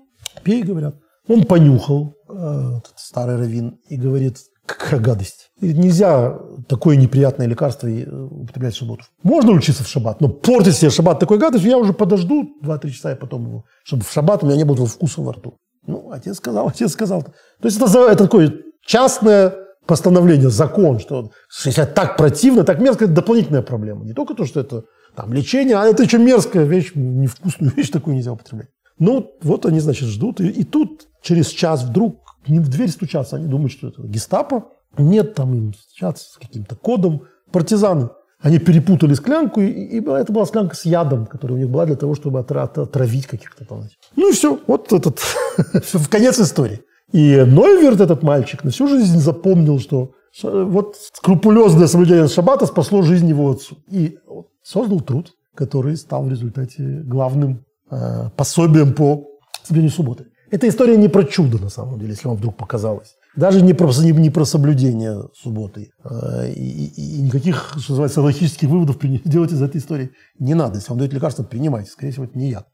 пей, 0.42 0.62
говорят. 0.62 0.96
Он 1.28 1.44
понюхал, 1.44 2.14
э, 2.28 2.80
старый 2.96 3.36
раввин, 3.36 3.78
и 3.88 3.96
говорит, 3.96 4.38
какая 4.64 5.00
гадость. 5.00 5.50
Нельзя 5.60 6.38
такое 6.68 6.96
неприятное 6.96 7.46
лекарство 7.46 7.88
э, 7.88 8.04
употреблять 8.04 8.74
в 8.74 8.78
субботу. 8.78 9.04
Можно 9.22 9.52
учиться 9.52 9.84
в 9.84 9.88
шаббат, 9.88 10.20
но 10.20 10.28
портить 10.28 10.76
себе 10.76 10.90
шаббат 10.90 11.18
такой 11.18 11.38
гадостью, 11.38 11.70
я 11.70 11.78
уже 11.78 11.92
подожду 11.92 12.48
2-3 12.62 12.90
часа 12.90 13.12
и 13.12 13.16
потом 13.16 13.46
его, 13.46 13.64
чтобы 13.84 14.04
в 14.04 14.12
шаббат 14.12 14.42
у 14.42 14.46
меня 14.46 14.56
не 14.56 14.64
было 14.64 14.86
вкуса 14.86 15.20
во 15.22 15.32
рту. 15.32 15.58
Ну, 15.88 16.10
отец 16.12 16.36
сказал, 16.36 16.68
отец 16.74 16.92
сказал. 16.92 17.22
То 17.22 17.32
есть 17.64 17.80
это, 17.80 17.98
это 17.98 18.24
такое 18.24 18.52
частное 18.84 19.54
постановление, 19.86 20.50
закон, 20.50 21.00
что 21.00 21.30
если 21.64 21.84
так 21.84 22.18
противно, 22.18 22.62
так 22.62 22.78
мерзко, 22.78 23.06
это 23.06 23.14
дополнительная 23.14 23.62
проблема. 23.62 24.04
Не 24.04 24.12
только 24.12 24.34
то, 24.34 24.44
что 24.44 24.60
это 24.60 24.84
там 25.16 25.32
лечение, 25.32 25.76
а 25.76 25.86
это 25.86 26.02
еще 26.02 26.18
мерзкая 26.18 26.64
вещь, 26.64 26.92
невкусную 26.94 27.72
вещь 27.76 27.90
такую 27.90 28.16
нельзя 28.16 28.32
употреблять. 28.32 28.68
Ну, 28.98 29.32
вот 29.42 29.64
они, 29.64 29.80
значит, 29.80 30.08
ждут. 30.08 30.40
И, 30.40 30.48
и 30.48 30.64
тут 30.64 31.06
через 31.22 31.48
час 31.48 31.84
вдруг 31.84 32.22
к 32.44 32.48
ним 32.48 32.62
в 32.62 32.68
дверь 32.68 32.90
стучатся. 32.90 33.36
Они 33.36 33.46
думают, 33.46 33.72
что 33.72 33.88
это 33.88 34.02
гестапо. 34.02 34.72
Нет, 34.98 35.34
там 35.34 35.54
им 35.54 35.72
стучатся 35.72 36.32
с 36.32 36.36
каким-то 36.36 36.76
кодом. 36.76 37.22
Партизаны. 37.50 38.10
Они 38.40 38.58
перепутали 38.58 39.14
склянку, 39.14 39.60
и, 39.60 39.66
и 39.66 40.00
это 40.00 40.32
была 40.32 40.46
склянка 40.46 40.76
с 40.76 40.84
ядом, 40.84 41.26
которая 41.26 41.56
у 41.56 41.60
них 41.60 41.70
была 41.70 41.86
для 41.86 41.96
того, 41.96 42.14
чтобы 42.14 42.38
отравить 42.38 43.26
каких-то 43.26 43.64
там. 43.64 43.84
Ну 44.14 44.30
и 44.30 44.32
все, 44.32 44.60
вот 44.66 44.92
этот, 44.92 45.18
в 45.92 46.08
конец 46.08 46.38
истории. 46.38 46.82
И 47.12 47.36
Нойверт, 47.36 48.00
этот 48.00 48.22
мальчик, 48.22 48.64
на 48.64 48.70
всю 48.70 48.86
жизнь 48.86 49.18
запомнил, 49.18 49.80
что 49.80 50.12
вот 50.42 50.96
скрупулезное 51.14 51.86
соблюдение 51.86 52.28
шаббата 52.28 52.66
спасло 52.66 53.02
жизнь 53.02 53.28
его 53.28 53.50
отцу. 53.50 53.76
И 53.90 54.18
создал 54.62 55.00
труд, 55.00 55.32
который 55.54 55.96
стал 55.96 56.24
в 56.24 56.30
результате 56.30 56.82
главным 56.82 57.64
э, 57.90 58.30
пособием 58.36 58.92
по 58.92 59.26
соблюдению 59.64 59.92
субботы. 59.92 60.26
Эта 60.50 60.68
история 60.68 60.96
не 60.96 61.08
про 61.08 61.24
чудо, 61.24 61.58
на 61.58 61.70
самом 61.70 61.98
деле, 61.98 62.12
если 62.12 62.28
вам 62.28 62.36
вдруг 62.36 62.56
показалось. 62.56 63.16
Даже 63.38 63.62
не 63.62 63.72
про, 63.72 63.86
не, 64.02 64.10
не 64.10 64.30
про 64.30 64.44
соблюдение 64.44 65.22
субботы. 65.32 65.92
Э, 66.02 66.50
и, 66.50 66.86
и, 66.86 67.22
никаких, 67.22 67.74
что 67.78 67.92
называется, 67.92 68.20
логических 68.20 68.68
выводов 68.68 68.98
делать 69.24 69.52
из 69.52 69.62
этой 69.62 69.76
истории 69.76 70.10
не 70.40 70.54
надо. 70.54 70.78
Если 70.78 70.88
вам 70.88 70.98
дают 70.98 71.12
лекарство, 71.12 71.44
принимайте. 71.44 71.88
Скорее 71.88 72.10
всего, 72.10 72.24
это 72.24 72.36
не 72.36 72.50
яд. 72.50 72.66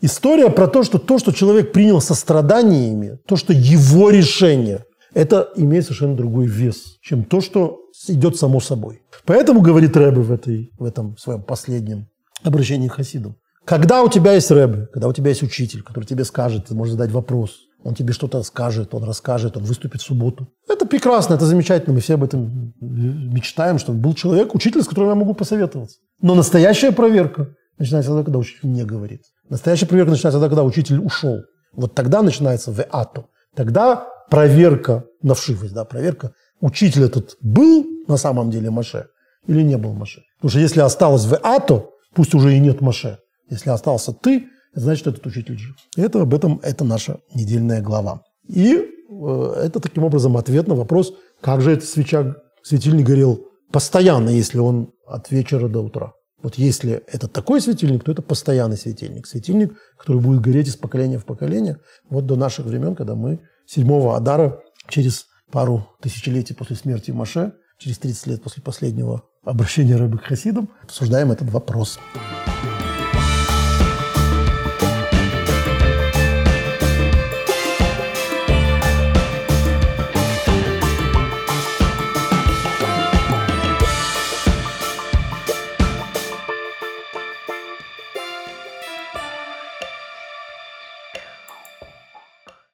История 0.00 0.48
про 0.48 0.68
то, 0.68 0.84
что 0.84 0.98
то, 0.98 1.18
что 1.18 1.32
человек 1.32 1.72
принял 1.72 2.00
со 2.00 2.14
страданиями, 2.14 3.18
то, 3.26 3.34
что 3.34 3.52
его 3.52 4.10
решение, 4.10 4.84
это 5.12 5.50
имеет 5.56 5.86
совершенно 5.86 6.14
другой 6.14 6.46
вес, 6.46 6.98
чем 7.02 7.24
то, 7.24 7.40
что 7.40 7.80
идет 8.06 8.36
само 8.36 8.60
собой. 8.60 9.02
Поэтому, 9.24 9.60
говорит 9.60 9.96
Рэбе 9.96 10.20
в, 10.20 10.30
этой, 10.30 10.70
в 10.78 10.84
этом 10.84 11.16
своем 11.16 11.42
последнем 11.42 12.06
обращении 12.44 12.86
к 12.86 12.92
хасидам, 12.92 13.34
когда 13.64 14.04
у 14.04 14.08
тебя 14.08 14.34
есть 14.34 14.52
Рэбе, 14.52 14.86
когда 14.86 15.08
у 15.08 15.12
тебя 15.12 15.30
есть 15.30 15.42
учитель, 15.42 15.82
который 15.82 16.04
тебе 16.04 16.24
скажет, 16.24 16.66
ты 16.66 16.76
можешь 16.76 16.92
задать 16.92 17.10
вопрос, 17.10 17.65
он 17.86 17.94
тебе 17.94 18.12
что-то 18.12 18.42
скажет, 18.42 18.94
он 18.94 19.04
расскажет, 19.04 19.56
он 19.56 19.62
выступит 19.62 20.00
в 20.00 20.04
субботу. 20.04 20.48
Это 20.68 20.86
прекрасно, 20.86 21.34
это 21.34 21.46
замечательно, 21.46 21.94
мы 21.94 22.00
все 22.00 22.14
об 22.14 22.24
этом 22.24 22.74
мечтаем, 22.80 23.78
что 23.78 23.92
был 23.92 24.14
человек, 24.14 24.56
учитель, 24.56 24.82
с 24.82 24.88
которым 24.88 25.10
я 25.10 25.14
могу 25.14 25.34
посоветоваться. 25.34 25.98
Но 26.20 26.34
настоящая 26.34 26.90
проверка 26.90 27.54
начинается 27.78 28.10
тогда, 28.10 28.24
когда 28.24 28.38
учитель 28.38 28.72
не 28.72 28.84
говорит. 28.84 29.22
Настоящая 29.48 29.86
проверка 29.86 30.10
начинается 30.10 30.40
тогда, 30.40 30.48
когда 30.48 30.64
учитель 30.64 30.98
ушел. 30.98 31.42
Вот 31.74 31.94
тогда 31.94 32.22
начинается 32.22 32.72
в 32.72 32.82
ато. 32.90 33.26
Тогда 33.54 34.08
проверка 34.30 35.04
на 35.22 35.34
вшивость, 35.34 35.72
да, 35.72 35.84
проверка. 35.84 36.32
Учитель 36.60 37.04
этот 37.04 37.36
был 37.40 37.86
на 38.08 38.16
самом 38.16 38.50
деле 38.50 38.70
Маше 38.70 39.06
или 39.46 39.62
не 39.62 39.76
был 39.76 39.92
Маше? 39.92 40.22
Потому 40.38 40.50
что 40.50 40.58
если 40.58 40.80
осталось 40.80 41.24
в 41.24 41.38
Ато, 41.40 41.88
пусть 42.14 42.34
уже 42.34 42.56
и 42.56 42.58
нет 42.58 42.80
Маше. 42.80 43.18
Если 43.48 43.70
остался 43.70 44.12
ты, 44.12 44.48
значит, 44.76 45.06
этот 45.06 45.26
учитель 45.26 45.58
жив. 45.58 45.76
Это 45.96 46.22
об 46.22 46.34
этом 46.34 46.60
это 46.62 46.84
наша 46.84 47.20
недельная 47.34 47.82
глава. 47.82 48.22
И 48.46 48.74
э, 48.74 49.62
это 49.64 49.80
таким 49.80 50.04
образом 50.04 50.36
ответ 50.36 50.68
на 50.68 50.74
вопрос, 50.74 51.12
как 51.40 51.60
же 51.60 51.72
этот 51.72 51.88
свеча, 51.88 52.36
светильник 52.62 53.06
горел 53.06 53.46
постоянно, 53.72 54.30
если 54.30 54.58
он 54.58 54.92
от 55.06 55.30
вечера 55.30 55.68
до 55.68 55.80
утра. 55.80 56.12
Вот 56.42 56.56
если 56.56 57.02
это 57.10 57.28
такой 57.28 57.60
светильник, 57.60 58.04
то 58.04 58.12
это 58.12 58.22
постоянный 58.22 58.76
светильник. 58.76 59.26
Светильник, 59.26 59.72
который 59.98 60.20
будет 60.20 60.42
гореть 60.42 60.68
из 60.68 60.76
поколения 60.76 61.18
в 61.18 61.24
поколение, 61.24 61.78
вот 62.08 62.26
до 62.26 62.36
наших 62.36 62.66
времен, 62.66 62.94
когда 62.94 63.14
мы 63.14 63.40
7 63.66 64.10
Адара, 64.10 64.60
через 64.88 65.26
пару 65.50 65.88
тысячелетий 66.00 66.54
после 66.54 66.76
смерти 66.76 67.10
Маше, 67.10 67.54
через 67.78 67.98
30 67.98 68.26
лет 68.26 68.42
после 68.42 68.62
последнего 68.62 69.22
обращения 69.44 69.96
рыбы 69.96 70.18
к 70.18 70.24
хасидам, 70.24 70.68
обсуждаем 70.82 71.32
этот 71.32 71.50
вопрос. 71.50 71.98
Вопрос. 72.44 72.75